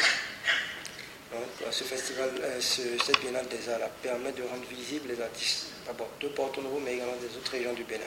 Donc, 1.33 1.43
euh, 1.63 1.71
ce 1.71 1.85
festival, 1.85 2.31
cette 2.61 3.21
biennale 3.21 3.47
des 3.49 3.69
arts 3.69 3.89
permet 4.03 4.33
de 4.33 4.43
rendre 4.43 4.65
visibles 4.69 5.09
les 5.09 5.21
artistes, 5.21 5.67
d'abord 5.87 6.09
de 6.21 6.29
Porto 6.29 6.63
Novo, 6.63 6.81
mais 6.83 6.95
également 6.95 7.17
des 7.17 7.37
autres 7.37 7.51
régions 7.53 7.75
du 7.75 7.85
Bénin. 7.85 8.05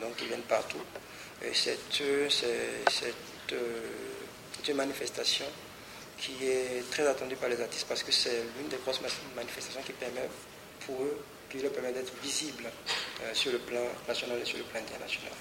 donc, 0.00 0.14
ils 0.20 0.26
viennent 0.28 0.40
partout. 0.42 0.82
Et 1.42 1.52
c'est 1.54 1.78
une 4.68 4.76
manifestation 4.76 5.46
qui 6.18 6.44
est 6.44 6.90
très 6.90 7.06
attendue 7.06 7.36
par 7.36 7.48
les 7.48 7.60
artistes 7.60 7.86
parce 7.88 8.02
que 8.02 8.12
c'est 8.12 8.42
l'une 8.58 8.68
des 8.68 8.76
grosses 8.76 9.00
manifestations 9.34 9.80
qui 9.82 9.92
permet 9.92 10.28
pour 10.84 11.02
eux, 11.02 11.18
qui 11.48 11.58
leur 11.58 11.72
permet 11.72 11.92
d'être 11.92 12.12
visibles 12.22 12.70
sur 13.32 13.52
le 13.52 13.58
plan 13.58 13.82
national 14.06 14.38
et 14.40 14.44
sur 14.44 14.58
le 14.58 14.64
plan 14.64 14.80
international. 14.80 15.32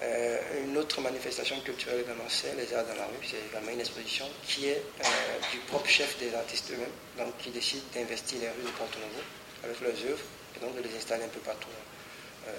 Euh, 0.00 0.38
une 0.62 0.76
autre 0.76 1.00
manifestation 1.00 1.58
culturelle 1.60 2.00
également, 2.00 2.28
c'est 2.28 2.54
les 2.54 2.72
arts 2.72 2.84
dans 2.84 2.94
la 2.94 3.06
rue. 3.06 3.18
C'est 3.22 3.38
également 3.50 3.72
une 3.72 3.80
exposition 3.80 4.26
qui 4.46 4.68
est 4.68 4.82
euh, 5.00 5.06
du 5.50 5.58
propre 5.66 5.88
chef 5.88 6.16
des 6.18 6.32
artistes 6.34 6.70
eux-mêmes, 6.70 7.26
donc 7.26 7.36
qui 7.38 7.50
décide 7.50 7.82
d'investir 7.92 8.38
les 8.40 8.48
rues 8.48 8.62
de 8.64 8.70
Porto 8.78 8.98
Novo 9.00 9.22
avec 9.64 9.80
leurs 9.80 10.12
œuvres 10.12 10.24
et 10.56 10.60
donc 10.60 10.76
de 10.76 10.82
les 10.82 10.96
installer 10.96 11.24
un 11.24 11.28
peu 11.28 11.40
partout 11.40 11.68
euh, 12.46 12.52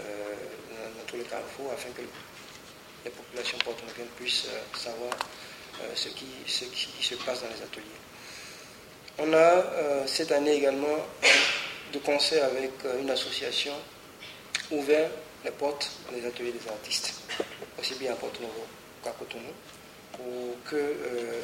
dans, 0.97 1.05
tous 1.07 1.15
les 1.15 1.23
carrefours 1.23 1.71
afin 1.71 1.89
que 1.91 2.01
les 3.05 3.11
populations 3.11 3.57
porto-noviennes 3.59 4.09
puissent 4.17 4.47
savoir 4.77 5.11
ce 5.95 6.09
qui, 6.09 6.25
ce, 6.45 6.65
qui, 6.65 7.01
se 7.01 7.15
passe 7.15 7.41
dans 7.41 7.47
les 7.47 7.63
ateliers. 7.63 7.85
On 9.17 9.33
a 9.33 10.05
cette 10.05 10.33
année 10.33 10.55
également 10.55 10.97
de 11.93 11.99
concert 11.99 12.43
avec 12.43 12.71
une 12.99 13.09
association 13.09 13.73
ouverte 14.71 15.13
les 15.43 15.51
portes 15.51 15.91
des 16.13 16.25
ateliers 16.25 16.51
des 16.51 16.67
artistes, 16.69 17.13
aussi 17.79 17.95
bien 17.95 18.13
à 18.13 18.15
Porto 18.15 18.41
Novo 18.41 18.65
qu'à 19.03 19.11
Cotonou, 19.11 19.53
pour 20.11 20.69
que 20.69 20.75
euh, 20.75 21.41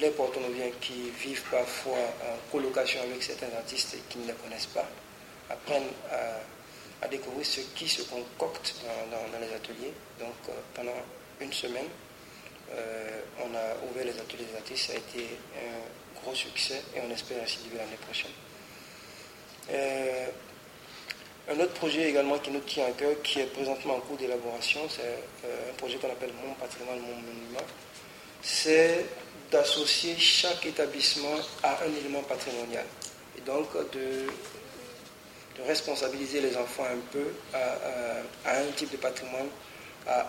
les 0.00 0.10
Porto-Noviens 0.10 0.70
qui 0.80 1.10
vivent 1.10 1.44
parfois 1.50 1.98
en 2.22 2.50
colocation 2.50 3.00
avec 3.02 3.22
certains 3.22 3.54
artistes 3.56 3.94
et 3.94 4.00
qui 4.08 4.18
ne 4.18 4.26
les 4.26 4.32
connaissent 4.32 4.66
pas 4.66 4.88
apprennent 5.48 5.90
à, 6.10 7.08
découvrir 7.08 7.46
ce 7.46 7.60
qui 7.76 7.88
se 7.88 8.02
concocte 8.02 8.74
dans, 9.12 9.38
les 9.38 9.54
ateliers. 9.54 9.92
Donc 10.18 10.34
euh, 10.48 10.52
pendant 10.74 10.96
une 11.40 11.52
semaine, 11.52 11.86
euh, 12.72 13.20
on 13.38 13.54
a 13.54 13.88
ouvert 13.88 14.04
les 14.04 14.18
ateliers 14.18 14.46
des 14.50 14.56
artistes, 14.56 14.88
ça 14.88 14.94
a 14.94 14.96
été 14.96 15.38
un 15.54 16.20
gros 16.20 16.34
succès 16.34 16.82
et 16.96 17.00
on 17.06 17.10
espère 17.12 17.40
ainsi 17.44 17.60
l'année 17.76 17.98
prochaine. 18.04 18.32
Un 21.48 21.60
autre 21.60 21.74
projet 21.74 22.10
également 22.10 22.38
qui 22.38 22.50
nous 22.50 22.60
tient 22.60 22.86
à 22.86 22.90
cœur, 22.90 23.12
qui 23.22 23.38
est 23.38 23.46
présentement 23.46 23.96
en 23.96 24.00
cours 24.00 24.16
d'élaboration, 24.16 24.80
c'est 24.88 25.02
euh, 25.44 25.70
un 25.70 25.74
projet 25.74 25.96
qu'on 25.96 26.10
appelle 26.10 26.32
Mon 26.44 26.54
patrimoine, 26.54 26.98
mon 26.98 27.14
monument. 27.14 27.66
C'est 28.42 29.06
d'associer 29.52 30.16
chaque 30.18 30.66
établissement 30.66 31.36
à 31.62 31.84
un 31.84 31.98
élément 32.00 32.22
patrimonial. 32.22 32.84
Et 33.38 33.40
donc 33.42 33.68
de, 33.92 34.26
responsabiliser 35.64 36.40
les 36.40 36.56
enfants 36.56 36.84
un 36.84 37.00
peu 37.12 37.32
à, 37.54 38.50
un 38.58 38.72
type 38.76 38.90
de 38.90 38.96
patrimoine, 38.96 39.48
à, 40.08 40.26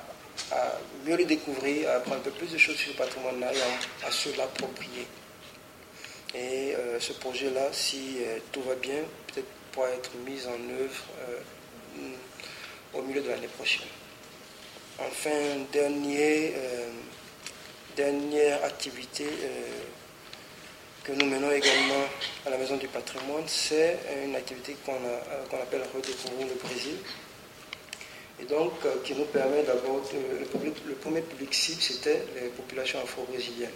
mieux 1.03 1.17
le 1.17 1.25
découvrir, 1.25 1.89
à 1.89 1.93
apprendre 1.95 2.17
un 2.17 2.23
peu 2.23 2.31
plus 2.31 2.51
de 2.51 2.57
choses 2.57 2.77
sur 2.77 2.91
le 2.91 2.97
patrimoine-là 2.97 3.51
et 3.53 4.05
à, 4.05 4.11
se 4.11 4.29
l'approprier. 4.37 5.07
Et 6.35 6.75
euh, 6.75 6.99
ce 6.99 7.13
projet-là, 7.13 7.69
si 7.71 8.17
euh, 8.21 8.37
tout 8.51 8.61
va 8.61 8.75
bien, 8.75 9.01
peut-être 9.71 9.93
être 9.93 10.11
mise 10.25 10.47
en 10.47 10.59
œuvre 10.81 11.03
euh, 11.21 11.99
au 12.93 13.01
milieu 13.01 13.21
de 13.21 13.29
l'année 13.29 13.47
prochaine. 13.47 13.87
Enfin, 14.99 15.29
dernier, 15.71 16.53
euh, 16.55 16.89
dernière 17.95 18.63
activité 18.63 19.25
euh, 19.25 19.83
que 21.03 21.11
nous 21.11 21.25
menons 21.25 21.51
également 21.51 22.05
à 22.45 22.49
la 22.49 22.57
Maison 22.57 22.77
du 22.77 22.87
patrimoine, 22.87 23.43
c'est 23.47 23.99
une 24.25 24.35
activité 24.35 24.75
qu'on 24.85 25.57
appelle 25.61 25.83
Redécouvrir 25.93 26.47
le 26.47 26.55
Brésil. 26.55 26.97
Et 28.39 28.45
donc, 28.45 28.73
qui 29.03 29.15
nous 29.15 29.25
permet 29.25 29.63
d'abord, 29.63 30.01
le, 30.13 30.39
le, 30.39 30.95
premier 30.95 31.21
public 31.21 31.53
cible, 31.53 31.81
c'était 31.81 32.21
les 32.35 32.49
populations 32.49 32.99
afro-brésiliennes. 33.01 33.71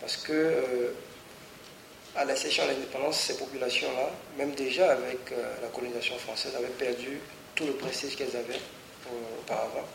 Parce 0.00 0.16
que 0.16 0.92
à 2.16 2.24
la 2.24 2.36
session 2.36 2.64
de 2.64 2.72
l'indépendance, 2.72 3.20
ces 3.20 3.36
populations-là, 3.36 4.10
même 4.36 4.52
déjà 4.52 4.92
avec 4.92 5.32
euh, 5.32 5.54
la 5.62 5.68
colonisation 5.68 6.16
française, 6.18 6.54
avaient 6.56 6.68
perdu 6.68 7.18
tout 7.54 7.64
le 7.64 7.72
prestige 7.72 8.16
qu'elles 8.16 8.36
avaient 8.36 8.54
euh, 8.54 9.40
auparavant. 9.40 9.86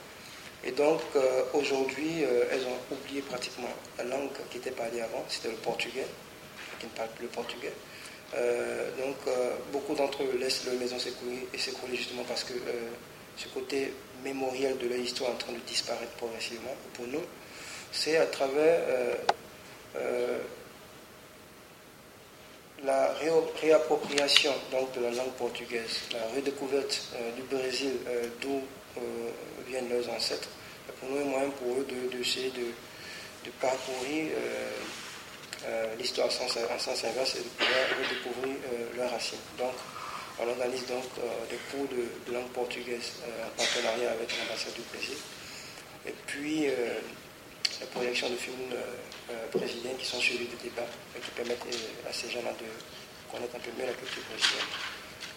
Et 0.63 0.71
donc 0.71 1.01
euh, 1.15 1.43
aujourd'hui, 1.53 2.23
elles 2.51 2.65
ont 2.65 2.95
oublié 2.95 3.21
pratiquement 3.21 3.69
la 3.97 4.05
langue 4.05 4.31
qui 4.49 4.57
était 4.57 4.71
parlée 4.71 5.01
avant, 5.01 5.23
c'était 5.29 5.49
le 5.49 5.55
portugais, 5.55 6.07
qui 6.79 6.87
ne 6.87 6.91
parle 6.91 7.09
plus 7.09 7.25
le 7.25 7.29
portugais. 7.29 7.73
donc 8.97 9.17
beaucoup 9.71 9.95
d'entre 9.95 10.23
eux 10.23 10.37
laissent 10.39 10.65
leur 10.65 10.75
maison 10.75 10.99
s'écouler 10.99 11.47
et 11.53 11.57
s'écrouler 11.57 11.95
justement 11.95 12.23
parce 12.27 12.43
que 12.43 12.53
ce 13.37 13.47
côté 13.49 13.93
mémoriel 14.23 14.77
de 14.77 14.87
leur 14.87 14.97
histoire 14.97 15.29
est 15.29 15.33
en 15.33 15.37
train 15.37 15.53
de 15.53 15.59
disparaître 15.59 16.11
progressivement. 16.17 16.75
pour 16.93 17.07
nous, 17.07 17.23
c'est 17.91 18.17
à 18.17 18.25
travers 18.25 18.79
la 22.83 23.13
réappropriation 23.61 24.53
donc, 24.71 24.93
de 24.93 25.01
la 25.01 25.11
langue 25.11 25.31
portugaise, 25.37 26.01
la 26.11 26.35
redécouverte 26.35 27.09
euh, 27.15 27.31
du 27.35 27.41
Brésil 27.43 27.93
euh, 28.07 28.27
d'où 28.41 28.61
euh, 28.97 29.01
viennent 29.67 29.89
leurs 29.89 30.09
ancêtres, 30.09 30.49
pour 30.99 31.09
nous 31.09 31.19
un 31.19 31.25
moyen 31.25 31.49
pour 31.49 31.77
eux 31.77 31.87
d'essayer 32.11 32.49
de, 32.51 32.65
de, 33.45 33.51
parcourir 33.61 34.29
l'histoire 35.99 36.27
en 36.27 36.79
sens 36.79 37.03
inverse 37.03 37.35
et 37.35 37.39
de 37.39 37.49
pouvoir 37.49 37.83
redécouvrir 37.99 38.55
leurs 38.95 39.11
racines. 39.11 39.37
Donc, 39.57 39.73
on 40.39 40.47
organise 40.47 40.85
donc 40.87 41.03
des 41.49 41.57
cours 41.69 41.87
de, 41.89 42.33
langue 42.33 42.49
portugaise 42.49 43.13
en 43.27 43.49
partenariat 43.57 44.11
avec 44.11 44.29
l'ambassade 44.37 44.73
du 44.73 44.81
Brésil. 44.93 45.17
Et 46.07 46.13
puis, 46.25 46.67
la 47.81 47.87
projection 47.87 48.29
de 48.29 48.35
films 48.35 48.73
brésiliens 49.53 49.93
qui 49.99 50.05
sont 50.05 50.19
suivis 50.19 50.47
de 50.47 50.55
débats 50.63 50.87
et 51.15 51.19
qui 51.19 51.31
permettent 51.31 51.65
à 52.09 52.13
ces 52.13 52.29
gens-là 52.29 52.51
de 52.51 52.67
connaître 53.31 53.55
un 53.55 53.59
peu 53.59 53.71
mieux 53.77 53.85
la 53.85 53.93
culture 53.93 54.23
brésilienne. 54.29 54.67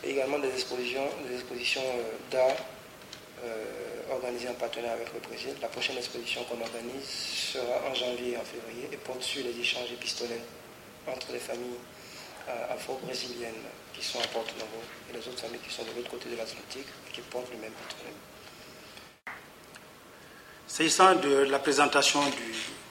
Et 0.05 0.11
également 0.11 0.39
des 0.39 0.49
expositions, 0.49 1.09
des 1.29 1.35
expositions 1.35 1.83
d'art 2.31 2.57
euh, 3.43 4.13
organisée 4.13 4.49
en 4.51 4.55
partenariat 4.55 4.93
avec 4.93 5.15
le 5.15 5.21
Brésil. 5.21 5.55
La 5.63 5.69
prochaine 5.69 5.97
exposition 5.97 6.45
qu'on 6.45 6.61
organise 6.61 7.09
sera 7.09 7.89
en 7.89 7.95
janvier 7.95 8.33
et 8.33 8.37
en 8.37 8.45
février 8.45 8.89
et 8.93 8.97
porte 8.99 9.23
sur 9.23 9.43
les 9.43 9.59
échanges 9.59 9.91
épistolaires 9.93 10.45
entre 11.07 11.33
les 11.33 11.39
familles 11.39 11.81
euh, 12.49 12.75
afro-brésiliennes 12.75 13.65
qui 13.95 14.05
sont 14.05 14.19
à 14.19 14.27
Porto 14.27 14.53
Novo 14.59 14.83
et 15.09 15.17
les 15.17 15.21
autres 15.21 15.41
familles 15.41 15.61
qui 15.67 15.73
sont 15.73 15.85
de 15.85 15.91
l'autre 15.97 16.11
côté 16.11 16.29
de 16.29 16.37
l'Atlantique 16.37 16.87
et 17.09 17.13
qui 17.13 17.23
portent 17.23 17.51
le 17.51 17.61
même 17.61 17.73
patronyme. 17.73 18.19
S'agissant 20.67 21.15
de 21.15 21.31
la 21.49 21.59
présentation 21.59 22.21
du, 22.21 22.53
euh, 22.53 22.90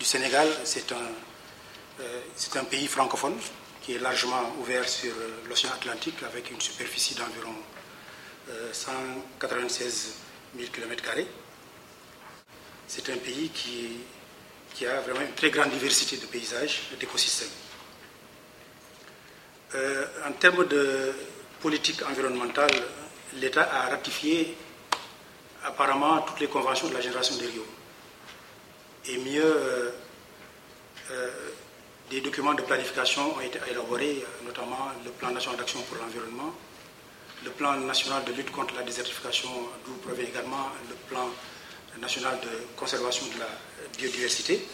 du 0.00 0.06
Sénégal, 0.06 0.48
c'est 0.64 0.90
un, 0.92 2.04
c'est 2.34 2.56
un 2.56 2.64
pays 2.64 2.86
francophone 2.86 3.36
qui 3.82 3.94
est 3.94 3.98
largement 3.98 4.50
ouvert 4.58 4.88
sur 4.88 5.12
l'océan 5.46 5.70
Atlantique 5.74 6.22
avec 6.22 6.50
une 6.50 6.60
superficie 6.60 7.14
d'environ 7.14 7.54
196 8.72 10.14
000 10.56 10.70
km. 10.72 11.04
C'est 12.88 13.10
un 13.10 13.18
pays 13.18 13.50
qui, 13.50 13.98
qui, 14.74 14.86
a 14.86 15.00
vraiment 15.02 15.20
une 15.20 15.34
très 15.34 15.50
grande 15.50 15.70
diversité 15.70 16.16
de 16.16 16.24
paysages 16.26 16.88
et 16.94 16.96
d'écosystèmes. 16.96 17.48
Euh, 19.74 20.06
en 20.26 20.32
termes 20.32 20.66
de 20.66 21.12
politique 21.60 22.00
environnementale, 22.10 22.70
l'État 23.34 23.68
a 23.70 23.90
ratifié 23.90 24.56
apparemment 25.62 26.22
toutes 26.22 26.40
les 26.40 26.48
conventions 26.48 26.88
de 26.88 26.94
la 26.94 27.02
génération 27.02 27.36
de 27.36 27.46
Rio. 27.46 27.66
Et 29.10 29.18
mieux, 29.18 29.42
euh, 29.44 29.90
euh, 31.10 31.30
des 32.10 32.20
documents 32.20 32.54
de 32.54 32.62
planification 32.62 33.36
ont 33.36 33.40
été 33.40 33.58
élaborés, 33.68 34.24
notamment 34.44 34.90
le 35.04 35.10
plan 35.10 35.30
national 35.32 35.58
d'action 35.58 35.80
pour 35.82 35.96
l'environnement, 35.98 36.54
le 37.44 37.50
plan 37.50 37.76
national 37.76 38.22
de 38.24 38.32
lutte 38.32 38.52
contre 38.52 38.74
la 38.76 38.82
désertification, 38.82 39.48
d'où 39.84 39.94
provient 39.94 40.26
également 40.26 40.70
le 40.88 40.94
plan 41.08 41.28
national 42.00 42.38
de 42.40 42.76
conservation 42.76 43.26
de 43.34 43.40
la 43.40 43.48
biodiversité. 43.98 44.64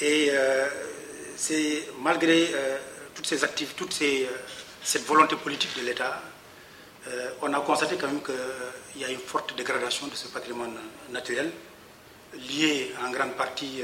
Et 0.00 0.28
euh, 0.30 0.68
malgré 2.02 2.50
euh, 2.54 2.76
toutes 3.14 3.26
ces 3.26 3.44
activités, 3.44 3.76
toute 3.76 3.96
euh, 4.02 4.26
cette 4.82 5.04
volonté 5.04 5.36
politique 5.36 5.76
de 5.78 5.86
l'État, 5.86 6.22
on 7.40 7.52
a 7.54 7.60
constaté 7.60 7.94
quand 7.94 8.08
même 8.08 8.20
qu'il 8.20 9.00
y 9.00 9.04
a 9.04 9.08
une 9.08 9.20
forte 9.20 9.56
dégradation 9.56 10.08
de 10.08 10.16
ce 10.16 10.26
patrimoine 10.26 10.74
naturel, 11.10 11.52
lié 12.38 12.92
en 13.04 13.10
grande 13.10 13.32
partie 13.32 13.82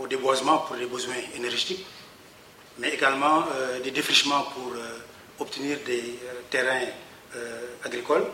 au 0.00 0.06
déboisement 0.06 0.58
pour 0.58 0.76
les 0.76 0.86
besoins 0.86 1.14
énergétiques, 1.36 1.86
mais 2.78 2.90
également 2.90 3.44
des 3.82 3.90
défrichements 3.92 4.42
pour 4.54 4.72
obtenir 5.38 5.78
des 5.84 6.00
euh, 6.00 6.40
terrains 6.50 6.86
euh, 7.36 7.66
agricoles 7.84 8.26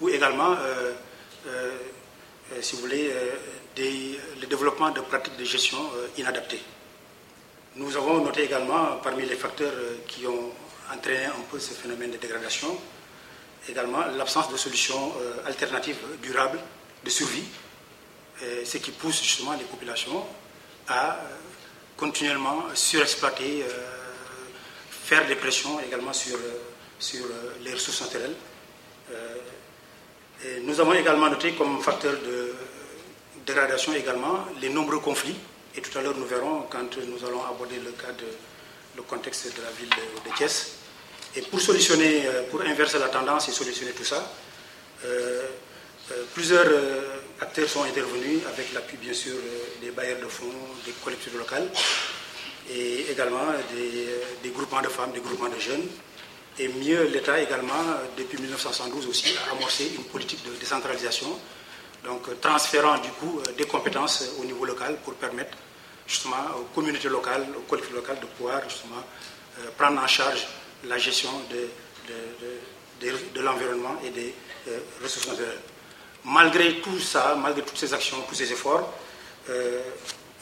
ou 0.00 0.08
également, 0.08 0.54
euh, 0.54 0.92
si 2.60 2.76
vous 2.76 2.82
voulez, 2.82 3.12
le 3.76 4.46
développement 4.46 4.90
de 4.90 5.00
pratiques 5.00 5.36
de 5.36 5.44
gestion 5.44 5.78
inadaptées. 6.16 6.62
Nous 7.74 7.96
avons 7.96 8.22
noté 8.22 8.44
également, 8.44 8.98
parmi 9.02 9.26
les 9.26 9.34
facteurs 9.34 9.72
qui 10.06 10.24
ont 10.26 10.52
entraîné 10.94 11.24
un 11.26 11.42
peu 11.50 11.58
ce 11.58 11.74
phénomène 11.74 12.12
de 12.12 12.16
dégradation, 12.16 12.78
également 13.68 14.04
l'absence 14.16 14.50
de 14.52 14.56
solutions 14.56 15.12
alternatives 15.46 15.98
durables 16.22 16.60
de 17.04 17.10
survie, 17.10 17.44
ce 18.64 18.76
qui 18.78 18.90
pousse 18.92 19.22
justement 19.22 19.54
les 19.54 19.64
populations 19.64 20.24
à 20.88 21.18
continuellement 21.96 22.64
surexploiter 22.74 23.64
faire 25.08 25.26
des 25.26 25.36
pressions 25.36 25.80
également 25.80 26.12
sur, 26.12 26.36
euh, 26.36 26.60
sur 26.98 27.24
euh, 27.24 27.54
les 27.62 27.72
ressources 27.72 28.02
naturelles. 28.02 28.34
Euh, 29.10 29.36
nous 30.64 30.78
avons 30.78 30.92
également 30.92 31.30
noté 31.30 31.52
comme 31.52 31.80
facteur 31.80 32.12
de 32.12 32.52
dégradation 33.46 33.94
également 33.94 34.44
les 34.60 34.68
nombreux 34.68 34.98
conflits. 35.00 35.36
Et 35.74 35.80
tout 35.80 35.96
à 35.98 36.02
l'heure, 36.02 36.14
nous 36.14 36.26
verrons 36.26 36.66
quand 36.68 36.98
nous 36.98 37.24
allons 37.26 37.42
aborder 37.42 37.76
le 37.76 37.92
cas 37.92 38.12
de 38.12 38.26
le 38.96 39.02
contexte 39.02 39.46
de 39.56 39.62
la 39.62 39.70
ville 39.70 39.88
de, 39.88 40.30
de 40.30 41.38
Et 41.38 41.42
pour 41.42 41.60
solutionner, 41.60 42.28
pour 42.50 42.60
inverser 42.62 42.98
la 42.98 43.08
tendance 43.08 43.48
et 43.48 43.52
solutionner 43.52 43.92
tout 43.92 44.04
ça, 44.04 44.32
plusieurs 46.34 46.66
acteurs 47.40 47.68
sont 47.68 47.84
intervenus 47.84 48.40
avec 48.52 48.72
l'appui 48.72 48.96
bien 48.96 49.14
sûr 49.14 49.34
des 49.80 49.90
bailleurs 49.90 50.18
de 50.20 50.26
fonds, 50.26 50.46
des 50.84 50.92
collectivités 51.04 51.38
locales 51.38 51.68
et 52.70 53.10
également 53.10 53.46
des, 54.42 54.50
groupements 54.50 54.82
de 54.82 54.88
femmes, 54.88 55.12
des 55.12 55.20
groupements 55.20 55.48
de 55.48 55.58
jeunes. 55.58 55.86
Et 56.58 56.68
mieux, 56.68 57.04
l'État 57.04 57.40
également, 57.40 57.84
depuis 58.16 58.38
1972 58.38 59.06
aussi, 59.06 59.34
a 59.48 59.52
amorcé 59.56 59.92
une 59.96 60.04
politique 60.04 60.44
de 60.44 60.50
décentralisation, 60.58 61.38
donc 62.04 62.40
transférant 62.40 62.98
du 62.98 63.10
coup 63.10 63.40
des 63.56 63.64
compétences 63.64 64.24
au 64.40 64.44
niveau 64.44 64.64
local 64.64 64.98
pour 65.04 65.14
permettre 65.14 65.56
justement 66.06 66.36
aux 66.58 66.74
communautés 66.74 67.08
locales, 67.08 67.46
aux 67.56 67.60
collectivités 67.62 68.00
locales 68.00 68.20
de 68.20 68.26
pouvoir 68.26 68.62
justement 68.68 69.04
euh, 69.60 69.70
prendre 69.76 70.02
en 70.02 70.06
charge 70.06 70.46
la 70.84 70.98
gestion 70.98 71.30
de, 71.50 71.68
de, 73.06 73.40
l'environnement 73.40 73.96
et 74.04 74.10
des 74.10 74.34
euh, 74.68 74.78
ressources 75.02 75.28
naturelles. 75.28 75.60
Malgré 76.24 76.80
tout 76.80 76.98
ça, 76.98 77.36
malgré 77.40 77.62
toutes 77.62 77.78
ces 77.78 77.94
actions, 77.94 78.20
tous 78.28 78.34
ces 78.34 78.52
efforts, 78.52 78.92
euh, 79.48 79.80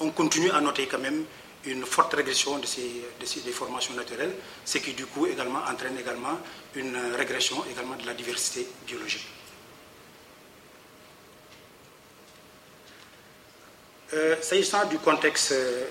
on 0.00 0.10
continue 0.10 0.50
à 0.50 0.60
noter 0.60 0.86
quand 0.86 0.98
même 0.98 1.24
une 1.64 1.84
forte 1.84 2.14
régression 2.14 2.58
de 2.58 2.66
ces, 2.66 3.40
des 3.44 3.52
formations 3.52 3.94
naturelles, 3.94 4.34
ce 4.64 4.78
qui 4.78 4.92
du 4.92 5.06
coup 5.06 5.26
également 5.26 5.60
entraîne 5.68 5.98
également 5.98 6.38
une 6.74 6.96
régression 7.16 7.64
également 7.70 7.96
de 7.96 8.06
la 8.06 8.14
diversité 8.14 8.66
biologique. 8.86 9.26
Euh, 14.14 14.36
S'agissant 14.40 14.86
du 14.86 14.98
contexte 14.98 15.52
euh, 15.52 15.84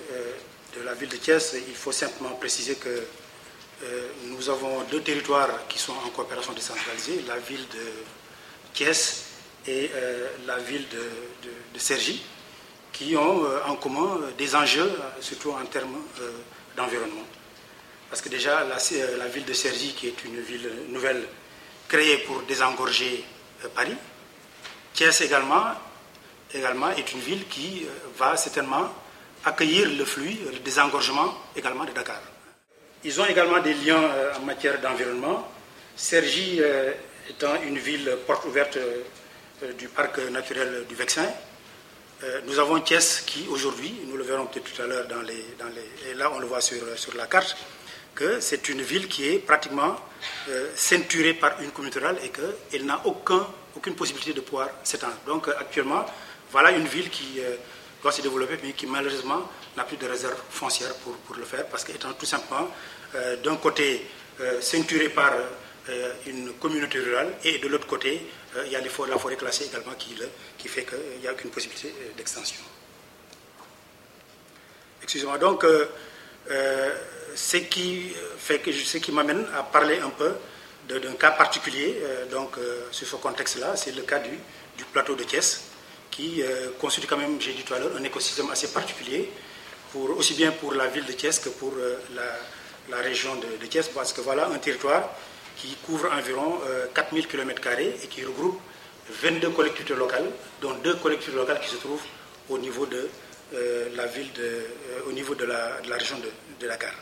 de 0.76 0.82
la 0.82 0.94
ville 0.94 1.10
de 1.10 1.16
Thiès, 1.16 1.54
il 1.68 1.74
faut 1.74 1.92
simplement 1.92 2.34
préciser 2.36 2.76
que 2.76 3.04
nous 4.24 4.48
avons 4.48 4.80
deux 4.90 5.02
territoires 5.02 5.66
qui 5.68 5.78
sont 5.78 5.92
en 5.92 6.08
coopération 6.08 6.54
décentralisée, 6.54 7.22
la 7.28 7.36
ville 7.36 7.68
de 7.68 7.92
Thiès 8.72 9.25
et 9.68 9.90
euh, 9.94 10.28
la 10.46 10.58
ville 10.58 10.86
de, 10.88 10.96
de, 11.48 11.52
de 11.74 11.78
Sergi 11.78 12.22
qui 12.92 13.16
ont 13.16 13.44
euh, 13.44 13.58
en 13.66 13.76
commun 13.76 14.18
euh, 14.22 14.30
des 14.38 14.54
enjeux, 14.54 14.90
surtout 15.20 15.50
en 15.50 15.64
termes 15.66 15.98
d'environnement. 16.76 17.24
Parce 18.08 18.22
que 18.22 18.28
déjà, 18.28 18.64
la, 18.64 19.26
ville 19.26 19.44
de 19.44 19.52
Cergy, 19.52 19.92
qui 19.94 20.06
est 20.08 20.24
une 20.24 20.40
ville 20.40 20.70
nouvelle 20.88 21.26
créée 21.88 22.18
pour 22.18 22.42
désengorger 22.42 23.24
Paris, 23.74 23.96
Thiès 24.94 25.20
également, 25.22 25.64
également 26.54 26.90
est 26.90 27.12
une 27.12 27.20
ville 27.20 27.46
qui 27.48 27.84
va 28.16 28.36
certainement 28.36 28.92
accueillir 29.44 29.88
le 29.90 30.04
flux, 30.04 30.36
le 30.52 30.58
désengorgement 30.60 31.34
également 31.56 31.84
de 31.84 31.90
Dakar. 31.90 32.20
Ils 33.02 33.20
ont 33.20 33.26
également 33.26 33.58
des 33.60 33.74
liens 33.74 34.08
en 34.36 34.40
matière 34.44 34.80
d'environnement. 34.80 35.48
Cergy 35.96 36.60
étant 37.28 37.60
une 37.66 37.78
ville 37.78 38.16
porte 38.26 38.44
ouverte 38.46 38.78
du 39.78 39.88
parc 39.88 40.18
naturel 40.30 40.84
du 40.88 40.94
Vexin, 40.94 41.26
euh, 42.24 42.40
nous 42.46 42.58
avons 42.58 42.80
Thiès 42.80 43.22
qui, 43.26 43.46
aujourd'hui, 43.48 43.94
nous 44.06 44.16
le 44.16 44.24
verrons 44.24 44.46
peut-être 44.46 44.72
tout 44.72 44.82
à 44.82 44.86
l'heure 44.86 45.06
dans 45.06 45.22
les, 45.22 45.44
dans 45.58 45.68
les, 45.68 46.10
Et 46.10 46.14
là, 46.14 46.30
on 46.34 46.38
le 46.38 46.46
voit 46.46 46.60
sur, 46.60 46.82
sur 46.96 47.14
la 47.14 47.26
carte, 47.26 47.56
que 48.14 48.40
c'est 48.40 48.68
une 48.68 48.82
ville 48.82 49.08
qui 49.08 49.28
est 49.28 49.38
pratiquement 49.38 49.96
euh, 50.48 50.70
ceinturée 50.74 51.34
par 51.34 51.60
une 51.60 51.70
communauté 51.70 52.00
rurale 52.00 52.18
et 52.22 52.30
qu'elle 52.30 52.84
n'a 52.84 53.00
aucun, 53.04 53.46
aucune 53.74 53.94
possibilité 53.94 54.32
de 54.34 54.40
pouvoir 54.40 54.68
s'étendre. 54.82 55.16
Donc, 55.26 55.48
euh, 55.48 55.54
actuellement, 55.58 56.04
voilà 56.50 56.70
une 56.72 56.86
ville 56.86 57.10
qui 57.10 57.40
doit 58.02 58.12
se 58.12 58.22
développer, 58.22 58.58
mais 58.62 58.72
qui, 58.72 58.86
malheureusement, 58.86 59.50
n'a 59.76 59.84
plus 59.84 59.96
de 59.96 60.06
réserve 60.06 60.36
foncière 60.50 60.94
pour, 60.96 61.14
pour 61.16 61.36
le 61.36 61.44
faire, 61.44 61.66
parce 61.66 61.84
qu'étant 61.84 62.12
tout 62.12 62.26
simplement, 62.26 62.68
d'un 63.42 63.56
côté, 63.56 64.06
ceinturée 64.60 65.08
par 65.08 65.32
une 66.26 66.52
communauté 66.54 66.98
rurale, 66.98 67.32
et 67.44 67.58
de 67.58 67.68
l'autre 67.68 67.86
côté, 67.86 68.22
euh, 68.56 68.64
il 68.66 68.72
y 68.72 68.76
a 68.76 68.80
la 68.80 69.18
forêt 69.18 69.36
classée 69.36 69.66
également 69.66 69.92
qui, 69.94 70.68
fait 70.68 70.84
qu'il 70.84 71.20
n'y 71.20 71.28
a 71.28 71.32
aucune 71.32 71.50
possibilité 71.50 71.88
euh, 71.88 72.16
d'extension. 72.16 72.62
Excusez-moi. 75.02 75.38
Donc, 75.38 75.64
euh, 75.64 75.86
ce 77.34 77.56
qui, 77.58 78.12
fait 78.38 78.58
que, 78.58 78.72
ce 78.72 78.98
qui 78.98 79.12
m'amène 79.12 79.46
à 79.54 79.62
parler 79.62 79.98
un 79.98 80.10
peu 80.10 80.32
d'un 80.88 81.14
cas 81.14 81.32
particulier 81.32 82.00
donc, 82.30 82.56
sur 82.92 83.06
ce 83.06 83.16
contexte-là, 83.16 83.74
c'est 83.74 83.90
le 83.90 84.02
cas 84.02 84.20
du, 84.20 84.30
plateau 84.92 85.16
de 85.16 85.24
Thiès, 85.24 85.64
qui 86.10 86.42
constitue 86.80 87.08
quand 87.08 87.16
même, 87.16 87.40
j'ai 87.40 87.52
dit 87.52 87.64
tout 87.64 87.74
à 87.74 87.80
l'heure, 87.80 87.96
un 87.96 88.04
écosystème 88.04 88.48
assez 88.50 88.68
particulier 88.68 89.28
pour, 89.90 90.16
aussi 90.16 90.34
bien 90.34 90.52
pour 90.52 90.74
la 90.74 90.86
ville 90.86 91.04
de 91.04 91.12
Thiès 91.12 91.40
que 91.40 91.48
pour 91.48 91.74
la, 92.14 92.96
région 92.98 93.34
de, 93.34 93.60
de, 93.60 93.66
Thiès, 93.66 93.88
parce 93.88 94.12
que 94.12 94.20
voilà 94.20 94.46
un 94.46 94.58
territoire 94.58 95.10
qui 95.56 95.74
couvre 95.86 96.10
environ 96.12 96.58
4000 96.94 97.26
km 97.26 97.62
et 97.78 98.06
qui 98.08 98.24
regroupe 98.24 98.60
22 99.22 99.50
collectivités 99.50 99.94
locales, 99.94 100.26
dont 100.60 100.74
deux 100.84 100.94
collectivités 100.96 101.38
locales 101.38 101.60
qui 101.60 101.68
se 101.68 101.76
trouvent 101.76 102.02
au 102.50 102.58
niveau 102.58 102.86
de 102.86 103.08
la 103.96 104.06
ville 104.06 104.32
de, 104.34 104.66
au 105.08 105.12
niveau 105.12 105.34
de 105.34 105.44
la, 105.44 105.78
région 105.96 106.18
de, 106.18 106.30
de 106.60 106.68
Dakar. 106.68 106.92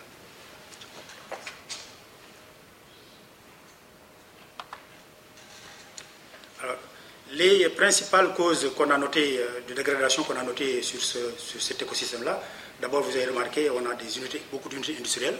les 7.34 7.68
principales 7.70 8.32
causes 8.34 8.70
qu'on 8.76 8.90
a 8.90 8.98
notées, 8.98 9.38
euh, 9.38 9.60
de 9.68 9.74
dégradation 9.74 10.22
qu'on 10.22 10.36
a 10.36 10.42
notées 10.42 10.82
sur, 10.82 11.00
cet 11.02 11.82
écosystème-là, 11.82 12.42
d'abord 12.80 13.02
vous 13.02 13.16
avez 13.16 13.26
remarqué, 13.26 13.70
on 13.70 13.88
a 13.90 13.94
des 13.94 14.18
unités, 14.18 14.40
beaucoup 14.50 14.68
d'unités 14.68 14.96
industrielles 14.96 15.38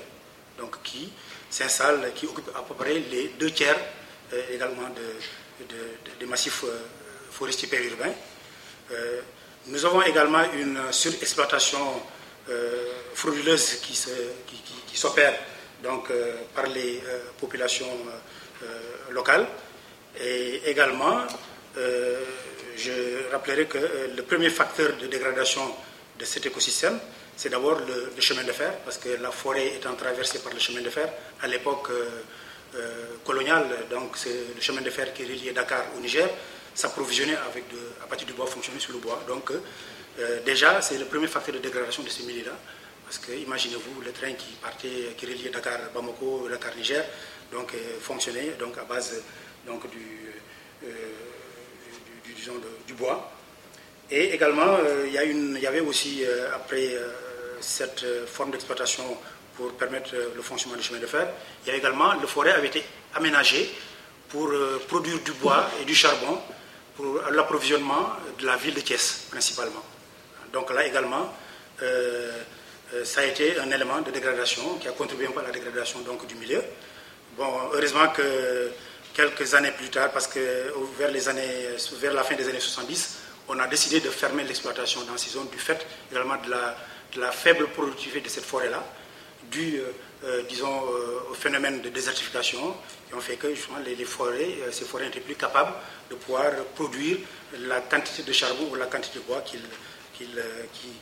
donc, 0.58 0.82
qui 0.82 1.10
s'installent, 1.54 2.12
qui 2.14 2.26
occupent 2.26 2.50
à 2.56 2.62
peu 2.62 2.74
près 2.74 2.94
les 2.94 3.32
deux 3.38 3.50
tiers 3.50 3.78
euh, 4.32 4.42
également 4.52 4.88
des 6.18 6.26
massifs 6.26 6.64
euh, 6.64 6.78
forestiers 7.30 7.68
périurbains. 7.68 8.14
nous 9.66 9.84
avons 9.84 10.02
également 10.02 10.44
une 10.52 10.78
surexploitation 10.92 12.02
frauduleuse 13.14 13.80
qui, 13.80 14.96
s'opère 14.96 15.34
donc, 15.82 16.12
par 16.54 16.66
les 16.66 17.02
populations 17.40 17.88
locales 19.10 19.46
et 20.20 20.60
également 20.66 21.24
euh, 21.76 22.20
je 22.76 23.30
rappellerai 23.32 23.66
que 23.66 23.78
euh, 23.78 24.14
le 24.16 24.22
premier 24.22 24.50
facteur 24.50 24.96
de 25.00 25.06
dégradation 25.06 25.62
de 26.18 26.24
cet 26.24 26.46
écosystème, 26.46 26.98
c'est 27.36 27.48
d'abord 27.48 27.78
le, 27.80 28.20
chemin 28.20 28.44
de 28.44 28.52
fer, 28.52 28.72
parce 28.84 28.98
que 28.98 29.08
la 29.20 29.30
forêt 29.30 29.74
étant 29.76 29.94
traversée 29.94 30.38
par 30.38 30.52
le 30.52 30.58
chemin 30.58 30.80
de 30.82 30.90
fer, 30.90 31.08
à 31.42 31.46
l'époque 31.46 31.88
euh, 31.90 33.16
coloniale, 33.24 33.66
donc 33.90 34.16
c'est 34.16 34.54
le 34.54 34.60
chemin 34.60 34.80
de 34.80 34.90
fer 34.90 35.12
qui 35.12 35.24
reliait 35.24 35.52
Dakar 35.52 35.84
au 35.96 36.00
Niger, 36.00 36.28
s'approvisionnait 36.74 37.36
avec 37.48 37.64
à 38.02 38.06
partir 38.06 38.26
du 38.26 38.32
bois, 38.32 38.46
fonctionnait 38.46 38.80
sur 38.80 38.92
le 38.92 38.98
bois. 38.98 39.22
Donc 39.28 39.52
déjà, 40.44 40.82
c'est 40.82 40.98
le 40.98 41.04
premier 41.04 41.28
facteur 41.28 41.54
de 41.54 41.60
dégradation 41.60 42.02
de 42.02 42.08
ces 42.08 42.24
milieux-là, 42.24 42.50
parce 43.04 43.18
que 43.18 43.30
imaginez-vous 43.30 44.00
le 44.00 44.10
train 44.10 44.32
qui 44.32 44.54
partait, 44.60 45.14
qui 45.16 45.26
reliait 45.26 45.50
Dakar, 45.50 45.78
Bamako, 45.94 46.48
Dakar, 46.48 46.74
Niger, 46.76 47.04
donc 47.52 47.72
fonctionnait 48.00 48.56
donc 48.58 48.76
à 48.78 48.82
base 48.82 49.22
donc 49.66 49.88
du 49.90 50.24
du 52.86 52.94
bois. 52.94 53.30
Et 54.10 54.34
également, 54.34 54.76
euh, 54.80 55.06
il, 55.06 55.14
y 55.14 55.30
une, 55.30 55.54
il, 55.56 55.62
y 55.62 55.66
avait 55.66 55.80
aussi, 55.80 56.24
euh, 56.24 56.54
après 56.54 56.94
euh, 56.94 57.08
cette 57.60 58.04
forme 58.26 58.50
d'exploitation 58.50 59.04
pour 59.56 59.72
permettre 59.72 60.14
le 60.34 60.42
fonctionnement 60.42 60.76
du 60.76 60.82
chemin 60.82 61.00
de 61.00 61.06
fer, 61.06 61.28
il 61.64 61.68
y 61.68 61.72
a 61.72 61.76
également, 61.76 62.14
le 62.14 62.26
forêt 62.26 62.52
avait 62.52 62.68
été 62.68 62.84
aménagé 63.14 63.70
pour 64.28 64.50
produire 64.88 65.20
du 65.20 65.32
bois 65.32 65.68
et 65.80 65.84
du 65.84 65.94
charbon 65.94 66.40
pour 66.96 67.20
l'approvisionnement 67.30 68.10
de 68.38 68.46
la 68.46 68.56
ville 68.56 68.74
de 68.74 68.80
Thiès, 68.80 69.26
principalement. 69.30 69.82
Donc 70.52 70.72
là 70.72 70.84
également, 70.84 71.32
ça 73.04 73.20
a 73.20 73.24
été 73.24 73.58
un 73.58 73.70
élément 73.70 74.00
de 74.00 74.10
dégradation 74.10 74.78
qui 74.78 74.88
a 74.88 74.92
contribué 74.92 75.28
à 75.38 75.42
la 75.42 75.50
dégradation 75.50 76.00
donc, 76.00 76.26
du 76.26 76.34
milieu. 76.34 76.62
Bon, 77.36 77.48
heureusement 77.72 78.08
que 78.08 78.70
quelques 79.12 79.54
années 79.54 79.72
plus 79.72 79.88
tard, 79.88 80.10
parce 80.10 80.26
que 80.26 80.40
vers, 80.98 81.10
les 81.10 81.28
années, 81.28 81.68
vers 81.94 82.12
la 82.12 82.22
fin 82.22 82.34
des 82.34 82.48
années 82.48 82.60
70, 82.60 83.18
on 83.48 83.58
a 83.58 83.66
décidé 83.66 84.00
de 84.00 84.10
fermer 84.10 84.44
l'exploitation 84.44 85.02
dans 85.02 85.16
ces 85.16 85.30
zones 85.30 85.48
du 85.48 85.58
fait 85.58 85.84
également 86.10 86.36
de 86.44 86.50
la, 86.50 86.76
la 87.16 87.30
faible 87.32 87.68
productivité 87.68 88.20
de 88.20 88.28
cette 88.28 88.44
forêt-là, 88.44 88.82
dû, 89.50 89.78
euh, 89.78 89.92
euh, 90.24 90.42
disons, 90.48 90.84
euh, 90.86 91.30
au 91.30 91.34
phénomène 91.34 91.80
de 91.80 91.88
désertification, 91.88 92.74
qui 93.08 93.14
ont 93.14 93.20
fait 93.20 93.36
que 93.36 93.46
les, 93.46 94.04
forêts, 94.04 94.56
ces 94.72 94.84
forêts 94.84 95.04
n'étaient 95.04 95.20
plus 95.20 95.34
capables 95.34 95.72
de 96.10 96.14
pouvoir 96.16 96.50
produire 96.74 97.18
la 97.60 97.80
quantité 97.80 98.22
de 98.22 98.32
charbon 98.32 98.68
ou 98.70 98.74
la 98.74 98.86
quantité 98.86 99.18
de 99.18 99.24
bois 99.24 99.42
qui, 99.42 99.58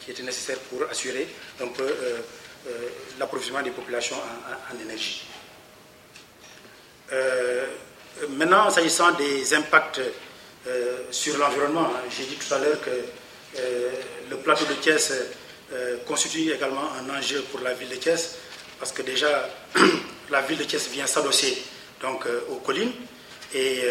était 0.09 0.23
nécessaire 0.23 0.59
pour 0.71 0.83
assurer 0.91 1.29
un 1.61 1.69
peu 1.69 1.87
l'approvisionnement 3.19 3.63
des 3.63 3.71
populations 3.71 4.17
en, 4.17 4.81
énergie. 4.81 5.27
Maintenant, 8.31 8.71
s'agissant 8.71 9.13
des 9.13 9.55
impacts 9.55 10.01
sur 11.11 11.37
l'environnement, 11.39 11.87
hein, 11.87 12.09
j'ai 12.11 12.25
dit 12.25 12.37
tout 12.37 12.55
à 12.55 12.59
l'heure 12.59 12.81
que 12.81 13.61
le 14.31 14.37
plateau 14.39 14.65
de 14.65 14.75
Thiès 14.75 15.13
constitue 16.07 16.53
également 16.53 16.91
un 17.01 17.19
enjeu 17.19 17.43
pour 17.51 17.61
la 17.61 17.73
ville 17.75 17.89
de 17.89 17.97
Thiès, 17.97 18.37
parce 18.79 18.93
que 18.93 19.03
déjà, 19.03 19.49
la 20.31 20.41
ville 20.43 20.59
de 20.59 20.65
Thiès 20.65 20.89
vient 20.89 21.07
s'adosser 21.07 21.63
donc, 22.01 22.27
aux 22.51 22.57
collines, 22.57 22.93
et 23.55 23.83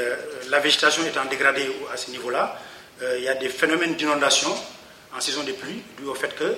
la 0.50 0.60
végétation 0.60 1.06
étant 1.06 1.26
dégradée 1.26 1.72
à 1.94 1.98
ce 1.98 2.12
niveau-là, 2.12 2.60
il 3.18 3.24
y 3.24 3.28
a 3.28 3.36
des 3.36 3.50
phénomènes 3.50 3.96
d'inondation 3.96 4.54
en 5.16 5.22
saison 5.22 5.44
des 5.44 5.54
pluies, 5.54 5.82
dû 5.98 6.06
au 6.06 6.16
fait 6.16 6.36
que 6.36 6.56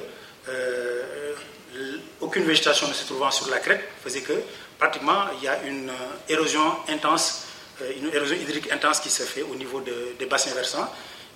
aucune 2.21 2.43
végétation 2.43 2.87
ne 2.87 2.93
se 2.93 3.05
trouvant 3.05 3.31
sur 3.31 3.49
la 3.49 3.59
crête 3.59 3.81
faisait 4.03 4.21
que 4.21 4.33
pratiquement 4.79 5.25
il 5.37 5.43
y 5.43 5.47
a 5.47 5.61
une 5.63 5.91
érosion 6.29 6.75
intense 6.87 7.45
euh, 7.81 7.91
une 7.97 8.13
érosion 8.13 8.35
hydrique 8.35 8.71
intense 8.71 8.99
qui 8.99 9.09
se 9.09 9.23
fait 9.23 9.41
au 9.41 9.55
niveau 9.55 9.81
des 9.81 10.25
bassins 10.25 10.53
versants. 10.53 10.87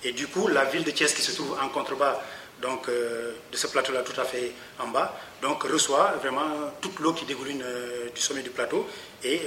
Et 0.03 0.11
du 0.11 0.27
coup, 0.27 0.47
la 0.47 0.65
ville 0.65 0.83
de 0.83 0.91
Thiès, 0.91 1.11
qui 1.13 1.21
se 1.21 1.31
trouve 1.31 1.57
en 1.59 1.69
contrebas 1.69 2.21
donc, 2.61 2.89
euh, 2.89 3.33
de 3.51 3.57
ce 3.57 3.67
plateau-là, 3.67 4.01
tout 4.01 4.19
à 4.19 4.25
fait 4.25 4.51
en 4.79 4.87
bas, 4.87 5.15
donc, 5.41 5.63
reçoit 5.63 6.13
vraiment 6.21 6.71
toute 6.81 6.99
l'eau 6.99 7.13
qui 7.13 7.25
dégouline 7.25 7.63
euh, 7.63 8.09
du 8.13 8.21
sommet 8.21 8.41
du 8.41 8.49
plateau 8.49 8.87
et 9.23 9.41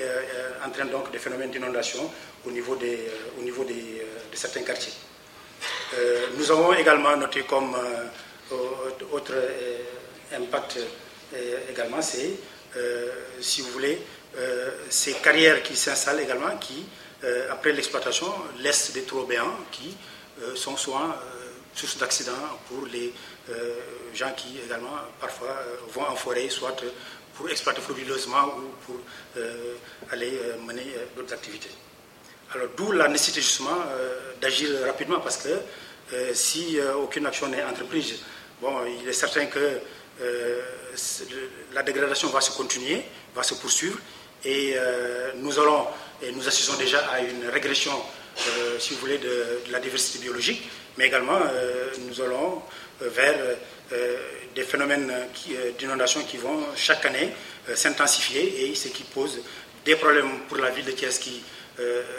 entraîne 0.66 0.90
donc 0.90 1.10
des 1.12 1.18
phénomènes 1.18 1.50
d'inondation 1.50 2.10
au 2.46 2.50
niveau, 2.50 2.76
des, 2.76 2.98
au 3.38 3.42
niveau 3.42 3.64
de 3.64 3.74
certains 4.36 4.62
quartiers. 4.62 4.92
nous 6.36 6.50
avons 6.50 6.72
également 6.72 7.16
noté 7.16 7.42
comme 7.42 7.76
autre 9.12 9.34
impact 10.32 10.78
également, 11.70 12.02
c'est, 12.02 12.30
si 13.40 13.62
vous 13.62 13.70
voulez, 13.70 14.00
euh, 14.36 14.70
ces 14.88 15.14
carrières 15.14 15.62
qui 15.62 15.74
s'installent 15.74 16.20
également, 16.20 16.56
qui, 16.58 16.86
euh, 17.24 17.50
après 17.50 17.72
l'exploitation, 17.72 18.32
laissent 18.60 18.92
des 18.92 19.02
trous 19.02 19.24
béants 19.26 19.56
qui 19.72 19.96
euh, 20.42 20.54
sont 20.54 20.76
souvent 20.76 21.08
source 21.80 21.98
d'accidents 21.98 22.58
pour 22.68 22.86
les 22.86 23.12
gens 24.14 24.32
qui 24.36 24.58
également 24.64 24.96
parfois 25.20 25.56
vont 25.92 26.02
en 26.02 26.16
forêt, 26.16 26.48
soit 26.48 26.76
pour 27.34 27.48
exploiter 27.48 27.80
frauduleusement 27.80 28.54
ou 28.58 28.62
pour 28.84 28.96
aller 30.12 30.32
mener 30.66 30.86
d'autres 31.16 31.34
activités. 31.34 31.70
Alors 32.54 32.68
d'où 32.76 32.92
la 32.92 33.08
nécessité 33.08 33.40
justement 33.40 33.78
d'agir 34.40 34.68
rapidement 34.86 35.20
parce 35.20 35.38
que 35.38 35.48
si 36.34 36.78
aucune 37.02 37.26
action 37.26 37.48
n'est 37.48 37.64
entreprise, 37.64 38.20
bon, 38.60 38.74
il 39.00 39.08
est 39.08 39.12
certain 39.12 39.46
que 39.46 39.80
la 41.72 41.82
dégradation 41.82 42.28
va 42.28 42.40
se 42.40 42.50
continuer, 42.50 43.02
va 43.34 43.42
se 43.42 43.54
poursuivre 43.54 43.98
et 44.44 44.74
euh, 44.76 45.32
nous 45.36 45.58
allons, 45.58 45.86
et 46.22 46.32
nous 46.32 46.46
assistons 46.46 46.76
déjà 46.76 46.98
à 47.10 47.20
une 47.20 47.48
régression, 47.48 47.92
euh, 48.38 48.78
si 48.78 48.94
vous 48.94 49.00
voulez, 49.00 49.18
de, 49.18 49.60
la 49.70 49.80
diversité 49.80 50.18
biologique, 50.18 50.62
mais 50.96 51.06
également 51.06 51.38
euh, 51.52 51.88
nous 52.08 52.20
allons 52.20 52.62
vers 53.00 53.34
des 54.54 54.62
phénomènes 54.62 55.10
d'inondation 55.78 56.22
qui 56.24 56.36
vont 56.36 56.66
chaque 56.76 57.06
année 57.06 57.30
s'intensifier 57.74 58.68
et 58.68 58.74
ce 58.74 58.88
qui 58.88 59.04
pose 59.04 59.40
des 59.86 59.96
problèmes 59.96 60.40
pour 60.48 60.58
la 60.58 60.68
ville 60.68 60.84
de 60.84 60.90
Thiès 60.90 61.18
qui 61.18 61.42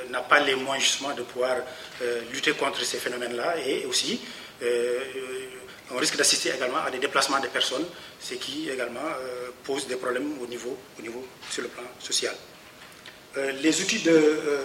n'a 0.09 0.21
pas 0.21 0.39
les 0.39 0.55
moyens 0.55 0.83
justement 0.83 1.13
de 1.13 1.21
pouvoir 1.21 1.57
lutter 2.33 2.53
contre 2.53 2.83
ces 2.83 2.97
phénomènes-là 2.97 3.57
et 3.63 3.85
aussi 3.85 4.19
on 5.93 5.97
risque 5.97 6.17
d'assister 6.17 6.51
également 6.55 6.79
à 6.85 6.91
des 6.91 6.99
déplacements 6.99 7.39
de 7.39 7.47
personnes, 7.47 7.85
ce 8.19 8.35
qui 8.35 8.69
également 8.69 8.99
euh, 8.99 9.49
pose 9.63 9.87
des 9.87 9.95
problèmes 9.95 10.33
au 10.41 10.47
niveau, 10.47 10.77
au 10.97 11.01
niveau 11.01 11.25
sur 11.49 11.63
le 11.63 11.69
plan 11.69 11.83
social. 11.99 12.35
Euh, 13.37 13.51
les 13.61 13.81
outils 13.81 13.99
de 13.99 14.11
euh, 14.11 14.63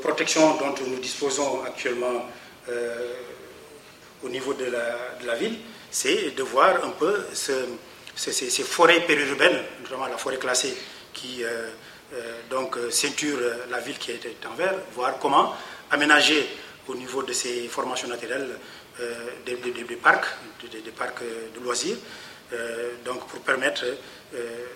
protection 0.00 0.56
dont 0.56 0.74
nous 0.86 0.98
disposons 0.98 1.62
actuellement 1.64 2.26
au 4.22 4.28
niveau 4.28 4.54
de 4.54 4.66
la, 5.24 5.34
ville, 5.36 5.58
c'est 5.90 6.34
de 6.34 6.42
voir 6.42 6.84
un 6.84 6.90
peu 6.90 7.24
ces, 7.32 8.62
forêts 8.64 9.00
périurbaines, 9.06 9.62
notamment 9.82 10.06
la 10.06 10.18
forêt 10.18 10.38
classée 10.38 10.76
qui 11.14 11.42
donc 12.50 12.76
ceinture 12.90 13.38
la 13.70 13.78
ville 13.80 13.98
qui 13.98 14.10
est 14.10 14.46
en 14.50 14.54
vert, 14.54 14.74
voir 14.94 15.18
comment 15.18 15.54
aménager 15.90 16.48
au 16.88 16.94
niveau 16.94 17.22
de 17.22 17.32
ces 17.32 17.68
formations 17.68 18.08
naturelles 18.08 18.58
euh, 19.00 19.14
des, 19.46 19.54
parcs, 19.96 20.26
des, 20.72 20.90
parcs 20.90 21.22
de 21.22 21.60
loisirs, 21.60 21.96
euh, 22.52 22.94
donc 23.04 23.26
pour 23.28 23.40
permettre, 23.40 23.84
euh, 24.34 24.66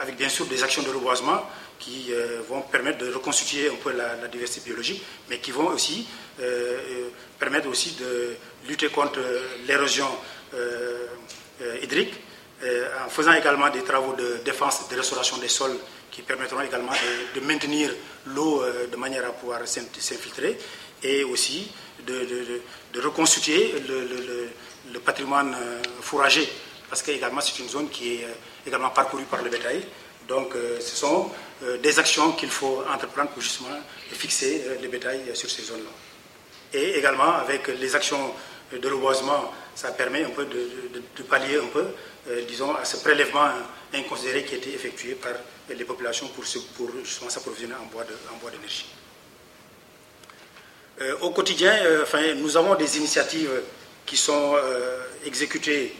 avec, 0.00 0.16
bien 0.16 0.28
sûr 0.28 0.44
des 0.46 0.62
actions 0.62 0.82
de 0.82 0.90
reboisement 0.90 1.48
qui 1.78 2.12
vont 2.48 2.62
permettre 2.62 2.98
de 2.98 3.12
reconstituer 3.12 3.68
un 3.68 3.74
peu 3.76 3.92
la, 3.92 4.28
diversité 4.28 4.62
biologique, 4.64 5.02
mais 5.28 5.38
qui 5.38 5.50
vont 5.50 5.68
aussi 5.68 6.06
permettre 7.38 7.68
aussi 7.68 7.92
de 7.92 8.36
lutter 8.68 8.88
contre 8.88 9.20
l'érosion 9.66 10.08
hydrique 11.82 12.14
en 13.04 13.08
faisant 13.10 13.32
également 13.34 13.68
des 13.70 13.82
travaux 13.82 14.14
de 14.14 14.38
défense 14.44 14.82
et 14.86 14.94
de 14.94 14.98
restauration 14.98 15.36
des 15.38 15.48
sols 15.48 15.76
qui 16.10 16.22
permettront 16.22 16.60
également 16.62 16.92
de, 17.34 17.40
maintenir 17.40 17.90
l'eau 18.26 18.62
de 18.90 18.96
manière 18.96 19.26
à 19.26 19.32
pouvoir 19.32 19.60
s'infiltrer 19.66 20.56
et 21.02 21.24
aussi 21.24 21.70
de, 22.06 23.00
reconstituer 23.00 23.74
le, 23.88 24.98
patrimoine 25.00 25.54
fourragé 26.00 26.48
parce 26.88 27.02
que 27.02 27.10
également 27.10 27.40
c'est 27.40 27.58
une 27.60 27.68
zone 27.68 27.88
qui 27.88 28.14
est 28.14 28.26
également 28.66 28.90
parcourue 28.90 29.24
par 29.24 29.42
le 29.42 29.50
bétail. 29.50 29.84
Donc 30.28 30.54
ce 30.80 30.96
sont 30.96 31.30
des 31.82 31.98
actions 31.98 32.32
qu'il 32.32 32.50
faut 32.50 32.82
entreprendre 32.92 33.30
pour 33.30 33.42
justement 33.42 33.78
fixer 34.10 34.64
les 34.80 34.88
bétails 34.88 35.22
sur 35.34 35.50
ces 35.50 35.62
zones-là. 35.62 36.78
Et 36.78 36.98
également 36.98 37.34
avec 37.34 37.68
les 37.68 37.94
actions 37.94 38.32
de 38.72 38.88
reboisement, 38.88 39.52
ça 39.74 39.90
permet 39.92 40.24
un 40.24 40.30
peu 40.30 40.46
de, 40.46 41.22
pallier 41.22 41.58
un 41.58 41.66
peu, 41.66 41.84
euh, 42.28 42.42
disons, 42.46 42.74
à 42.74 42.84
ce 42.84 42.98
prélèvement 42.98 43.48
inconsidéré 43.92 44.44
qui 44.44 44.54
a 44.54 44.58
été 44.58 44.72
effectué 44.74 45.14
par 45.14 45.32
les 45.68 45.84
populations 45.84 46.28
pour, 46.28 46.44
justement 46.44 47.30
s'approvisionner 47.30 47.74
en 47.74 47.86
bois 47.86 48.50
d'énergie. 48.50 48.86
Euh, 51.00 51.16
au 51.22 51.30
quotidien, 51.30 51.72
euh, 51.82 52.02
enfin, 52.04 52.34
nous 52.34 52.56
avons 52.56 52.74
des 52.76 52.98
initiatives 52.98 53.50
qui 54.06 54.16
sont 54.16 54.56
exécutées 55.24 55.94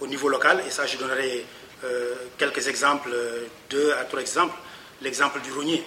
au 0.00 0.06
niveau 0.06 0.28
local, 0.30 0.62
et 0.66 0.70
ça, 0.70 0.86
je 0.86 0.96
donnerai 0.96 1.44
quelques 2.36 2.68
exemples, 2.68 3.10
deux 3.68 3.92
à 3.92 4.04
trois 4.04 4.20
exemples. 4.20 4.54
L'exemple 5.02 5.40
du 5.40 5.52
rognier, 5.52 5.82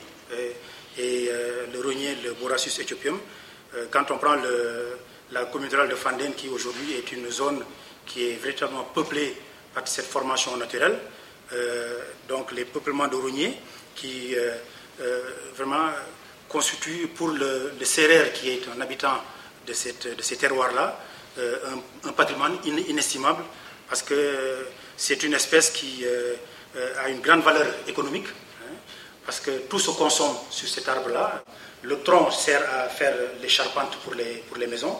et 0.98 1.30
le 1.72 1.82
rognier, 1.82 2.16
le 2.24 2.34
Borassus 2.34 2.82
ethiopium. 2.82 3.20
quand 3.92 4.10
on 4.12 4.18
prend 4.18 4.36
la 5.32 5.46
communauté 5.46 5.78
de 5.88 5.96
Fanden, 5.96 6.34
qui 6.34 6.50
aujourd'hui 6.50 6.94
est 6.94 7.12
une 7.12 7.30
zone 7.30 7.64
qui 8.06 8.30
est 8.30 8.34
véritablement 8.42 8.84
peuplée 8.84 9.36
par 9.74 9.88
cette 9.88 10.06
formation 10.06 10.56
naturelle. 10.58 10.98
Euh, 11.52 12.00
donc 12.28 12.52
les 12.52 12.66
peuplements 12.66 13.08
d'Orounier 13.08 13.54
qui 13.96 14.36
euh, 14.36 14.54
euh, 15.02 15.22
vraiment 15.56 15.90
constituent 16.48 17.08
pour 17.08 17.30
le, 17.30 17.74
le 17.80 18.30
qui 18.34 18.50
est 18.50 18.62
un 18.76 18.80
habitant 18.82 19.22
de, 19.68 19.74
de 19.74 20.22
ces 20.22 20.38
terroirs-là, 20.38 21.00
un, 22.06 22.12
patrimoine 22.12 22.58
inestimable 22.66 23.44
parce 23.90 24.04
que 24.04 24.68
c'est 24.98 25.24
une 25.24 25.34
espèce 25.34 25.70
qui 25.72 26.06
a 27.00 27.10
une 27.10 27.20
grande 27.22 27.42
valeur 27.44 27.68
économique 27.88 28.28
hein, 28.28 28.74
parce 29.26 29.40
que 29.40 29.52
tout 29.70 29.80
se 29.80 29.92
consomme 29.92 30.36
sur 30.50 30.68
cet 30.68 30.88
arbre-là. 30.88 31.44
Le 31.84 32.00
tronc 32.02 32.32
sert 32.32 32.64
à 32.74 32.88
faire 32.90 33.14
les 33.42 33.50
charpentes 33.50 33.98
pour 33.98 34.14
les, 34.14 34.44
pour 34.48 34.58
les 34.58 34.68
maisons. 34.68 34.98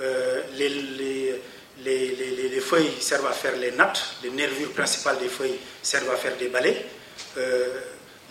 Euh, 0.00 0.42
les, 0.54 0.68
les, 1.84 2.60
feuilles 2.60 2.92
servent 3.00 3.26
à 3.26 3.32
faire 3.32 3.56
les 3.56 3.72
nattes, 3.72 4.16
les 4.22 4.30
nervures 4.30 4.72
principales 4.72 5.18
des 5.18 5.28
feuilles 5.28 5.58
servent 5.82 6.10
à 6.10 6.16
faire 6.16 6.36
des 6.36 6.48
balais. 6.48 6.84
Euh, 7.36 7.80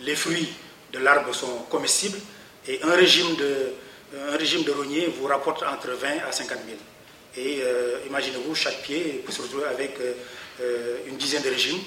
les 0.00 0.16
fruits 0.16 0.52
de 0.92 0.98
l'arbre 0.98 1.34
sont 1.34 1.66
comestibles 1.70 2.18
et 2.66 2.80
un 2.82 2.92
régime 2.92 3.36
de, 3.36 3.72
un 4.28 4.36
régime 4.36 4.62
de 4.64 4.70
rognier 4.72 5.06
vous 5.18 5.26
rapporte 5.26 5.62
entre 5.62 5.90
20 5.90 6.08
à 6.28 6.32
50 6.32 6.58
000. 6.66 6.78
Et 7.36 7.62
euh, 7.62 7.98
imaginez-vous, 8.06 8.54
chaque 8.54 8.82
pied 8.82 9.22
peut 9.24 9.32
se 9.32 9.42
retrouver 9.42 9.64
avec 9.64 9.96
une 11.06 11.16
dizaine 11.16 11.42
de 11.42 11.50
régimes. 11.50 11.80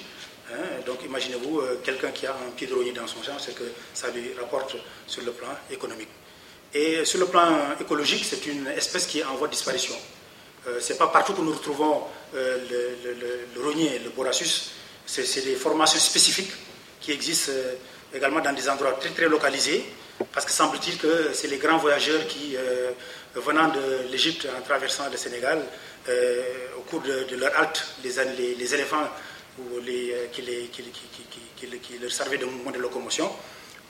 Hein. 0.52 0.82
donc 0.86 1.02
imaginez-vous 1.04 1.60
quelqu'un 1.82 2.12
qui 2.12 2.24
a 2.24 2.30
un 2.30 2.50
pied 2.56 2.68
de 2.68 2.74
rognier 2.74 2.92
dans 2.92 3.06
son 3.08 3.20
champ, 3.22 3.36
c'est 3.38 3.54
que 3.54 3.64
ça 3.92 4.10
lui 4.10 4.30
rapporte 4.38 4.76
sur 5.06 5.22
le 5.22 5.32
plan 5.32 5.48
économique. 5.70 6.08
Et 6.72 7.04
sur 7.04 7.18
le 7.18 7.26
plan 7.26 7.74
écologique, 7.80 8.24
c'est 8.24 8.44
une 8.46 8.66
espèce 8.68 9.06
qui 9.06 9.20
est 9.20 9.24
en 9.24 9.34
voie 9.34 9.48
de 9.48 9.52
disparition. 9.52 9.94
Euh, 10.68 10.80
ce 10.80 10.92
n'est 10.92 10.98
pas 10.98 11.06
partout 11.08 11.32
que 11.32 11.40
nous 11.40 11.52
retrouvons 11.52 12.02
euh, 12.34 12.58
le, 13.54 13.62
rognier, 13.62 14.00
le 14.00 14.10
borassus. 14.10 14.70
C'est 15.06 15.44
des 15.44 15.54
formations 15.54 16.00
spécifiques 16.00 16.52
qui 17.00 17.12
existent 17.12 17.52
euh, 17.54 17.74
également 18.14 18.40
dans 18.40 18.52
des 18.52 18.68
endroits 18.68 18.92
très, 19.00 19.10
très 19.10 19.28
localisés, 19.28 19.84
parce 20.32 20.44
que 20.44 20.52
semble-t-il 20.52 20.98
que 20.98 21.30
c'est 21.32 21.46
les 21.46 21.58
grands 21.58 21.78
voyageurs 21.78 22.26
qui, 22.26 22.56
venant 23.34 23.68
de 23.68 24.10
l'Égypte 24.10 24.48
en 24.58 24.62
traversant 24.62 25.04
le 25.10 25.16
Sénégal, 25.18 25.62
cours 26.86 27.00
de, 27.02 27.36
leur 27.36 27.56
halte, 27.58 27.84
les, 28.02 28.54
les, 28.54 28.74
éléphants 28.74 29.08
les, 29.84 30.30
qui, 30.32 31.98
leur 32.00 32.10
servaient 32.10 32.38
de 32.38 32.44
moyen 32.46 32.72
de 32.72 32.78
locomotion, 32.78 33.30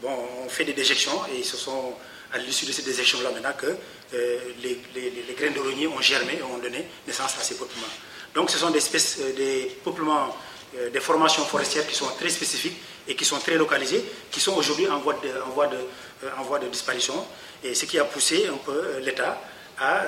bon, 0.02 0.10
ont 0.44 0.48
fait 0.48 0.64
des 0.64 0.72
déjections 0.72 1.20
et 1.34 1.42
se 1.42 1.56
sont 1.56 1.94
à 2.32 2.38
l'issue 2.38 2.66
de 2.66 2.72
ces 2.72 2.82
déjections-là 2.82 3.30
maintenant 3.30 3.52
que 3.56 3.66
euh, 3.66 4.38
les, 4.62 5.34
graines 5.36 5.54
d'oignier 5.54 5.86
ont 5.86 6.00
germé 6.00 6.38
et 6.38 6.42
ont 6.42 6.58
donné 6.58 6.84
naissance 7.06 7.36
à 7.38 7.42
ces 7.42 7.54
peuplements. 7.56 7.86
Donc 8.34 8.50
ce 8.50 8.58
sont 8.58 8.70
des, 8.70 8.78
espèces, 8.78 9.18
euh, 9.20 9.32
des 9.34 9.76
peuplements, 9.84 10.34
euh, 10.76 10.90
des 10.90 11.00
formations 11.00 11.44
forestières 11.44 11.86
qui 11.86 11.94
sont 11.94 12.08
très 12.18 12.28
spécifiques 12.28 12.76
et 13.08 13.14
qui 13.14 13.24
sont 13.24 13.38
très 13.38 13.54
localisées, 13.54 14.04
qui 14.30 14.40
sont 14.40 14.54
aujourd'hui 14.54 14.88
en 14.88 14.98
voie 14.98 16.58
de 16.58 16.66
disparition, 16.68 17.14
et 17.62 17.74
ce 17.74 17.84
qui 17.86 17.98
a 18.00 18.04
poussé 18.04 18.48
un 18.48 18.56
peu 18.56 18.98
l'État 19.00 19.40
à, 19.78 20.02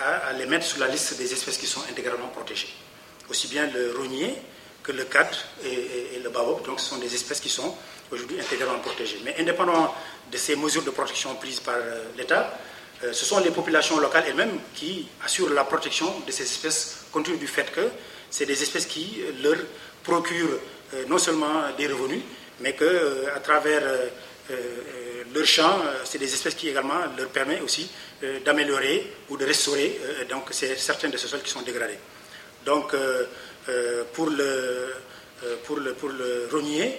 à, 0.00 0.32
les 0.32 0.46
mettre 0.46 0.66
sur 0.66 0.78
la 0.78 0.88
liste 0.88 1.16
des 1.16 1.32
espèces 1.32 1.58
qui 1.58 1.66
sont 1.66 1.82
intégralement 1.90 2.28
protégées. 2.28 2.68
Aussi 3.30 3.48
bien 3.48 3.66
le 3.66 3.94
rognier 3.96 4.34
que 4.82 4.92
le 4.92 5.04
cadre 5.04 5.36
et, 5.64 6.18
le 6.22 6.30
baobab, 6.30 6.64
donc 6.64 6.80
ce 6.80 6.86
sont 6.86 6.98
des 6.98 7.14
espèces 7.14 7.40
qui 7.40 7.48
sont 7.48 7.74
aujourd'hui 8.10 8.40
intégralement 8.40 8.78
protégées. 8.78 9.20
Mais 9.24 9.36
indépendamment 9.38 9.94
de 10.30 10.36
ces 10.36 10.56
mesures 10.56 10.82
de 10.82 10.90
protection 10.90 11.34
prises 11.34 11.60
par 11.60 11.74
euh, 11.76 12.04
l'État, 12.16 12.58
euh, 13.04 13.12
ce 13.12 13.24
sont 13.24 13.38
les 13.40 13.50
populations 13.50 13.98
locales 13.98 14.24
elles-mêmes 14.28 14.58
qui 14.74 15.08
assurent 15.24 15.52
la 15.52 15.64
protection 15.64 16.20
de 16.26 16.32
ces 16.32 16.44
espèces, 16.44 17.04
compte 17.12 17.26
tenu 17.26 17.36
du 17.36 17.46
fait 17.46 17.70
que 17.70 17.88
c'est 18.30 18.46
des 18.46 18.62
espèces 18.62 18.86
qui 18.86 19.20
euh, 19.20 19.32
leur 19.42 19.56
procurent 20.02 20.58
non 21.06 21.18
seulement 21.18 21.68
des 21.76 21.86
revenus, 21.86 22.22
mais 22.60 22.72
que 22.72 23.26
à 23.36 23.40
travers 23.40 23.82
leur 25.34 25.46
champ, 25.46 25.80
c'est 26.04 26.18
des 26.18 26.32
espèces 26.32 26.54
qui 26.54 26.68
également 26.68 27.00
leur 27.16 27.28
permettent 27.28 27.62
aussi 27.62 27.88
d'améliorer 28.44 29.12
ou 29.28 29.36
de 29.36 29.44
restaurer 29.44 29.98
donc 30.28 30.44
certains 30.52 31.08
de 31.08 31.16
ces 31.16 31.28
sols 31.28 31.42
qui 31.42 31.50
sont 31.50 31.62
dégradés. 31.62 31.98
Donc 32.64 32.94
pour 34.14 34.30
le 34.30 34.94
pour 35.64 35.76
le 35.76 35.92
pour 35.94 36.08
le 36.08 36.48
rognier, 36.50 36.98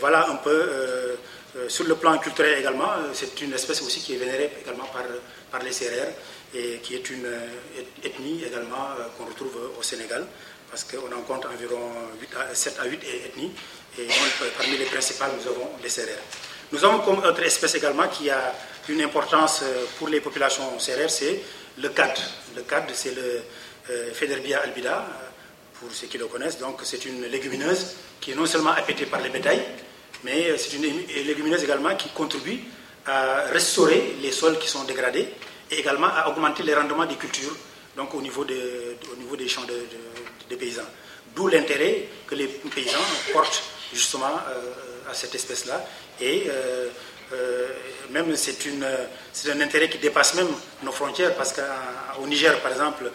voilà 0.00 0.28
un 0.28 0.36
peu 0.36 1.16
euh, 1.56 1.68
sur 1.68 1.84
le 1.86 1.94
plan 1.94 2.18
culturel 2.18 2.58
également, 2.58 2.90
euh, 2.92 3.10
c'est 3.14 3.40
une 3.40 3.54
espèce 3.54 3.80
aussi 3.80 4.00
qui 4.00 4.14
est 4.14 4.18
vénérée 4.18 4.50
également 4.60 4.84
par, 4.84 5.02
par 5.50 5.62
les 5.62 5.70
CRR 5.70 6.12
et 6.54 6.78
qui 6.82 6.94
est 6.94 7.08
une 7.10 7.24
euh, 7.24 7.48
ethnie 8.04 8.44
également 8.44 8.88
qu'on 9.16 9.24
retrouve 9.24 9.56
au 9.78 9.82
Sénégal 9.82 10.26
parce 10.70 10.84
qu'on 10.84 11.10
en 11.10 11.22
compte 11.22 11.46
environ 11.46 11.90
7 12.52 12.78
à 12.80 12.84
8 12.84 13.00
ethnies 13.26 13.52
et 13.98 14.06
parmi 14.58 14.76
les 14.76 14.84
principales 14.84 15.30
nous 15.40 15.50
avons 15.50 15.70
les 15.82 15.88
CRR. 15.88 16.47
Nous 16.72 16.84
avons 16.84 16.98
comme 17.00 17.18
autre 17.18 17.42
espèce 17.42 17.74
également 17.74 18.08
qui 18.08 18.28
a 18.30 18.54
une 18.88 19.02
importance 19.02 19.62
pour 19.98 20.08
les 20.08 20.20
populations 20.20 20.76
CRR, 20.78 21.08
c'est 21.08 21.40
le 21.78 21.88
cadre. 21.90 22.20
Le 22.56 22.62
cadre, 22.62 22.92
c'est 22.94 23.14
le 23.14 23.42
Federbia 24.12 24.60
albida, 24.60 25.06
pour 25.80 25.90
ceux 25.92 26.06
qui 26.06 26.18
le 26.18 26.26
connaissent. 26.26 26.58
Donc 26.58 26.80
c'est 26.84 27.04
une 27.04 27.22
légumineuse 27.26 27.94
qui 28.20 28.32
est 28.32 28.34
non 28.34 28.46
seulement 28.46 28.70
appétée 28.72 29.06
par 29.06 29.20
les 29.20 29.30
bétails, 29.30 29.62
mais 30.24 30.56
c'est 30.58 30.76
une 30.76 30.82
légumineuse 31.26 31.64
également 31.64 31.94
qui 31.96 32.08
contribue 32.10 32.58
à 33.06 33.42
restaurer 33.52 34.16
les 34.20 34.32
sols 34.32 34.58
qui 34.58 34.68
sont 34.68 34.84
dégradés 34.84 35.28
et 35.70 35.78
également 35.78 36.08
à 36.08 36.28
augmenter 36.28 36.62
les 36.62 36.74
rendements 36.74 37.06
des 37.06 37.14
cultures 37.16 37.56
donc 37.96 38.14
au 38.14 38.22
niveau, 38.22 38.44
de, 38.44 38.96
au 39.12 39.16
niveau 39.16 39.36
des 39.36 39.48
champs 39.48 39.66
des 40.48 40.56
paysans. 40.56 40.82
D'où 41.34 41.48
l'intérêt 41.48 42.08
que 42.26 42.34
les 42.34 42.46
paysans 42.46 42.98
portent 43.32 43.62
justement 43.92 44.38
euh, 44.48 44.87
à 45.10 45.14
cette 45.14 45.34
espèce-là. 45.34 45.84
Et 46.20 46.46
euh, 46.48 46.88
euh, 47.32 47.68
même 48.10 48.34
c'est 48.36 49.50
un 49.50 49.60
intérêt 49.60 49.88
qui 49.88 49.98
dépasse 49.98 50.34
même 50.34 50.48
nos 50.82 50.92
frontières 50.92 51.34
parce 51.34 51.52
qu'au 51.52 52.26
Niger, 52.26 52.58
par 52.60 52.72
exemple, 52.72 53.10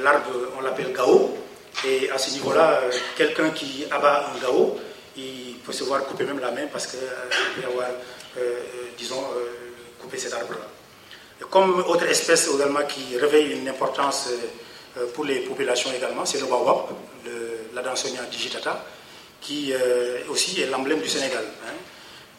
l'arbre, 0.00 0.30
on 0.58 0.60
l'appelle 0.62 0.92
gao. 0.92 1.36
Et 1.84 2.10
à 2.10 2.16
ce 2.16 2.30
niveau-là, 2.32 2.80
quelqu'un 3.16 3.50
qui 3.50 3.84
abat 3.90 4.30
un 4.34 4.40
gao, 4.40 4.78
il 5.16 5.56
peut 5.64 5.72
se 5.72 5.84
voir 5.84 6.04
couper 6.04 6.24
même 6.24 6.38
la 6.40 6.50
main 6.50 6.66
parce 6.70 6.86
qu'il 6.86 6.98
euh, 7.00 7.60
peut 7.60 7.66
avoir, 7.66 7.88
euh, 7.88 8.40
euh, 8.40 8.60
disons, 8.98 9.22
coupé 10.00 10.18
cet 10.18 10.34
arbre-là. 10.34 11.46
Comme 11.50 11.80
autre 11.80 12.04
espèce 12.04 12.48
également 12.54 12.84
qui 12.86 13.16
réveille 13.18 13.52
une 13.52 13.68
importance 13.68 14.30
pour 15.14 15.24
les 15.24 15.40
populations 15.40 15.90
également, 15.92 16.24
c'est 16.24 16.40
le 16.40 16.46
baobab, 16.46 16.86
la 17.74 17.82
dansonia 17.82 18.22
digitata, 18.30 18.84
qui 19.46 19.72
aussi 20.28 20.60
est 20.60 20.66
l'emblème 20.66 21.00
du 21.00 21.08
Sénégal. 21.08 21.44
Hein. 21.66 21.72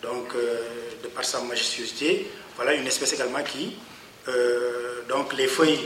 Donc, 0.02 0.34
de 0.34 1.08
par 1.08 1.24
sa 1.24 1.40
majestuosité, 1.42 2.28
voilà 2.56 2.74
une 2.74 2.86
espèce 2.86 3.14
également 3.14 3.42
qui, 3.44 3.78
donc 5.08 5.34
les 5.34 5.48
feuilles 5.48 5.86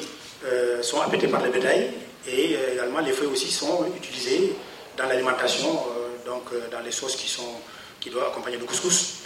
sont 0.81 0.99
appétées 1.01 1.27
par 1.27 1.43
les 1.43 1.49
bétails 1.51 1.91
et 2.27 2.55
également 2.73 2.99
les 3.01 3.11
feuilles 3.11 3.27
aussi 3.27 3.51
sont 3.51 3.85
utilisées 3.95 4.53
dans 4.97 5.05
l'alimentation 5.07 5.79
donc 6.25 6.43
euh, 6.53 6.67
dans 6.71 6.79
les 6.79 6.91
sauces 6.91 7.15
qui, 7.15 7.27
sont, 7.27 7.59
qui 7.99 8.09
doivent 8.09 8.27
accompagner 8.27 8.57
le 8.57 8.65
couscous. 8.65 9.23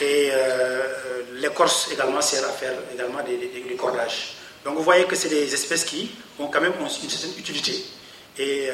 Et 0.00 0.30
euh, 0.32 0.82
l'écorce 1.34 1.90
également 1.92 2.20
sert 2.22 2.44
à 2.44 2.52
faire 2.52 2.72
également 2.92 3.22
des, 3.22 3.36
des, 3.36 3.76
cordages. 3.76 4.34
Donc 4.64 4.76
vous 4.76 4.82
voyez 4.82 5.04
que 5.04 5.14
c'est 5.16 5.28
des 5.28 5.52
espèces 5.52 5.84
qui 5.84 6.10
ont 6.38 6.48
quand 6.48 6.60
même 6.60 6.72
une 6.80 6.88
certaine 6.88 7.38
utilité 7.38 7.84
et 8.38 8.68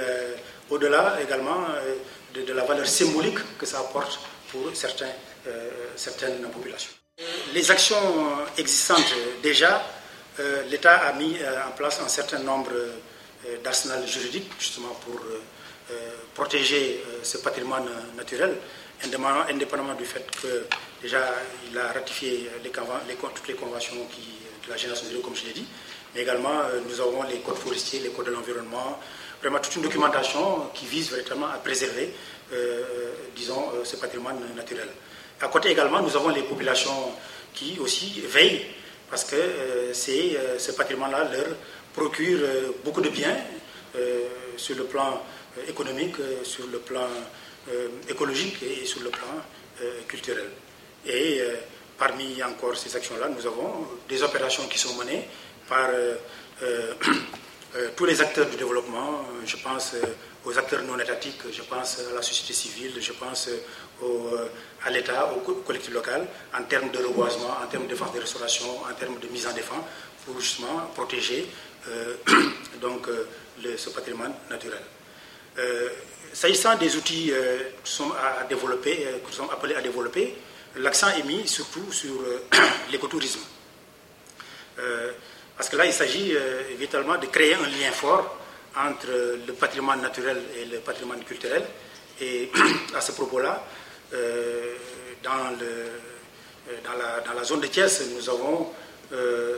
au-delà 0.70 1.18
également 1.22 1.58
de, 2.44 2.52
la 2.52 2.64
valeur 2.64 2.86
symbolique 2.86 3.38
que 3.58 3.66
ça 3.66 3.80
apporte 3.80 4.18
pour 4.50 4.74
certains, 4.74 5.10
certaines 5.96 6.40
populations. 6.50 6.90
Les 7.54 7.70
actions 7.70 7.96
existantes 8.58 9.12
déjà, 9.42 9.82
l'État 10.68 10.98
a 11.08 11.12
mis 11.14 11.36
en 11.66 11.72
place 11.72 12.00
un 12.04 12.08
certain 12.08 12.40
nombre 12.40 12.70
d'arsenals 13.64 14.06
juridiques 14.06 14.50
justement 14.58 14.94
pour 15.04 15.20
protéger 16.34 17.02
ce 17.22 17.38
patrimoine 17.38 17.88
naturel 18.16 18.56
indépendamment 19.48 19.94
du 19.94 20.04
fait 20.04 20.24
que 20.42 20.66
déjà 21.02 21.20
il 21.70 21.78
a 21.78 21.92
ratifié 21.92 22.50
toutes 22.62 23.48
les 23.48 23.54
conventions 23.54 23.96
de 23.96 24.70
la 24.70 24.76
génération 24.76 25.06
de 25.08 25.18
comme 25.18 25.36
je 25.36 25.46
l'ai 25.46 25.52
dit, 25.52 25.66
mais 26.14 26.22
également 26.22 26.60
euh, 26.60 26.80
nous 26.88 27.00
avons 27.00 27.22
les 27.24 27.38
codes 27.38 27.56
forestiers, 27.56 28.00
les 28.00 28.10
codes 28.10 28.26
de 28.26 28.32
l'environnement, 28.32 28.98
vraiment 29.46 29.62
toute 29.62 29.76
une 29.76 29.82
documentation 29.82 30.70
qui 30.74 30.86
vise 30.86 31.10
véritablement 31.10 31.46
à 31.48 31.58
préserver, 31.58 32.12
euh, 32.52 32.82
disons, 33.34 33.70
euh, 33.74 33.84
ce 33.84 33.96
patrimoine 33.96 34.38
naturel. 34.56 34.88
À 35.40 35.48
côté 35.48 35.70
également, 35.70 36.00
nous 36.00 36.16
avons 36.16 36.30
les 36.30 36.42
populations 36.42 37.12
qui 37.54 37.78
aussi 37.78 38.20
veillent 38.26 38.66
parce 39.08 39.24
que 39.24 39.36
ce 39.92 40.72
patrimoine-là 40.72 41.28
leur 41.32 41.46
procure 41.94 42.40
beaucoup 42.84 43.00
de 43.00 43.08
biens 43.08 43.36
sur 44.56 44.74
le 44.76 44.84
plan 44.84 45.22
économique, 45.68 46.16
sur 46.42 46.66
le 46.66 46.78
plan 46.78 47.06
euh, 47.68 47.88
écologique 48.08 48.62
et 48.62 48.84
sur 48.86 49.00
le 49.02 49.10
plan 49.10 49.26
euh, 49.82 50.02
culturel. 50.06 50.50
Et 51.04 51.40
euh, 51.40 51.56
parmi 51.98 52.40
encore 52.44 52.76
ces 52.76 52.94
actions-là, 52.94 53.28
nous 53.28 53.44
avons 53.44 53.88
des 54.08 54.22
opérations 54.22 54.62
qui 54.68 54.78
sont 54.78 54.94
menées 54.94 55.26
par 55.68 55.90
tous 57.96 58.04
les 58.04 58.20
acteurs 58.20 58.46
du 58.46 58.56
développement. 58.56 59.24
Je 59.44 59.56
pense 59.56 59.94
aux 60.44 60.56
acteurs 60.58 60.82
non 60.82 60.98
étatiques, 60.98 61.40
je 61.52 61.62
pense 61.62 62.00
à 62.00 62.14
la 62.14 62.22
société 62.22 62.52
civile, 62.52 62.92
je 63.00 63.12
pense 63.12 63.48
à 64.84 64.90
l'État, 64.90 65.32
aux 65.32 65.40
collectivités 65.40 65.94
locales, 65.94 66.26
en 66.54 66.62
termes 66.64 66.90
de 66.90 66.98
reboisement, 66.98 67.56
en 67.62 67.66
termes 67.66 67.84
de 67.84 67.90
défense 67.90 68.12
de 68.14 68.20
restauration, 68.20 68.82
en 68.88 68.94
termes 68.94 69.18
de 69.18 69.28
mise 69.28 69.46
en 69.46 69.52
défense, 69.52 69.84
pour 70.24 70.40
justement 70.40 70.90
protéger 70.94 71.46
ce 73.76 73.90
patrimoine 73.90 74.34
naturel. 74.50 74.82
S'agissant 76.36 76.76
des 76.76 76.94
outils 76.96 77.32
euh, 77.32 77.56
qui 77.82 77.90
sont 77.90 78.12
à 78.12 78.44
développer, 78.44 79.06
euh, 79.06 79.32
sont 79.32 79.48
appelés 79.48 79.74
à 79.74 79.80
développer, 79.80 80.34
l'accent 80.76 81.08
est 81.08 81.22
mis 81.22 81.48
surtout 81.48 81.90
sur 81.90 82.12
euh, 82.12 82.44
l'écotourisme. 82.92 83.40
Parce 85.56 85.68
que 85.68 85.76
là, 85.76 85.86
il 85.86 85.92
s'agit 85.92 86.34
évidemment 86.70 87.16
de 87.16 87.26
créer 87.26 87.54
un 87.54 87.66
lien 87.66 87.90
fort 87.92 88.36
entre 88.76 89.08
le 89.46 89.52
patrimoine 89.54 90.02
naturel 90.02 90.40
et 90.60 90.66
le 90.66 90.78
patrimoine 90.78 91.24
culturel. 91.24 91.64
Et 92.20 92.50
à 92.94 93.00
ce 93.00 93.12
propos-là, 93.12 93.64
dans, 95.22 95.56
dans, 96.84 97.34
la, 97.34 97.44
zone 97.44 97.60
de 97.60 97.66
Thiès, 97.68 98.02
nous 98.14 98.28
avons 98.28 98.70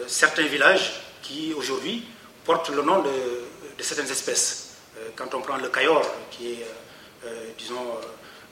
certains 0.07 0.46
villages 0.46 1.01
qui 1.22 1.53
aujourd'hui 1.55 2.05
portent 2.44 2.70
le 2.70 2.82
nom 2.82 3.03
de 3.03 3.82
certaines 3.82 4.11
espèces. 4.11 4.68
Euh, 4.99 5.11
quand 5.14 5.34
on 5.34 5.40
prend 5.40 5.57
le 5.57 5.68
Cayor, 5.68 6.03
qui 6.30 6.53
est, 6.53 6.62
euh, 6.62 7.26
euh, 7.26 7.44
disons, 7.57 7.99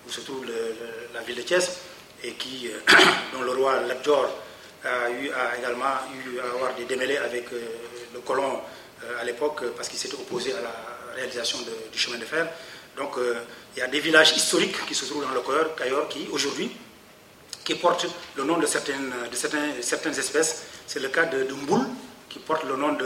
ou 0.06 0.10
surtout 0.10 0.44
la 1.14 1.20
ville 1.22 1.36
de 1.36 1.42
Thiès, 1.42 1.80
et 2.22 2.32
qui, 2.32 2.70
dont 3.32 3.42
le 3.42 3.52
roi 3.52 3.80
Labdor 3.82 4.30
a, 4.84 5.58
également 5.58 5.94
eu 6.14 6.38
à 6.38 6.54
avoir 6.54 6.74
des 6.74 6.84
démêlés 6.84 7.16
avec 7.18 7.46
le 7.50 8.20
colon 8.20 8.60
à 9.20 9.24
l'époque 9.24 9.62
parce 9.76 9.88
qu'il 9.88 9.98
s'était 9.98 10.14
opposé 10.14 10.52
à 10.52 10.60
la 10.60 11.14
réalisation 11.14 11.58
du 11.92 11.98
chemin 11.98 12.18
de 12.18 12.24
fer. 12.24 12.46
Donc 12.96 13.16
il 13.74 13.78
y 13.78 13.82
a 13.82 13.88
des 13.88 14.00
villages 14.00 14.36
historiques 14.36 14.86
qui 14.86 14.94
se 14.94 15.04
trouvent 15.06 15.24
dans 15.24 15.34
le 15.34 15.40
Cayor 15.76 16.08
qui 16.08 16.28
aujourd'hui 16.30 16.70
qui 17.66 17.74
portent 17.74 18.06
le 18.36 18.44
nom 18.44 18.58
de 18.58 18.66
certaines, 18.66 19.12
de 19.30 19.36
certaines, 19.82 20.18
espèces. 20.18 20.62
C'est 20.86 21.00
le 21.00 21.08
cas 21.08 21.24
de, 21.24 21.42
de 21.42 21.54
qui 22.28 22.38
porte 22.38 22.64
le 22.64 22.76
nom 22.76 22.96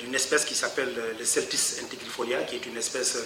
d'une 0.00 0.14
espèce 0.14 0.46
qui 0.46 0.54
s'appelle 0.54 0.90
le 1.18 1.24
Celtis 1.24 1.80
integrifolia, 1.82 2.42
qui 2.44 2.56
est 2.56 2.66
une 2.66 2.78
espèce 2.78 3.18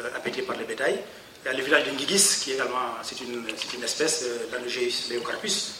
euh, 0.00 0.08
appétée 0.16 0.42
par 0.42 0.56
le 0.56 0.64
bétail. 0.64 0.98
Il 1.44 1.48
y 1.48 1.50
a 1.50 1.56
le 1.56 1.62
village 1.62 1.84
de 1.84 1.92
Ngigis, 1.92 2.40
qui 2.42 2.50
est 2.50 2.54
également 2.54 2.96
c'est 3.02 3.20
une, 3.20 3.44
une, 3.44 3.84
espèce 3.84 4.24
euh, 4.24 5.14
Leocarpus. 5.14 5.74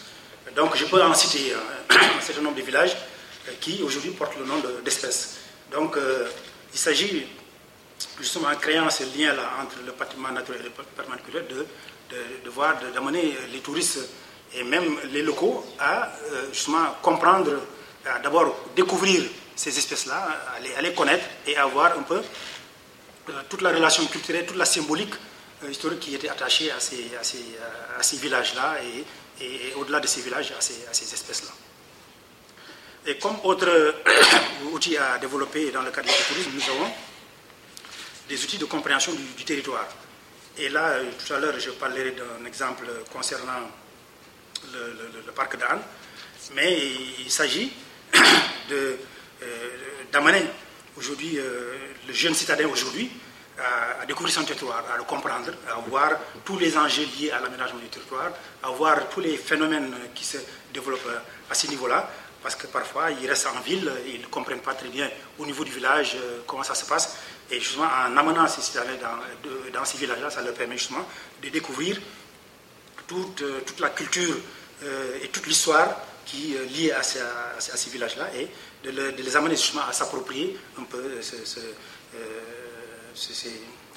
Donc 0.56 0.74
je 0.76 0.86
peux 0.86 1.02
en 1.02 1.14
citer 1.14 1.52
un, 1.90 2.20
certain 2.20 2.42
nombre 2.42 2.56
de 2.56 2.62
villages 2.62 2.96
euh, 3.48 3.52
qui 3.60 3.82
aujourd'hui 3.82 4.10
portent 4.10 4.38
le 4.38 4.44
nom 4.44 4.62
d'espèces. 4.84 5.36
Donc 5.70 5.96
euh, 5.96 6.26
il 6.72 6.78
s'agit 6.78 7.26
justement 8.18 8.48
en 8.48 8.56
créant 8.56 8.90
ce 8.90 9.04
lien-là 9.16 9.50
entre 9.62 9.76
le 9.84 9.92
patrimoine 9.92 10.34
naturel 10.34 10.60
et 10.60 10.64
le 10.64 10.70
patrimoine 10.70 11.20
culturel 11.20 11.46
de, 11.48 11.66
de, 12.44 12.50
voir, 12.50 12.74
d'amener 12.94 13.36
les 13.52 13.60
touristes 13.60 14.00
et 14.54 14.64
même 14.64 14.96
les 15.12 15.22
locaux 15.22 15.64
à 15.78 16.12
justement 16.52 16.96
comprendre 17.02 17.52
d'abord 18.22 18.54
découvrir 18.74 19.22
ces 19.56 19.76
espèces-là, 19.76 20.28
à 20.76 20.82
les, 20.82 20.92
connaître 20.92 21.24
et 21.46 21.56
à 21.56 21.64
voir 21.66 21.98
un 21.98 22.02
peu 22.02 22.20
euh, 23.30 23.32
toute 23.48 23.62
la 23.62 23.70
relation 23.70 24.04
culturelle, 24.06 24.44
toute 24.46 24.56
la 24.56 24.66
symbolique 24.66 25.14
euh, 25.64 25.70
historique 25.70 26.00
qui 26.00 26.14
était 26.14 26.28
attachée 26.28 26.70
à 26.70 26.78
ces, 26.78 27.10
à 27.18 28.02
ces, 28.02 28.16
villages-là 28.18 28.76
et, 28.84 29.04
et, 29.40 29.74
au-delà 29.76 30.00
de 30.00 30.06
ces 30.06 30.20
villages, 30.22 30.52
à 30.56 30.60
ces, 30.60 30.74
ces 30.92 31.12
espèces-là. 31.12 31.50
Et 33.06 33.18
comme 33.18 33.36
autre 33.44 33.94
outil 34.72 34.96
à 34.96 35.18
développer 35.18 35.70
dans 35.70 35.82
le 35.82 35.90
cadre 35.90 36.08
du 36.08 36.24
tourisme, 36.28 36.50
nous 36.54 36.74
avons 36.74 36.90
des 38.28 38.42
outils 38.42 38.58
de 38.58 38.64
compréhension 38.64 39.12
du, 39.12 39.44
territoire. 39.44 39.86
Et 40.58 40.68
là, 40.68 40.86
euh, 40.88 41.10
tout 41.24 41.32
à 41.34 41.38
l'heure, 41.38 41.58
je 41.58 41.70
parlerai 41.70 42.12
d'un 42.12 42.44
exemple 42.46 42.86
concernant 43.12 43.70
le, 44.72 45.32
parc 45.32 45.56
d'Anne, 45.58 45.82
mais 46.54 46.80
il 47.20 47.30
s'agit 47.30 47.72
Euh, 49.42 49.68
d'amener 50.10 50.42
aujourd'hui 50.96 51.38
euh, 51.38 51.74
le 52.08 52.14
jeune 52.14 52.32
citadin 52.32 52.66
aujourd'hui 52.68 53.10
à, 53.58 54.04
découvrir 54.06 54.34
son 54.34 54.44
territoire, 54.44 54.84
à 54.92 54.96
le 54.96 55.04
comprendre, 55.04 55.50
à 55.70 55.80
voir 55.88 56.12
tous 56.44 56.58
les 56.58 56.76
enjeux 56.76 57.06
liés 57.18 57.30
à 57.30 57.40
l'aménagement 57.40 57.78
du 57.78 57.88
territoire, 57.88 58.30
à 58.62 58.68
voir 58.70 59.08
tous 59.08 59.20
les 59.20 59.36
phénomènes 59.36 59.92
qui 60.14 60.24
se 60.24 60.38
développent 60.72 61.08
à 61.50 61.54
ce 61.54 61.66
niveau-là, 61.68 62.08
parce 62.42 62.54
que 62.54 62.66
parfois 62.66 63.10
ils 63.10 63.28
restent 63.28 63.48
en 63.48 63.60
ville, 63.60 63.90
ils 64.06 64.20
ne 64.20 64.26
comprennent 64.26 64.60
pas 64.60 64.74
très 64.74 64.88
bien 64.88 65.10
au 65.38 65.46
niveau 65.46 65.64
du 65.64 65.72
village 65.72 66.16
euh, 66.16 66.40
comment 66.46 66.62
ça 66.62 66.74
se 66.74 66.84
passe. 66.84 67.16
Et 67.50 67.58
justement, 67.60 67.86
en 67.86 68.16
amenant 68.16 68.46
ces 68.48 68.60
citadins 68.60 68.96
dans, 69.72 69.84
ces 69.84 69.98
villages-là, 69.98 70.30
ça 70.30 70.42
leur 70.42 70.54
permet 70.54 70.76
justement 70.76 71.06
de 71.42 71.48
découvrir 71.48 71.98
toute, 73.06 73.42
la 73.78 73.90
culture 73.90 74.34
et 75.22 75.28
toute 75.28 75.46
l'histoire 75.46 75.96
qui 76.26 76.54
est 76.54 76.58
euh, 76.58 76.64
lié 76.66 76.92
à, 76.92 77.02
ces 77.02 77.90
villages-là 77.90 78.28
et 78.34 78.48
de, 78.84 78.90
les 78.90 79.36
amener 79.36 79.56
justement 79.56 79.86
à 79.88 79.92
s'approprier 79.92 80.58
un 80.78 80.82
peu 80.82 80.98
euh, 80.98 81.72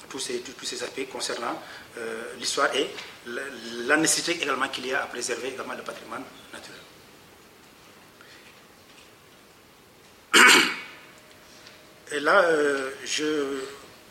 tous, 0.08 0.18
ces, 0.18 0.82
aspects 0.82 1.08
concernant 1.12 1.60
euh, 1.98 2.34
l'histoire 2.38 2.74
et 2.74 2.90
la, 3.26 3.96
nécessité 3.96 4.42
également 4.42 4.68
qu'il 4.68 4.86
y 4.86 4.94
a 4.94 5.02
à 5.02 5.06
préserver 5.06 5.50
le 5.50 5.82
patrimoine 5.82 6.24
naturel. 6.52 6.80
Et 12.12 12.18
là, 12.20 12.44
je 13.04 13.60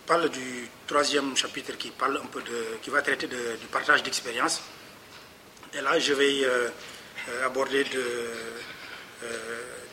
parle 0.10 0.30
du 0.30 0.70
troisième 0.88 1.36
chapitre 1.38 1.78
qui, 1.78 1.91
parle 1.91 2.18
un 2.18 2.26
peu 2.26 2.41
de, 2.41 2.78
qui 2.82 2.89
va 2.89 3.01
traiter 3.01 3.28
du 3.28 3.68
partage 3.72 4.01
d'expérience. 4.01 4.62
Et 5.74 5.82
là, 5.82 5.99
je 5.99 6.14
vais 6.14 6.45
euh, 6.45 6.70
aborder 7.45 7.86
euh, 7.93 8.34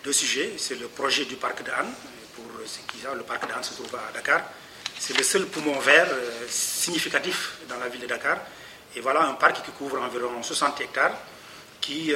deux, 0.02 0.12
sujets. 0.12 0.54
C'est 0.56 0.76
le 0.80 0.88
projet 0.88 1.26
du 1.26 1.36
parc 1.36 1.62
d'Anne. 1.64 1.92
Pour 2.34 2.44
ce 2.64 2.78
qui 2.90 2.98
le 3.14 3.22
parc 3.24 3.46
d'Anne 3.46 3.62
se 3.62 3.74
trouve 3.74 3.94
à 3.94 4.10
Dakar. 4.12 4.40
C'est 4.98 5.16
le 5.16 5.22
seul 5.22 5.46
poumon 5.46 5.78
vert 5.78 6.08
euh, 6.10 6.46
significatif 6.48 7.58
dans 7.68 7.76
la 7.78 7.88
ville 7.88 8.00
de 8.00 8.06
Dakar. 8.06 8.38
Et 8.94 9.00
voilà 9.00 9.22
un 9.24 9.34
parc 9.34 9.64
qui 9.64 9.70
couvre 9.72 10.00
environ 10.00 10.42
60 10.42 10.80
hectares, 10.80 11.16
qui, 11.80 12.14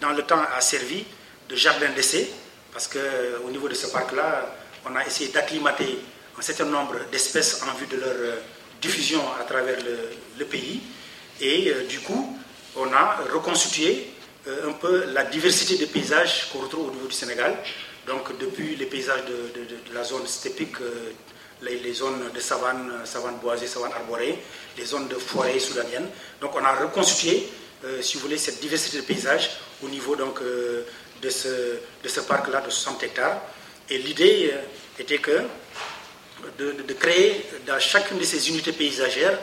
dans 0.00 0.12
le 0.12 0.22
temps, 0.22 0.40
a 0.56 0.60
servi 0.60 1.04
de 1.48 1.56
jardin 1.56 1.90
d'essai, 1.90 2.30
parce 2.72 2.86
qu'au 2.86 3.50
niveau 3.50 3.68
de 3.68 3.74
ce 3.74 3.88
parc-là, 3.88 4.56
on 4.86 4.94
a 4.94 5.04
essayé 5.04 5.30
d'acclimater 5.30 5.98
un 6.38 6.42
certain 6.42 6.66
nombre 6.66 6.94
d'espèces 7.10 7.60
en 7.62 7.74
vue 7.74 7.86
de 7.88 7.96
leur 7.96 8.36
diffusion 8.80 9.20
à 9.40 9.42
travers 9.42 9.76
le, 10.38 10.44
pays. 10.44 10.80
Et 11.40 11.74
du 11.88 11.98
coup, 12.00 12.38
on 12.76 12.92
a 12.92 13.16
reconstitué 13.32 14.10
euh, 14.48 14.68
un 14.70 14.72
peu 14.74 15.06
la 15.12 15.24
diversité 15.24 15.76
des 15.76 15.86
paysages 15.86 16.48
qu'on 16.52 16.60
retrouve 16.60 16.88
au 16.88 16.92
niveau 16.92 17.08
du 17.08 17.14
Sénégal. 17.14 17.56
Donc 18.06 18.38
depuis 18.38 18.76
les 18.76 18.86
paysages 18.86 19.24
de, 19.24 19.92
la 19.94 20.04
zone 20.04 20.26
stépique, 20.26 20.76
euh, 20.80 21.10
les, 21.62 21.92
zones 21.92 22.30
de 22.34 22.40
savane, 22.40 22.92
savane 23.04 23.36
boisée, 23.36 23.66
savane 23.66 23.92
arborée, 23.92 24.38
les 24.76 24.84
zones 24.84 25.08
de 25.08 25.14
forêt 25.14 25.58
soudanienne. 25.58 26.08
Donc 26.40 26.54
on 26.54 26.64
a 26.64 26.72
reconstitué, 26.74 27.48
euh, 27.84 28.02
si 28.02 28.16
vous 28.16 28.24
voulez, 28.24 28.38
cette 28.38 28.60
diversité 28.60 28.98
de 28.98 29.02
paysages 29.02 29.50
au 29.82 29.88
niveau 29.88 30.16
donc, 30.16 30.40
de 30.42 31.30
ce, 31.30 31.48
de 32.02 32.08
ce 32.08 32.20
parc-là 32.20 32.60
de 32.60 32.70
60 32.70 33.02
hectares. 33.04 33.40
Et 33.88 33.98
l'idée 33.98 34.52
était 34.98 35.18
que 35.18 35.42
de, 36.58 36.92
créer 36.98 37.46
dans 37.66 37.78
chacune 37.78 38.18
de 38.18 38.24
ces 38.24 38.48
unités 38.48 38.72
paysagères 38.72 39.38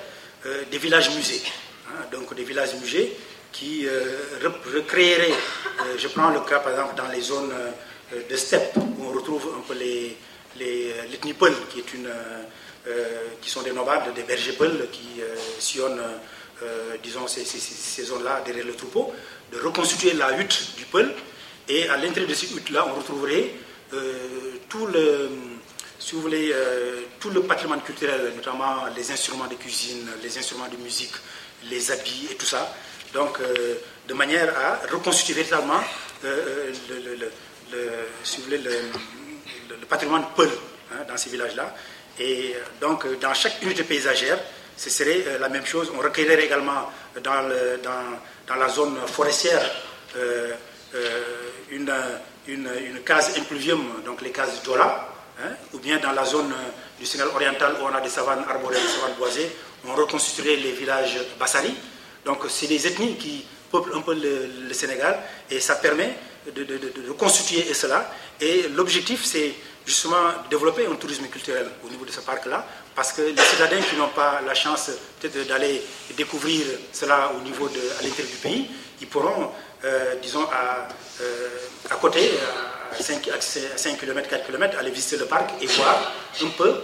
des 0.69 0.77
villages 0.77 1.15
musées. 1.15 1.41
Hein, 1.87 2.05
donc 2.11 2.33
des 2.35 2.43
villages 2.43 2.75
musées 2.75 3.15
qui 3.51 3.87
recréeraient, 4.73 5.33
je 5.97 6.07
prends 6.09 6.29
le 6.29 6.41
cas 6.41 6.59
par 6.59 6.71
exemple 6.71 6.95
dans 6.95 7.07
les 7.07 7.21
zones 7.21 7.53
de 8.29 8.35
steppe 8.35 8.75
où 8.75 9.05
on 9.05 9.11
retrouve 9.11 9.53
un 9.57 9.61
peu 9.61 9.75
les, 9.75 10.17
l'ethnie 10.57 11.33
Peul, 11.33 11.53
qui, 11.69 11.79
est 11.79 11.93
une, 11.93 12.09
qui 13.41 13.49
sont 13.49 13.61
des 13.61 13.71
nomades, 13.71 14.13
des 14.13 14.23
bergers 14.23 14.53
Peul, 14.53 14.87
qui 14.91 15.21
sillonnent 15.59 16.01
disons, 17.01 17.27
ces, 17.27 18.03
zones-là 18.03 18.41
derrière 18.45 18.65
le 18.65 18.73
troupeau, 18.73 19.13
de 19.51 19.59
reconstituer 19.59 20.13
la 20.13 20.39
hutte 20.39 20.75
du 20.77 20.85
Peul. 20.85 21.13
Et 21.67 21.87
à 21.89 21.97
l'intérieur 21.97 22.29
de 22.29 22.35
cette 22.35 22.51
hutte-là, 22.51 22.85
on 22.89 22.95
retrouverait 22.95 23.51
tout 24.69 24.87
le, 24.87 25.29
si 26.03 26.15
vous 26.15 26.21
voulez, 26.21 26.51
euh, 26.53 27.03
tout 27.19 27.29
le 27.29 27.43
patrimoine 27.43 27.81
culturel, 27.81 28.33
notamment 28.35 28.87
les 28.93 29.09
instruments 29.11 29.47
de 29.47 29.55
cuisine, 29.55 30.05
les 30.21 30.37
instruments 30.37 30.67
de 30.67 30.75
musique, 30.75 31.13
les 31.69 31.91
habits 31.91 32.27
et 32.29 32.35
tout 32.35 32.45
ça. 32.45 32.75
Donc, 33.13 33.39
euh, 33.39 33.75
de 34.07 34.13
manière 34.13 34.53
à 34.57 34.81
reconstituer 34.91 35.35
véritablement 35.35 35.79
euh, 36.25 36.73
le, 36.89 37.29
si 38.23 38.37
vous 38.37 38.43
voulez, 38.43 38.59
le, 39.83 39.87
patrimoine 39.87 40.25
Peul 40.35 40.49
hein, 40.91 41.03
dans 41.07 41.17
ces 41.17 41.29
villages-là. 41.29 41.73
Et 42.19 42.55
donc, 42.79 43.19
dans 43.19 43.33
chaque 43.33 43.61
unité 43.61 43.83
paysagère, 43.83 44.39
ce 44.77 44.89
serait 44.89 45.37
la 45.39 45.49
même 45.49 45.65
chose. 45.65 45.91
On 45.95 45.99
recueillerait 45.99 46.45
également 46.45 46.89
dans, 47.23 47.49
dans, 47.83 48.55
la 48.55 48.69
zone 48.69 48.97
forestière 49.07 49.61
une, 51.71 51.91
une, 52.47 52.69
case 53.05 53.37
impluvium, 53.37 54.01
donc 54.05 54.21
les 54.21 54.31
cases 54.31 54.63
Djola, 54.63 55.13
Hein, 55.41 55.49
ou 55.73 55.79
bien 55.79 55.97
dans 55.97 56.11
la 56.11 56.25
zone 56.25 56.51
euh, 56.51 56.99
du 56.99 57.07
Sénégal 57.07 57.29
oriental 57.33 57.73
où 57.81 57.85
on 57.85 57.95
a 57.95 58.01
des 58.01 58.09
savanes 58.09 58.45
arborées, 58.47 58.75
des 58.75 58.87
savanes 58.87 59.15
boisées, 59.17 59.49
on 59.83 59.95
reconstituerait 59.95 60.57
les 60.57 60.73
villages 60.73 61.17
Bassari. 61.39 61.73
Donc 62.23 62.43
c'est 62.49 62.67
des 62.67 62.85
ethnies 62.85 63.15
qui 63.17 63.43
peuplent 63.71 63.95
un 63.95 64.01
peu 64.01 64.13
le, 64.13 64.71
Sénégal 64.73 65.19
et 65.49 65.59
ça 65.59 65.75
permet 65.75 66.15
de, 66.55 66.63
de, 66.63 67.11
constituer 67.17 67.73
cela. 67.73 68.11
Et 68.39 68.67
l'objectif 68.75 69.25
c'est 69.25 69.53
justement 69.85 70.31
développer 70.49 70.85
un 70.85 70.95
tourisme 70.95 71.25
culturel 71.27 71.67
au 71.85 71.89
niveau 71.89 72.05
de 72.05 72.11
ce 72.11 72.21
parc-là, 72.21 72.65
parce 72.95 73.11
que 73.11 73.21
les 73.21 73.41
citadins 73.41 73.81
qui 73.81 73.95
n'ont 73.95 74.09
pas 74.09 74.41
la 74.45 74.53
chance 74.53 74.91
peut-être 75.19 75.47
d'aller 75.47 75.81
découvrir 76.15 76.65
cela 76.91 77.31
au 77.37 77.41
niveau 77.41 77.67
de, 77.67 77.79
à 77.99 78.03
l'intérieur 78.03 78.31
du 78.31 78.37
pays, 78.37 78.69
ils 79.01 79.07
pourront, 79.07 79.51
euh, 79.83 80.15
disons, 80.21 80.45
à, 80.45 80.87
euh, 81.21 81.49
à 81.89 81.95
côté, 81.95 82.31
à 82.91 83.01
5, 83.01 83.29
5 83.75 83.99
km, 83.99 84.29
4 84.29 84.45
km, 84.45 84.77
aller 84.77 84.91
visiter 84.91 85.17
le 85.17 85.25
parc 85.25 85.51
et 85.61 85.67
voir 85.67 86.13
un 86.41 86.49
peu 86.49 86.75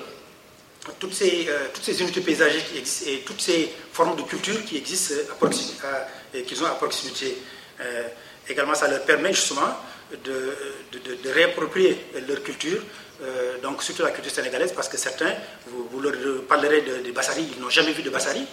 toutes 1.00 1.14
ces, 1.14 1.45
euh, 1.47 1.68
toutes 1.74 1.84
ces 1.84 2.02
unités 2.02 2.22
paysagères 2.22 2.64
et 3.06 3.20
toutes 3.20 3.41
ces 3.41 3.72
formes 3.93 4.16
de 4.16 4.24
culture 4.24 4.66
qui 4.66 4.78
existent 4.78 5.14
et 6.34 6.43
qu'ils 6.43 6.64
ont 6.64 6.68
à 6.68 6.72
proximité. 6.72 7.38
également, 8.47 8.76
ça 8.76 8.88
leur 8.88 9.04
permet 9.04 9.32
justement 9.34 9.78
de, 10.24 11.30
réapproprier 11.32 11.97
leur 12.28 12.41
culture, 12.43 12.82
donc 13.62 13.84
surtout 13.84 14.03
la 14.03 14.12
culture 14.12 14.32
sénégalaise, 14.32 14.72
parce 14.74 14.89
que 14.89 14.97
certains, 14.97 15.34
vous, 15.68 15.99
leur 15.99 16.14
parlerez 16.47 16.82
de, 16.82 17.05
de 17.05 17.12
Bassari, 17.12 17.47
ils 17.55 17.62
n'ont 17.62 17.70
jamais 17.70 17.91
vu 17.91 18.01
de 18.01 18.10
Bassari 18.10 18.45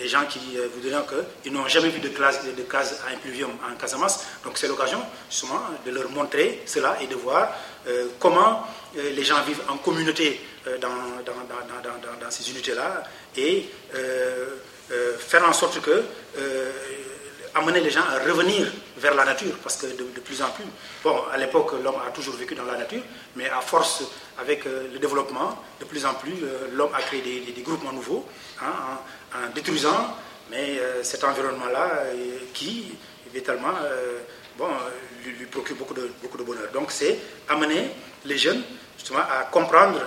des 0.00 0.08
gens 0.08 0.24
qui 0.24 0.40
euh, 0.56 0.66
vous 0.74 0.80
diront 0.80 1.04
qu'ils 1.42 1.52
n'ont 1.52 1.68
jamais 1.68 1.90
vu 1.90 2.00
de, 2.00 2.08
classe, 2.08 2.40
de 2.44 2.62
case 2.62 3.00
à 3.06 3.12
impluvium 3.12 3.50
en 3.70 3.76
Casamance. 3.76 4.24
Donc 4.44 4.56
c'est 4.56 4.66
l'occasion 4.66 5.00
justement 5.30 5.60
de 5.84 5.90
leur 5.90 6.10
montrer 6.10 6.62
cela 6.64 6.96
et 7.02 7.06
de 7.06 7.14
voir 7.14 7.52
euh, 7.86 8.06
comment 8.18 8.64
euh, 8.96 9.10
les 9.10 9.24
gens 9.24 9.42
vivent 9.42 9.62
en 9.68 9.76
communauté 9.76 10.40
dans, 10.80 10.90
ces 12.30 12.50
unités-là 12.50 13.02
et 13.36 13.66
faire 15.18 15.48
en 15.48 15.52
sorte 15.52 15.80
que 15.80 16.04
amener 17.54 17.80
les 17.80 17.90
gens 17.90 18.02
à 18.02 18.18
revenir 18.18 18.66
vers 18.96 19.14
la 19.14 19.24
nature, 19.24 19.56
parce 19.62 19.76
que 19.76 19.86
de, 19.86 20.20
plus 20.20 20.40
en 20.42 20.50
plus, 20.50 20.64
bon, 21.02 21.22
à 21.32 21.36
l'époque, 21.36 21.72
l'homme 21.82 22.00
a 22.06 22.10
toujours 22.10 22.34
vécu 22.34 22.54
dans 22.54 22.64
la 22.64 22.76
nature, 22.76 23.02
mais 23.36 23.48
à 23.48 23.60
force, 23.60 24.02
avec 24.38 24.64
le 24.64 24.98
développement, 24.98 25.62
de 25.78 25.84
plus 25.84 26.04
en 26.06 26.14
plus, 26.14 26.34
l'homme 26.72 26.94
a 26.94 27.00
créé 27.02 27.20
des, 27.22 27.62
groupements 27.62 27.92
nouveaux, 27.92 28.26
hein, 28.62 28.98
en 29.34 29.54
détruisant 29.54 30.16
mais 30.50 30.78
euh, 30.78 31.02
cet 31.02 31.24
environnement-là 31.24 32.02
euh, 32.06 32.38
qui, 32.52 32.92
évidemment, 33.32 33.74
euh, 33.84 34.18
bon, 34.58 34.68
lui, 35.24 35.46
procure 35.46 35.76
beaucoup 35.76 35.94
de, 35.94 36.10
beaucoup 36.20 36.38
de 36.38 36.42
bonheur. 36.42 36.68
Donc 36.72 36.90
c'est 36.90 37.18
amener 37.48 37.90
les 38.24 38.36
jeunes 38.36 38.62
justement 38.98 39.20
à 39.20 39.44
comprendre 39.44 40.00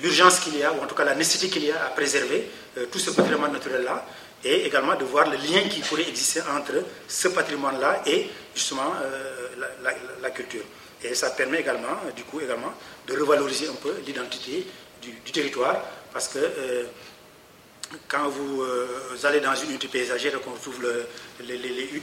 l'urgence 0.00 0.38
qu'il 0.38 0.56
y 0.56 0.62
a, 0.62 0.72
ou 0.72 0.80
en 0.82 0.86
tout 0.86 0.94
cas 0.94 1.04
la 1.04 1.14
nécessité 1.14 1.48
qu'il 1.48 1.64
y 1.64 1.72
a 1.72 1.84
à 1.84 1.88
préserver 1.88 2.48
tout 2.90 3.00
ce 3.00 3.10
patrimoine 3.10 3.52
naturel-là, 3.52 4.06
et 4.44 4.66
également 4.66 4.94
de 4.96 5.04
voir 5.04 5.28
le 5.30 5.36
lien 5.36 5.68
qui 5.68 5.80
pourrait 5.80 6.08
exister 6.08 6.40
entre 6.42 6.74
ce 7.08 7.28
patrimoine-là 7.28 8.02
et 8.06 8.28
justement 8.54 8.92
la, 10.20 10.30
culture. 10.30 10.64
Et 11.04 11.14
ça 11.14 11.30
permet 11.30 11.60
également, 11.60 11.96
du 12.14 12.24
coup, 12.24 12.40
également, 12.40 12.72
de 13.06 13.18
revaloriser 13.18 13.68
un 13.68 13.74
peu 13.74 13.94
l'identité 14.06 14.66
du, 15.00 15.32
territoire, 15.32 15.80
parce 16.12 16.28
que 16.28 16.38
quand 18.08 18.28
vous, 18.28 18.62
euh, 18.62 18.86
allez 19.24 19.40
dans 19.40 19.54
une 19.54 19.70
unité 19.70 19.88
paysagère 19.88 20.34
et 20.36 20.40
qu'on 20.40 20.52
trouve 20.52 20.82
les, 21.40 21.58
les, 21.58 21.68
les, 21.68 22.02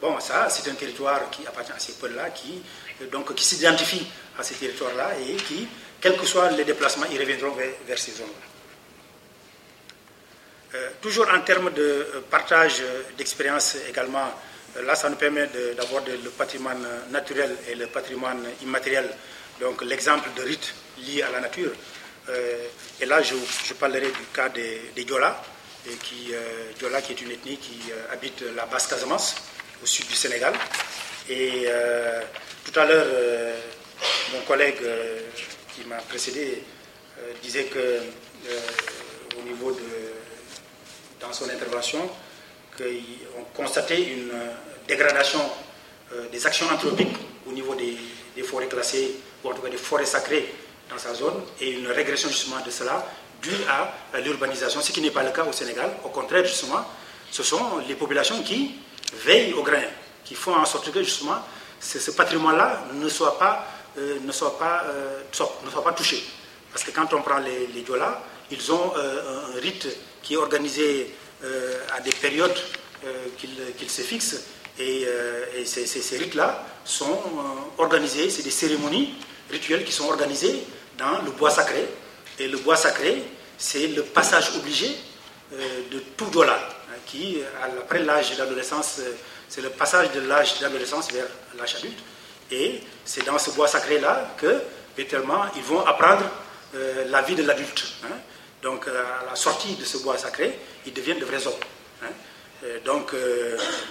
bon, 0.00 0.20
ça, 0.20 0.48
c'est 0.48 0.70
un 0.70 0.74
territoire 0.74 1.28
qui 1.30 1.46
appartient 1.46 1.72
à 1.72 1.78
ces 1.78 1.92
peuls-là, 1.94 2.30
qui, 2.30 2.62
euh, 3.02 3.06
donc, 3.08 3.34
qui 3.34 3.44
s'identifie 3.44 4.06
à 4.38 4.42
ces 4.42 4.54
territoires-là 4.54 5.10
et 5.20 5.34
qui, 5.36 5.66
quels 6.00 6.16
que 6.16 6.26
soient 6.26 6.50
les 6.50 6.64
déplacements, 6.64 7.06
ils 7.10 7.18
reviendront 7.18 7.52
vers, 7.52 7.98
ces 7.98 8.12
zones-là. 8.12 8.51
Euh, 10.74 10.88
toujours 11.00 11.28
en 11.28 11.40
termes 11.40 11.72
de 11.72 12.22
partage 12.30 12.82
d'expérience 13.18 13.76
également, 13.88 14.32
là, 14.84 14.94
ça 14.94 15.08
nous 15.10 15.16
permet 15.16 15.48
d'avoir 15.76 16.02
le 16.06 16.30
patrimoine 16.30 16.86
naturel 17.10 17.54
et 17.68 17.74
le 17.74 17.86
patrimoine 17.88 18.42
immatériel. 18.62 19.08
Donc, 19.60 19.82
l'exemple 19.82 20.28
de 20.36 20.42
rites 20.42 20.74
liés 20.98 21.22
à 21.22 21.30
la 21.30 21.40
nature. 21.40 21.70
Euh, 22.28 22.66
et 23.00 23.06
là, 23.06 23.20
je, 23.22 23.34
parlerai 23.74 24.06
du 24.06 24.26
cas 24.32 24.48
des, 24.48 24.90
des 24.94 25.04
Diola, 25.04 25.42
qui, 26.02 26.32
euh, 26.32 27.00
qui 27.00 27.12
est 27.12 27.20
une 27.20 27.32
ethnie 27.32 27.56
qui 27.56 27.80
euh, 27.90 28.12
habite 28.12 28.42
la 28.54 28.66
basse 28.66 28.86
Casamance, 28.86 29.34
au 29.82 29.86
sud 29.86 30.06
du 30.06 30.14
Sénégal. 30.14 30.54
Et 31.28 31.66
tout 32.64 32.78
à 32.80 32.84
l'heure, 32.84 33.06
mon 34.32 34.40
collègue 34.42 34.82
qui 35.72 35.84
m'a 35.86 35.96
précédé 35.96 36.62
disait 37.42 37.64
que 37.64 37.98
au 39.38 39.42
niveau 39.42 39.70
de 39.70 39.78
dans 41.22 41.32
son 41.32 41.48
intervention 41.48 41.98
qu'on 42.76 43.44
constatait 43.62 44.02
une 44.02 44.32
dégradation 44.88 45.40
des 46.30 46.46
actions 46.46 46.66
anthropiques 46.72 47.16
au 47.46 47.52
niveau 47.52 47.74
des, 47.74 48.42
forêts 48.42 48.66
classées 48.66 49.14
ou 49.44 49.48
en 49.50 49.54
tout 49.54 49.62
cas 49.62 49.68
des 49.70 49.76
forêts 49.76 50.06
sacrées 50.06 50.52
dans 50.90 50.98
sa 50.98 51.14
zone 51.14 51.42
et 51.60 51.70
une 51.70 51.86
régression 51.88 52.28
justement 52.28 52.60
de 52.64 52.70
cela 52.70 53.06
due 53.40 53.50
à 53.68 54.20
l'urbanisation, 54.20 54.80
ce 54.80 54.92
qui 54.92 55.00
n'est 55.00 55.10
pas 55.10 55.22
le 55.22 55.30
cas 55.30 55.44
au 55.44 55.52
Sénégal. 55.52 55.90
Au 56.04 56.08
contraire, 56.08 56.44
justement, 56.44 56.84
ce 57.30 57.42
sont 57.42 57.78
les 57.88 57.94
populations 57.94 58.42
qui 58.42 58.72
veillent 59.24 59.52
au 59.54 59.62
grain, 59.62 59.82
qui 60.24 60.34
font 60.34 60.54
en 60.54 60.64
sorte 60.64 60.90
que 60.92 61.02
justement 61.02 61.38
ce, 61.80 62.10
patrimoine-là 62.12 62.84
ne 62.94 63.08
soit 63.08 63.38
pas, 63.38 63.66
euh, 63.98 64.18
ne, 64.22 64.32
soit 64.32 64.58
pas, 64.58 64.84
euh, 64.86 65.22
ne 65.64 65.70
soit 65.70 65.84
pas 65.84 65.92
touché. 65.92 66.22
Parce 66.72 66.84
que 66.84 66.90
quand 66.90 67.12
on 67.14 67.22
prend 67.22 67.38
les, 67.38 67.66
les 67.74 67.82
Diola, 67.82 68.22
ils 68.50 68.72
ont 68.72 68.92
euh, 68.96 69.56
un 69.56 69.60
rite 69.60 69.88
qui 70.22 70.34
est 70.34 70.36
organisé 70.36 71.14
à 71.42 72.00
des 72.00 72.12
périodes 72.12 72.56
qu'ils 73.36 73.90
se 73.90 74.02
fixent. 74.02 74.44
Et, 74.78 75.06
et 75.56 75.64
ces, 75.66 76.16
rites-là 76.16 76.64
sont 76.84 77.18
organisés, 77.78 78.30
c'est 78.30 78.42
des 78.42 78.50
cérémonies 78.50 79.14
rituelles 79.50 79.84
qui 79.84 79.92
sont 79.92 80.06
organisées 80.06 80.64
dans 80.98 81.22
le 81.22 81.30
bois 81.32 81.50
sacré. 81.50 81.86
Et 82.38 82.48
le 82.48 82.58
bois 82.58 82.76
sacré, 82.76 83.22
c'est 83.58 83.88
le 83.88 84.02
passage 84.02 84.52
obligé 84.56 84.96
euh, 85.52 85.82
de 85.90 85.98
tout 86.16 86.30
dollar, 86.30 86.58
hein, 86.88 86.96
qui, 87.06 87.38
après 87.78 87.98
l'âge 87.98 88.36
d'adolescence, 88.36 88.96
euh, 89.00 89.12
c'est 89.48 89.60
le 89.60 89.68
passage 89.68 90.10
de 90.12 90.20
l'âge 90.20 90.58
d'adolescence 90.60 91.12
vers 91.12 91.26
l'âge 91.58 91.76
adulte. 91.76 91.98
Et 92.50 92.80
c'est 93.04 93.24
dans 93.26 93.38
ce 93.38 93.50
bois 93.50 93.68
sacré-là 93.68 94.34
que, 94.38 94.60
virtuellement, 94.96 95.44
ils 95.56 95.62
vont 95.62 95.84
apprendre 95.84 96.24
euh, 96.74 97.04
la 97.10 97.20
vie 97.20 97.34
de 97.34 97.42
l'adulte. 97.42 97.84
Hein. 98.04 98.16
Donc, 98.62 98.86
à 98.86 99.26
la 99.28 99.34
sortie 99.34 99.74
de 99.74 99.84
ce 99.84 99.98
bois 99.98 100.16
sacré, 100.16 100.58
ils 100.86 100.92
deviennent 100.92 101.18
de 101.18 101.24
vrais 101.24 101.46
hommes. 101.46 101.54
Hein. 102.04 102.66
donc, 102.84 103.12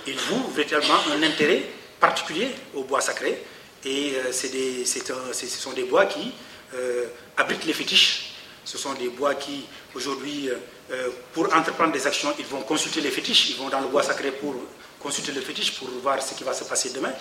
ils 0.07 0.17
vouent 0.17 0.49
véritablement 0.51 0.97
un 1.13 1.23
intérêt 1.23 1.63
particulier 1.99 2.49
au 2.73 2.83
bois 2.83 3.01
sacré. 3.01 3.43
Et 3.83 4.13
des, 4.51 4.85
ce 4.85 5.47
sont 5.47 5.73
des 5.73 5.83
bois 5.83 6.05
qui 6.05 6.31
euh, 6.73 7.05
abritent 7.35 7.65
les 7.65 7.73
fétiches. 7.73 8.31
Ce 8.63 8.77
sont 8.77 8.93
des 8.93 9.09
bois 9.09 9.35
qui, 9.35 9.65
aujourd'hui, 9.93 10.49
euh, 10.49 10.55
euh, 10.91 11.09
pour 11.33 11.53
entreprendre 11.53 11.91
des 11.91 12.07
actions, 12.07 12.33
ils 12.39 12.45
vont 12.45 12.61
consulter 12.61 13.01
les 13.01 13.09
fétiches. 13.09 13.49
Ils 13.49 13.57
vont 13.57 13.67
dans 13.67 13.81
le 13.81 13.87
bois 13.87 14.03
sacré 14.03 14.31
pour 14.31 14.55
consulter 14.99 15.33
les 15.33 15.41
fétiches, 15.41 15.77
pour 15.77 15.89
voir 16.01 16.21
ce 16.21 16.33
qui 16.33 16.43
va 16.45 16.53
se 16.53 16.63
passer 16.63 16.91
demain. 16.91 17.11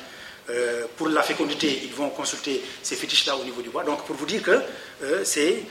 Pour 0.96 1.08
la 1.08 1.22
fécondité, 1.22 1.82
ils 1.84 1.94
vont 1.94 2.10
consulter 2.10 2.62
ces 2.82 2.96
fétiches-là 2.96 3.36
au 3.36 3.44
niveau 3.44 3.62
du 3.62 3.70
bois. 3.70 3.84
Donc 3.84 4.04
pour 4.04 4.16
vous 4.16 4.26
dire 4.26 4.42
que 4.42 4.60
c'est 5.24 5.64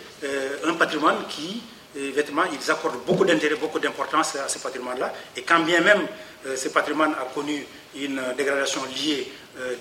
un 0.66 0.74
patrimoine 0.74 1.26
qui, 1.30 1.62
vêtements, 1.96 2.46
ils 2.52 2.72
accordent 2.72 3.04
beaucoup 3.06 3.26
d'intérêt, 3.26 3.56
beaucoup 3.56 3.80
d'importance 3.80 4.36
à 4.36 4.48
ce 4.48 4.60
patrimoine-là. 4.60 5.14
Et 5.36 5.42
quand 5.42 5.60
bien 5.60 5.82
même 5.82 6.08
ce 6.56 6.70
patrimoine 6.70 7.14
a 7.14 7.26
connu 7.34 7.66
une 7.96 8.22
dégradation 8.38 8.82
liée, 8.96 9.32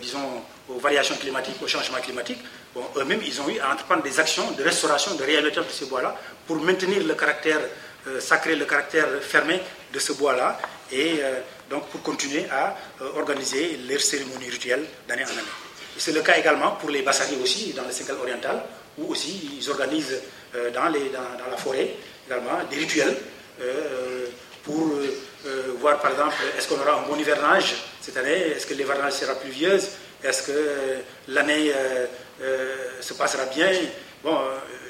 disons, 0.00 0.42
aux 0.68 0.78
variations 0.78 1.16
climatiques, 1.16 1.62
au 1.62 1.68
changement 1.68 1.98
climatique, 1.98 2.38
bon, 2.74 2.84
eux-mêmes, 2.96 3.20
ils 3.24 3.40
ont 3.40 3.48
eu 3.48 3.58
à 3.60 3.72
entreprendre 3.72 4.02
des 4.02 4.18
actions 4.18 4.50
de 4.52 4.62
restauration, 4.62 5.14
de 5.14 5.22
réhabilitation 5.22 5.62
de 5.62 5.70
ces 5.72 5.86
bois-là 5.86 6.16
pour 6.46 6.56
maintenir 6.56 7.04
le 7.04 7.14
caractère 7.14 7.60
sacré, 8.20 8.56
le 8.56 8.64
caractère 8.64 9.06
fermé 9.20 9.60
de 9.92 9.98
ce 9.98 10.12
bois-là 10.14 10.58
et 10.90 11.20
donc 11.70 11.86
pour 11.88 12.02
continuer 12.02 12.44
à 12.50 12.76
euh, 13.02 13.10
organiser 13.16 13.78
leurs 13.88 14.00
cérémonies 14.00 14.50
rituelles 14.50 14.84
d'année 15.06 15.24
en 15.24 15.28
année. 15.30 15.48
C'est 15.96 16.12
le 16.12 16.22
cas 16.22 16.36
également 16.38 16.72
pour 16.72 16.90
les 16.90 17.02
Bassari 17.02 17.36
aussi, 17.42 17.72
dans 17.72 17.84
le 17.84 17.92
Sénégal 17.92 18.16
oriental, 18.20 18.62
où 18.98 19.10
aussi 19.12 19.58
ils 19.58 19.70
organisent 19.70 20.20
euh, 20.54 20.70
dans, 20.70 20.84
la 20.84 21.56
forêt 21.56 21.90
également 22.26 22.58
des 22.70 22.76
rituels 22.76 23.16
euh, 23.60 24.26
pour 24.62 24.90
voir 25.80 25.98
par 26.00 26.10
exemple 26.10 26.34
est-ce 26.56 26.68
qu'on 26.68 26.78
aura 26.78 27.00
un 27.00 27.08
bon 27.08 27.16
hivernage 27.16 27.74
cette 28.02 28.16
année, 28.18 28.50
est-ce 28.50 28.66
que 28.66 28.74
l'hivernage 28.74 29.14
sera 29.14 29.34
pluvieuse, 29.34 29.88
est-ce 30.22 30.42
que 30.42 30.98
l'année 31.28 31.72
se 33.00 33.14
passera 33.14 33.46
bien? 33.46 33.70
Bon, 34.22 34.36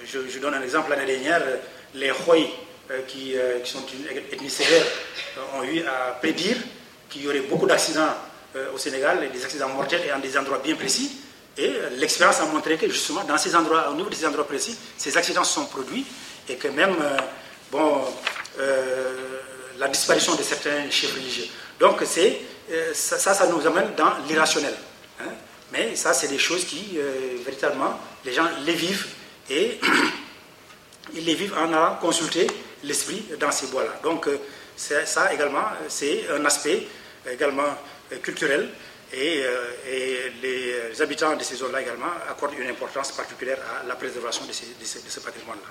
je, 0.04 0.38
donne 0.38 0.54
un 0.54 0.62
exemple, 0.62 0.90
l'année 0.90 1.06
dernière, 1.06 1.42
les 1.94 2.10
euh, 2.10 2.14
qui, 3.06 3.36
euh, 3.36 3.60
qui, 3.60 3.70
sont 3.70 3.84
une 3.92 4.16
ethnie 4.16 4.50
sévère 4.50 4.84
euh, 5.36 5.58
ont 5.58 5.62
eu 5.62 5.82
à 5.82 6.12
prédire 6.12 6.56
qu'il 7.08 7.22
y 7.22 7.28
aurait 7.28 7.40
beaucoup 7.40 7.66
d'accidents 7.66 8.14
au 8.74 8.78
Sénégal, 8.78 9.30
des 9.30 9.44
accidents 9.44 9.68
mortels 9.68 10.00
et 10.06 10.12
en 10.12 10.18
des 10.18 10.36
endroits 10.36 10.58
bien 10.58 10.74
précis. 10.74 11.18
Et 11.56 11.70
l'expérience 11.96 12.40
a 12.40 12.46
montré 12.46 12.76
que 12.76 12.88
justement, 12.88 13.22
dans 13.24 13.38
ces 13.38 13.54
endroits, 13.54 13.90
au 13.90 13.94
niveau 13.94 14.08
de 14.08 14.14
ces 14.14 14.26
endroits 14.26 14.46
précis, 14.46 14.76
ces 14.96 15.16
accidents 15.16 15.44
sont 15.44 15.66
produits 15.66 16.04
et 16.48 16.56
que 16.56 16.68
même, 16.68 16.96
bon, 17.70 18.04
la 19.78 19.88
disparition 19.88 20.34
de 20.34 20.42
certains 20.42 20.90
chefs 20.90 21.14
religieux. 21.14 21.46
Donc, 21.78 22.02
ça, 22.94 23.18
ça, 23.18 23.46
nous 23.46 23.64
amène 23.66 23.94
dans 23.96 24.12
l'irrationnel. 24.28 24.74
Hein. 25.20 25.30
Mais 25.72 25.94
ça, 25.94 26.14
c'est 26.14 26.28
des 26.28 26.38
choses 26.38 26.64
qui, 26.64 26.98
véritablement, 27.44 28.00
les 28.24 28.32
gens 28.32 28.48
les 28.64 28.74
vivent 28.74 29.06
et 29.50 29.78
ils 31.14 31.24
les 31.24 31.34
vivent 31.34 31.54
en 31.54 31.72
allant 31.72 31.96
consulter 32.00 32.46
l'esprit 32.84 33.24
dans 33.38 33.50
ces 33.50 33.66
bois-là. 33.68 34.00
Donc 34.02 34.28
euh, 34.28 34.38
ça 34.76 35.32
également, 35.32 35.64
c'est 35.88 36.28
un 36.30 36.44
aspect 36.44 36.86
également 37.30 37.76
euh, 38.12 38.18
culturel 38.18 38.68
et, 39.12 39.42
euh, 39.42 40.28
les 40.42 41.02
habitants 41.02 41.34
de 41.36 41.42
ces 41.42 41.56
zones-là 41.56 41.82
également 41.82 42.12
accordent 42.30 42.58
une 42.58 42.68
importance 42.68 43.12
particulière 43.12 43.58
à 43.80 43.86
la 43.86 43.96
préservation 43.96 44.44
de, 44.44 44.52
ce 44.52 45.20
patrimoine-là. 45.20 45.68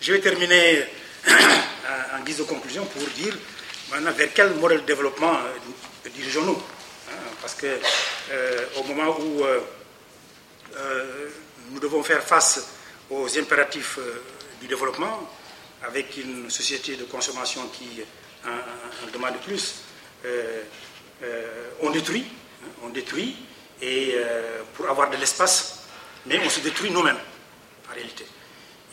Je 0.00 0.12
vais 0.12 0.20
terminer 0.20 0.84
en 1.28 2.22
guise 2.24 2.38
de 2.38 2.42
conclusion 2.42 2.84
pour 2.84 3.02
dire 3.14 3.36
maintenant 3.90 4.12
vers 4.12 4.28
quel 4.34 4.50
modèle 4.54 4.82
de 4.82 4.86
développement 4.86 5.38
dirigeons-nous. 6.14 6.60
Hein, 7.10 7.14
parce 7.40 7.54
que 7.54 7.78
au 8.78 8.84
moment 8.84 9.18
où 9.20 9.44
nous 11.70 11.80
devons 11.80 12.02
faire 12.02 12.22
face 12.22 12.66
aux 13.10 13.38
impératifs 13.38 13.98
du 14.62 14.68
développement, 14.68 15.28
avec 15.82 16.16
une 16.16 16.48
société 16.48 16.94
de 16.94 17.04
consommation 17.04 17.66
qui 17.68 18.00
en, 18.46 19.10
demande 19.12 19.36
plus, 19.40 19.82
euh, 20.24 20.62
euh, 21.22 21.70
on 21.80 21.90
détruit, 21.90 22.24
hein, 22.62 22.68
on 22.84 22.88
détruit, 22.90 23.36
et 23.80 24.12
euh, 24.14 24.62
pour 24.74 24.88
avoir 24.88 25.10
de 25.10 25.16
l'espace, 25.16 25.84
mais 26.26 26.38
on 26.44 26.48
se 26.48 26.60
détruit 26.60 26.90
nous-mêmes, 26.90 27.18
en 27.90 27.94
réalité. 27.94 28.24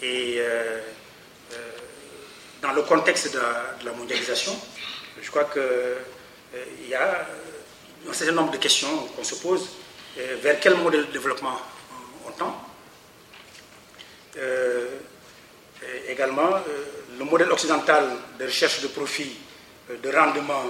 Et 0.01 0.41
dans 2.61 2.73
le 2.73 2.81
contexte 2.81 3.33
de 3.33 3.39
la, 3.85 3.91
mondialisation, 3.91 4.59
je 5.21 5.29
crois 5.29 5.45
qu'il 5.45 6.89
y 6.89 6.95
a 6.95 7.27
un 8.09 8.13
certain 8.13 8.33
nombre 8.33 8.51
de 8.51 8.57
questions 8.57 9.07
qu'on 9.15 9.23
se 9.23 9.35
pose. 9.35 9.69
vers 10.41 10.59
quel 10.59 10.75
modèle 10.75 11.05
de 11.07 11.11
développement 11.11 11.59
on 12.25 12.31
tend 12.31 12.65
également, 16.07 16.55
euh, 16.55 16.59
le 17.17 17.25
modèle 17.25 17.51
occidental 17.51 18.05
de 18.37 18.45
recherche 18.45 18.81
de 18.81 18.87
profit, 18.87 19.31
euh, 19.89 19.97
de 19.97 20.09
rendement 20.09 20.63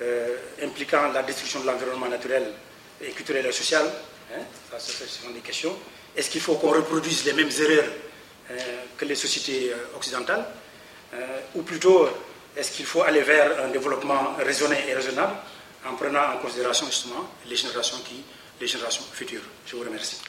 euh, 0.00 0.36
impliquant 0.62 1.10
la 1.12 1.22
destruction 1.22 1.60
de 1.60 1.66
l'environnement 1.66 2.08
naturel 2.08 2.52
et 3.00 3.10
culturel 3.10 3.46
et 3.46 3.52
social, 3.52 3.84
hein, 4.34 4.40
ce 4.78 5.06
sont 5.06 5.30
des 5.30 5.40
questions. 5.40 5.76
Est-ce 6.16 6.30
qu'il 6.30 6.40
faut 6.40 6.54
qu'on 6.54 6.70
reproduise 6.70 7.24
les 7.24 7.32
mêmes 7.32 7.50
erreurs 7.50 7.90
que 8.98 9.04
les 9.06 9.14
sociétés 9.14 9.72
occidentales 9.96 10.44
Ou 11.54 11.62
plutôt, 11.62 12.06
est-ce 12.54 12.70
qu'il 12.72 12.84
faut 12.84 13.02
aller 13.02 13.22
vers 13.22 13.64
un 13.64 13.68
développement 13.68 14.34
raisonné 14.38 14.76
et 14.88 14.94
raisonnable 14.94 15.34
en 15.88 15.94
prenant 15.94 16.34
en 16.34 16.36
considération 16.36 16.86
justement 16.86 17.30
les 17.46 17.56
générations, 17.56 17.98
qui, 18.04 18.22
les 18.60 18.66
générations 18.66 19.04
futures? 19.12 19.42
Je 19.64 19.76
vous 19.76 19.84
remercie. 19.84 20.22